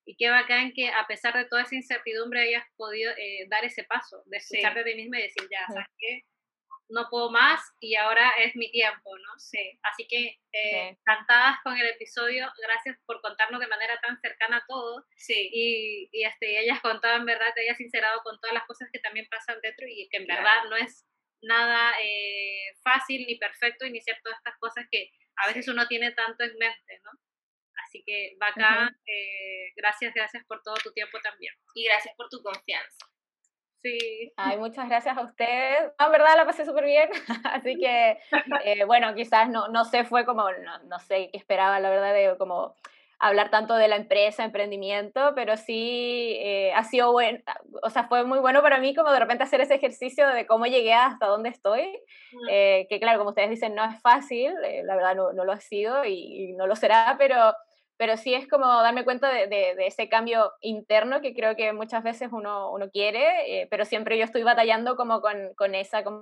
y 0.05 0.15
qué 0.17 0.29
bacán 0.29 0.71
que 0.73 0.89
a 0.89 1.07
pesar 1.07 1.35
de 1.35 1.45
toda 1.45 1.63
esa 1.63 1.75
incertidumbre 1.75 2.41
hayas 2.41 2.63
podido 2.77 3.11
eh, 3.11 3.47
dar 3.49 3.65
ese 3.65 3.83
paso, 3.83 4.21
de 4.25 4.37
escucharte 4.37 4.83
de 4.83 4.91
ti 4.91 4.97
misma 4.97 5.19
y 5.19 5.23
decir, 5.23 5.47
ya, 5.49 5.65
¿sabes 5.67 5.87
qué? 5.97 6.21
No 6.89 7.07
puedo 7.09 7.31
más 7.31 7.59
y 7.79 7.95
ahora 7.95 8.31
es 8.37 8.55
mi 8.55 8.71
tiempo, 8.71 9.17
¿no? 9.17 9.39
sé 9.39 9.79
Así 9.83 10.07
que 10.07 10.39
eh, 10.51 10.89
encantadas 10.89 11.57
con 11.63 11.77
el 11.77 11.87
episodio, 11.87 12.51
gracias 12.61 12.97
por 13.05 13.21
contarnos 13.21 13.59
de 13.59 13.67
manera 13.67 13.99
tan 14.01 14.19
cercana 14.19 14.63
todo. 14.67 15.05
Sí. 15.17 15.49
Y, 15.51 16.09
y 16.11 16.23
este, 16.23 16.59
ellas 16.61 16.79
contaban, 16.81 17.25
verdad, 17.25 17.53
te 17.55 17.61
hayas 17.61 17.77
sincerado 17.77 18.21
con 18.23 18.39
todas 18.39 18.53
las 18.53 18.65
cosas 18.65 18.89
que 18.91 18.99
también 18.99 19.27
pasan 19.29 19.59
dentro 19.61 19.85
y 19.87 20.07
que 20.09 20.17
en 20.17 20.27
verdad 20.27 20.63
no 20.69 20.75
es 20.75 21.05
nada 21.41 21.93
eh, 22.01 22.75
fácil 22.83 23.25
ni 23.27 23.37
perfecto 23.37 23.85
iniciar 23.85 24.17
todas 24.23 24.37
estas 24.37 24.57
cosas 24.59 24.85
que 24.91 25.11
a 25.37 25.47
veces 25.47 25.67
uno 25.67 25.87
tiene 25.87 26.11
tanto 26.11 26.43
en 26.43 26.57
mente, 26.57 26.99
¿no? 27.03 27.11
Así 27.85 28.03
que 28.05 28.35
bacán, 28.39 28.97
eh, 29.05 29.73
gracias, 29.75 30.13
gracias 30.13 30.43
por 30.45 30.61
todo 30.63 30.75
tu 30.75 30.91
tiempo 30.93 31.19
también. 31.21 31.53
Y 31.75 31.85
gracias 31.85 32.15
por 32.15 32.29
tu 32.29 32.41
confianza. 32.41 33.05
Sí. 33.85 34.33
Ay, 34.35 34.57
muchas 34.57 34.89
gracias 34.89 35.15
a 35.15 35.21
ustedes. 35.21 35.91
La 35.99 36.09
verdad 36.09 36.35
la 36.35 36.45
pasé 36.45 36.65
súper 36.65 36.85
bien. 36.85 37.07
Así 37.43 37.77
que, 37.77 38.17
eh, 38.63 38.83
bueno, 38.85 39.13
quizás 39.13 39.47
no, 39.47 39.67
no 39.67 39.85
sé, 39.85 40.05
fue 40.05 40.25
como, 40.25 40.49
no, 40.51 40.79
no, 40.87 40.97
sé 40.97 41.29
qué 41.31 41.37
esperaba, 41.37 41.79
la 41.79 41.91
verdad, 41.91 42.11
de 42.11 42.35
como 42.39 42.73
hablar 43.19 43.51
tanto 43.51 43.75
de 43.75 43.87
la 43.87 43.97
empresa, 43.97 44.43
emprendimiento, 44.43 45.33
pero 45.35 45.55
sí 45.55 46.35
eh, 46.39 46.73
ha 46.73 46.83
sido 46.83 47.11
bueno, 47.11 47.39
o 47.83 47.91
sea, 47.91 48.07
fue 48.07 48.25
muy 48.25 48.39
bueno 48.39 48.63
para 48.63 48.79
mí 48.79 48.95
como 48.95 49.11
de 49.11 49.19
repente 49.19 49.43
hacer 49.43 49.61
ese 49.61 49.75
ejercicio 49.75 50.27
de 50.29 50.47
cómo 50.47 50.65
llegué 50.65 50.93
hasta 50.93 51.27
dónde 51.27 51.49
estoy, 51.49 51.87
eh, 52.49 52.87
que 52.89 52.99
claro, 52.99 53.19
como 53.19 53.29
ustedes 53.29 53.51
dicen, 53.51 53.73
no 53.75 53.85
es 53.85 54.01
fácil, 54.01 54.53
la 54.83 54.95
verdad 54.95 55.15
no, 55.15 55.31
no, 55.31 55.45
lo 55.45 55.53
ha 55.53 55.59
sido 55.59 56.03
y, 56.03 56.49
y 56.49 56.53
no 56.53 56.67
lo 56.67 56.75
será, 56.75 57.15
pero 57.17 57.53
pero 57.97 58.17
sí 58.17 58.33
es 58.33 58.47
como 58.47 58.65
darme 58.65 59.05
cuenta 59.05 59.29
de, 59.29 59.47
de, 59.47 59.87
ese 59.87 60.09
cambio 60.09 60.51
interno 60.61 61.21
que 61.21 61.33
creo 61.33 61.55
que 61.55 61.73
muchas 61.73 62.03
veces 62.03 62.29
uno, 62.31 62.71
uno 62.71 62.89
quiere, 62.89 63.61
eh, 63.61 63.67
pero 63.69 63.85
siempre 63.85 64.17
yo 64.17 64.25
estoy 64.25 64.43
batallando 64.43 64.95
como 64.95 65.21
con, 65.21 65.53
con, 65.55 65.75
esa 65.75 66.03
como 66.03 66.21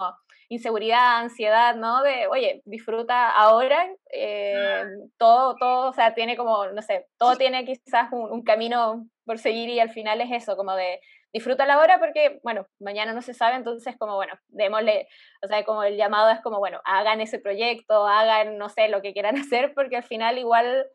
inseguridad, 0.49 1.17
ansiedad, 1.17 1.75
¿no? 1.75 2.03
De, 2.03 2.27
oye, 2.27 2.61
disfruta 2.65 3.31
ahora, 3.31 3.87
eh, 4.11 4.83
todo, 5.17 5.55
todo, 5.55 5.89
o 5.89 5.93
sea, 5.93 6.13
tiene 6.13 6.37
como, 6.37 6.67
no 6.67 6.81
sé, 6.81 7.07
todo 7.17 7.35
tiene 7.37 7.65
quizás 7.65 8.11
un, 8.11 8.31
un, 8.31 8.43
camino 8.43 9.07
por 9.25 9.39
seguir 9.39 9.69
y 9.69 9.79
al 9.79 9.89
final 9.89 10.21
es 10.21 10.31
eso, 10.31 10.55
como 10.55 10.75
de 10.75 10.99
disfruta 11.33 11.65
la 11.65 11.79
hora 11.79 11.99
porque, 11.99 12.39
bueno, 12.43 12.67
mañana 12.79 13.11
no 13.11 13.23
se 13.23 13.33
sabe, 13.33 13.55
entonces 13.55 13.97
como, 13.97 14.15
bueno, 14.15 14.33
démosle, 14.49 15.07
o 15.41 15.47
sea, 15.47 15.63
como 15.65 15.83
el 15.83 15.97
llamado 15.97 16.29
es 16.29 16.39
como, 16.41 16.59
bueno, 16.59 16.79
hagan 16.85 17.21
ese 17.21 17.39
proyecto, 17.39 18.05
hagan, 18.05 18.59
no 18.59 18.69
sé, 18.69 18.87
lo 18.87 19.01
que 19.01 19.13
quieran 19.13 19.35
hacer, 19.39 19.73
porque 19.73 19.97
al 19.97 20.03
final 20.03 20.37
igual 20.37 20.85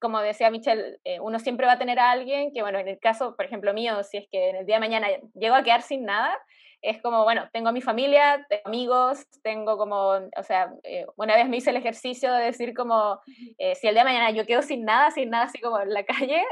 como 0.00 0.20
decía 0.20 0.50
Michelle, 0.50 0.98
eh, 1.04 1.20
uno 1.20 1.38
siempre 1.38 1.66
va 1.66 1.72
a 1.72 1.78
tener 1.78 1.98
a 1.98 2.10
alguien 2.10 2.52
que, 2.52 2.62
bueno, 2.62 2.78
en 2.78 2.88
el 2.88 2.98
caso, 2.98 3.34
por 3.36 3.44
ejemplo, 3.44 3.74
mío, 3.74 4.02
si 4.04 4.18
es 4.18 4.26
que 4.30 4.50
en 4.50 4.56
el 4.56 4.66
día 4.66 4.76
de 4.76 4.80
mañana 4.80 5.08
llego 5.34 5.54
a 5.54 5.62
quedar 5.62 5.82
sin 5.82 6.04
nada, 6.04 6.38
es 6.82 7.00
como, 7.00 7.22
bueno, 7.22 7.48
tengo 7.52 7.68
a 7.68 7.72
mi 7.72 7.80
familia, 7.80 8.44
tengo 8.48 8.62
amigos, 8.64 9.26
tengo 9.42 9.78
como, 9.78 10.08
o 10.08 10.42
sea, 10.42 10.72
eh, 10.82 11.06
una 11.16 11.36
vez 11.36 11.48
me 11.48 11.58
hice 11.58 11.70
el 11.70 11.76
ejercicio 11.76 12.32
de 12.32 12.44
decir 12.44 12.74
como, 12.74 13.20
eh, 13.58 13.74
si 13.76 13.86
el 13.86 13.94
día 13.94 14.02
de 14.02 14.10
mañana 14.10 14.30
yo 14.32 14.44
quedo 14.46 14.62
sin 14.62 14.84
nada, 14.84 15.10
sin 15.12 15.30
nada 15.30 15.44
así 15.44 15.60
como 15.60 15.80
en 15.80 15.92
la 15.92 16.04
calle, 16.04 16.42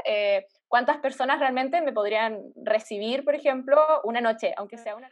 cuántas 0.71 0.99
personas 0.99 1.37
realmente 1.37 1.81
me 1.81 1.91
podrían 1.91 2.39
recibir, 2.55 3.25
por 3.25 3.35
ejemplo, 3.35 3.77
una 4.05 4.21
noche, 4.21 4.53
aunque 4.55 4.77
sea 4.77 4.95
una 4.95 5.11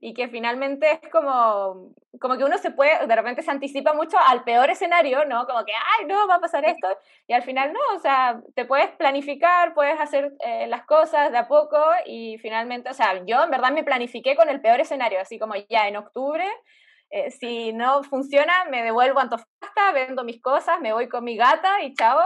y 0.00 0.14
que 0.14 0.28
finalmente 0.28 1.00
es 1.02 1.10
como, 1.10 1.92
como 2.20 2.36
que 2.38 2.44
uno 2.44 2.56
se 2.56 2.70
puede, 2.70 3.04
de 3.04 3.16
repente 3.16 3.42
se 3.42 3.50
anticipa 3.50 3.94
mucho 3.94 4.16
al 4.16 4.44
peor 4.44 4.70
escenario, 4.70 5.24
¿no? 5.24 5.44
Como 5.44 5.64
que, 5.64 5.72
ay, 5.72 6.06
no, 6.06 6.28
va 6.28 6.36
a 6.36 6.40
pasar 6.40 6.64
esto, 6.64 6.86
y 7.26 7.32
al 7.32 7.42
final 7.42 7.72
no, 7.72 7.80
o 7.96 7.98
sea, 7.98 8.40
te 8.54 8.64
puedes 8.64 8.92
planificar, 8.92 9.74
puedes 9.74 9.98
hacer 9.98 10.34
eh, 10.38 10.68
las 10.68 10.84
cosas 10.84 11.32
de 11.32 11.38
a 11.38 11.48
poco 11.48 11.82
y 12.06 12.38
finalmente, 12.38 12.88
o 12.88 12.94
sea, 12.94 13.24
yo 13.26 13.42
en 13.42 13.50
verdad 13.50 13.72
me 13.72 13.82
planifiqué 13.82 14.36
con 14.36 14.48
el 14.48 14.60
peor 14.60 14.78
escenario, 14.78 15.20
así 15.20 15.36
como 15.36 15.56
ya 15.68 15.88
en 15.88 15.96
octubre. 15.96 16.46
Eh, 17.10 17.30
si 17.32 17.72
no 17.72 18.04
funciona, 18.04 18.52
me 18.70 18.82
devuelvo 18.84 19.18
a 19.18 19.22
Antofagasta, 19.24 19.92
vendo 19.92 20.22
mis 20.22 20.40
cosas, 20.40 20.80
me 20.80 20.92
voy 20.92 21.08
con 21.08 21.24
mi 21.24 21.36
gata 21.36 21.82
y 21.82 21.92
chavo. 21.92 22.22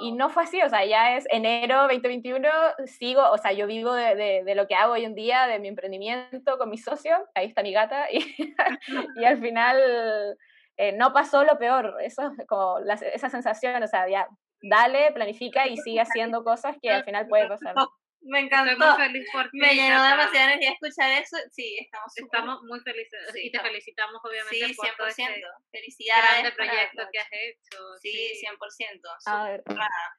Y 0.00 0.12
no 0.12 0.30
fue 0.30 0.44
así, 0.44 0.60
o 0.62 0.68
sea, 0.68 0.84
ya 0.84 1.16
es 1.16 1.26
enero 1.30 1.82
2021, 1.82 2.48
sigo, 2.86 3.22
o 3.30 3.38
sea, 3.38 3.52
yo 3.52 3.66
vivo 3.66 3.92
de, 3.92 4.42
de, 4.44 4.54
lo 4.54 4.66
que 4.66 4.74
hago 4.74 4.94
hoy 4.94 5.04
en 5.04 5.14
día, 5.14 5.46
de 5.46 5.58
mi 5.58 5.68
emprendimiento 5.68 6.56
con 6.58 6.70
mi 6.70 6.78
socio, 6.78 7.16
ahí 7.34 7.46
está 7.46 7.62
mi 7.62 7.72
gata, 7.72 8.10
y, 8.10 8.18
y 9.16 9.24
al 9.24 9.38
final 9.40 10.36
eh, 10.76 10.92
no 10.92 11.12
pasó 11.12 11.44
lo 11.44 11.58
peor, 11.58 11.96
eso 12.00 12.22
es 12.38 12.46
como 12.46 12.78
esa 12.78 13.28
sensación, 13.28 13.82
o 13.82 13.86
sea, 13.86 14.08
ya 14.08 14.26
dale, 14.62 15.12
planifica 15.12 15.66
y 15.66 15.76
sigue 15.76 16.00
haciendo 16.00 16.42
cosas 16.42 16.76
que 16.80 16.90
al 16.90 17.04
final 17.04 17.28
puede 17.28 17.48
pasar. 17.48 17.74
Me 18.22 18.40
encantó. 18.40 18.76
Muy 18.76 18.96
feliz 18.96 19.28
por 19.32 19.50
ti, 19.50 19.58
Me 19.58 19.74
llenó 19.74 20.02
demasiada 20.02 20.52
energía 20.52 20.72
escuchar 20.72 21.10
eso. 21.22 21.36
Sí, 21.50 21.78
estamos 21.80 22.12
Estamos 22.16 22.62
muy 22.62 22.80
felices 22.80 23.20
y 23.34 23.50
te 23.50 23.60
felicitamos 23.60 24.20
obviamente 24.22 24.56
sí, 24.56 24.74
100%. 24.74 24.76
por 24.76 24.96
todo 24.96 25.06
este 25.06 25.42
Felicidades 25.70 26.24
grande 26.24 26.52
proyecto 26.52 27.02
que 27.12 27.18
has 27.18 27.28
hecho. 27.32 27.78
Sí, 28.00 28.32
100%. 28.44 29.00
A 29.26 29.44
ver. 29.44 29.62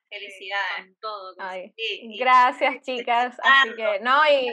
Felicidades. 0.09 0.85
con 0.85 0.95
todo. 0.99 1.35
sí, 1.75 2.17
Gracias, 2.19 2.81
chicas. 2.85 3.37
Así 3.43 3.75
que, 3.75 3.99
no, 4.01 4.21
y... 4.29 4.49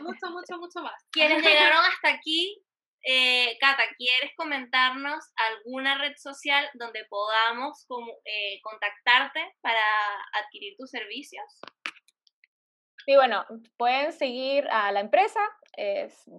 mucho, 0.00 0.30
mucho, 0.30 0.58
mucho 0.58 0.80
más. 0.80 1.02
Quienes 1.10 1.42
llegaron 1.44 1.84
hasta 1.84 2.10
aquí, 2.10 2.62
eh, 3.04 3.56
Cata, 3.60 3.82
¿quieres 3.98 4.30
comentarnos 4.36 5.24
alguna 5.34 5.98
red 5.98 6.14
social 6.16 6.68
donde 6.74 7.04
podamos 7.06 7.84
como, 7.88 8.12
eh, 8.24 8.60
contactarte 8.62 9.56
para 9.60 9.82
adquirir 10.40 10.76
tus 10.78 10.90
servicios? 10.90 11.60
Sí, 13.04 13.14
bueno, 13.16 13.44
pueden 13.76 14.12
seguir 14.12 14.68
a 14.70 14.92
la 14.92 15.00
empresa, 15.00 15.40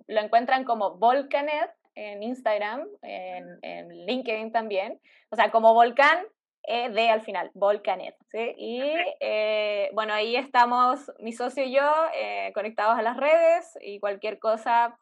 lo 0.08 0.22
encuentran 0.22 0.64
como 0.64 0.98
Volcanet 0.98 1.72
en 1.96 2.24
Instagram, 2.24 2.88
en, 3.02 4.06
LinkedIn 4.06 4.52
también, 4.52 5.00
o 5.30 5.36
sea, 5.36 5.52
como 5.52 5.74
Volcán, 5.74 6.26
e 6.66 6.90
de 6.90 7.10
al 7.10 7.22
final, 7.22 7.52
Volcanet, 7.54 8.16
¿sí? 8.32 8.56
Y 8.58 8.82
eh, 9.20 9.90
bueno, 9.94 10.14
ahí 10.14 10.38
estamos 10.38 11.12
mi 11.20 11.34
socio 11.34 11.66
y 11.66 11.74
yo 11.74 11.92
eh, 12.16 12.52
conectados 12.54 12.98
a 12.98 13.02
las 13.02 13.18
redes 13.18 13.78
y 13.82 14.00
cualquier 14.00 14.40
cosa 14.40 14.98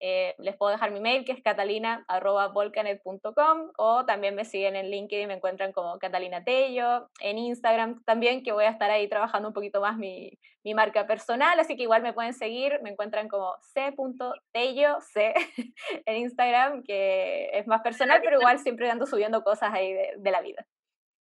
eh, 0.00 0.34
les 0.38 0.56
puedo 0.56 0.72
dejar 0.72 0.90
mi 0.90 0.98
mail 1.00 1.24
que 1.24 1.30
es 1.32 1.42
catalina.volcanet.com 1.42 3.70
o 3.76 4.04
también 4.04 4.34
me 4.34 4.44
siguen 4.44 4.74
en 4.76 4.90
LinkedIn, 4.90 5.28
me 5.28 5.34
encuentran 5.34 5.72
como 5.72 5.98
Catalina 5.98 6.44
Tello, 6.44 7.08
en 7.20 7.38
Instagram 7.38 8.02
también, 8.04 8.42
que 8.42 8.52
voy 8.52 8.64
a 8.64 8.70
estar 8.70 8.90
ahí 8.90 9.08
trabajando 9.08 9.48
un 9.48 9.54
poquito 9.54 9.80
más 9.80 9.96
mi, 9.96 10.38
mi 10.62 10.74
marca 10.74 11.06
personal, 11.06 11.58
así 11.60 11.76
que 11.76 11.84
igual 11.84 12.02
me 12.02 12.12
pueden 12.12 12.34
seguir, 12.34 12.80
me 12.82 12.90
encuentran 12.90 13.28
como 13.28 13.54
c.tello, 13.72 15.00
c 15.00 15.32
en 16.06 16.16
Instagram, 16.16 16.82
que 16.84 17.50
es 17.52 17.66
más 17.66 17.80
personal, 17.82 18.20
pero 18.22 18.40
igual 18.40 18.58
siempre 18.58 18.90
ando 18.90 19.06
subiendo 19.06 19.42
cosas 19.42 19.72
ahí 19.72 19.90
de, 19.92 20.14
de 20.16 20.30
la 20.30 20.42
vida. 20.42 20.66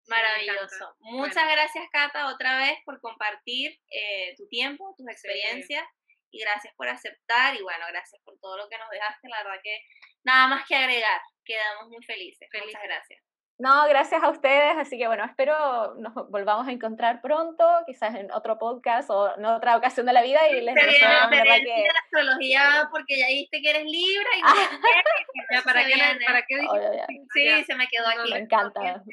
Maravilloso. 0.07 0.95
Muchas 0.99 1.43
gracias, 1.51 1.85
Cata, 1.91 2.33
otra 2.33 2.57
vez 2.57 2.73
por 2.85 2.99
compartir 2.99 3.79
eh, 3.91 4.33
tu 4.35 4.47
tiempo, 4.47 4.95
tus 4.97 5.07
experiencias 5.07 5.83
y 6.31 6.39
gracias 6.39 6.73
por 6.75 6.87
aceptar 6.87 7.55
y 7.55 7.61
bueno, 7.61 7.85
gracias 7.89 8.21
por 8.23 8.37
todo 8.39 8.57
lo 8.57 8.69
que 8.69 8.77
nos 8.77 8.89
dejaste. 8.89 9.27
La 9.29 9.43
verdad 9.43 9.59
que 9.63 9.77
nada 10.23 10.47
más 10.47 10.65
que 10.67 10.75
agregar, 10.75 11.21
quedamos 11.45 11.89
muy 11.89 12.03
felices. 12.03 12.47
Muchas 12.53 12.83
gracias. 12.83 13.21
No, 13.61 13.87
gracias 13.87 14.23
a 14.23 14.29
ustedes, 14.29 14.75
así 14.75 14.97
que 14.97 15.05
bueno, 15.05 15.23
espero 15.23 15.93
nos 15.99 16.15
volvamos 16.31 16.67
a 16.67 16.71
encontrar 16.71 17.21
pronto, 17.21 17.63
quizás 17.85 18.15
en 18.15 18.31
otro 18.31 18.57
podcast 18.57 19.07
o 19.11 19.37
en 19.37 19.45
otra 19.45 19.77
ocasión 19.77 20.07
de 20.07 20.13
la 20.13 20.23
vida 20.23 20.49
y 20.49 20.61
les 20.61 20.73
deseo 20.73 21.29
que... 21.29 21.35
la 21.37 21.99
astrología 22.03 22.89
porque 22.91 23.19
ya 23.19 23.27
dijiste 23.27 23.61
que 23.61 23.69
eres 23.69 23.83
Libra 23.83 24.29
y 24.35 24.41
ya, 25.53 25.61
¿para, 25.61 25.85
qué, 25.85 25.93
¿para 26.25 26.41
qué 26.41 26.55
Sí, 27.35 27.63
se 27.63 27.75
me 27.75 27.87
quedó 27.87 28.07
aquí. 28.07 28.33
Me 28.33 28.39
encanta. 28.39 29.03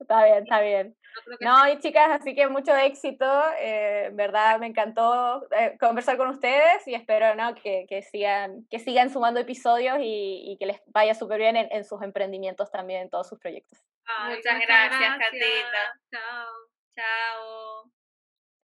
Está 0.00 0.24
bien, 0.24 0.42
está 0.42 0.60
bien. 0.60 0.96
No, 1.40 1.68
y 1.68 1.78
chicas, 1.78 2.08
así 2.10 2.34
que 2.34 2.48
mucho 2.48 2.74
éxito. 2.74 3.26
Eh, 3.58 4.10
verdad, 4.12 4.58
me 4.58 4.66
encantó 4.66 5.46
eh, 5.56 5.76
conversar 5.78 6.16
con 6.16 6.28
ustedes 6.28 6.86
y 6.86 6.94
espero 6.94 7.34
¿no? 7.34 7.54
que, 7.54 7.86
que, 7.88 8.02
sigan, 8.02 8.66
que 8.70 8.78
sigan 8.78 9.10
sumando 9.10 9.40
episodios 9.40 9.98
y, 10.00 10.52
y 10.52 10.56
que 10.58 10.66
les 10.66 10.80
vaya 10.86 11.14
súper 11.14 11.38
bien 11.38 11.56
en, 11.56 11.68
en, 11.70 11.84
sus 11.84 12.02
emprendimientos 12.02 12.70
también, 12.70 13.02
en 13.02 13.10
todos 13.10 13.28
sus 13.28 13.38
proyectos. 13.38 13.78
muchas, 14.26 14.42
gracias, 14.42 15.00
gracias, 15.00 15.18
Catita. 15.18 16.00
Chao. 16.10 16.46
Chao. 16.94 17.99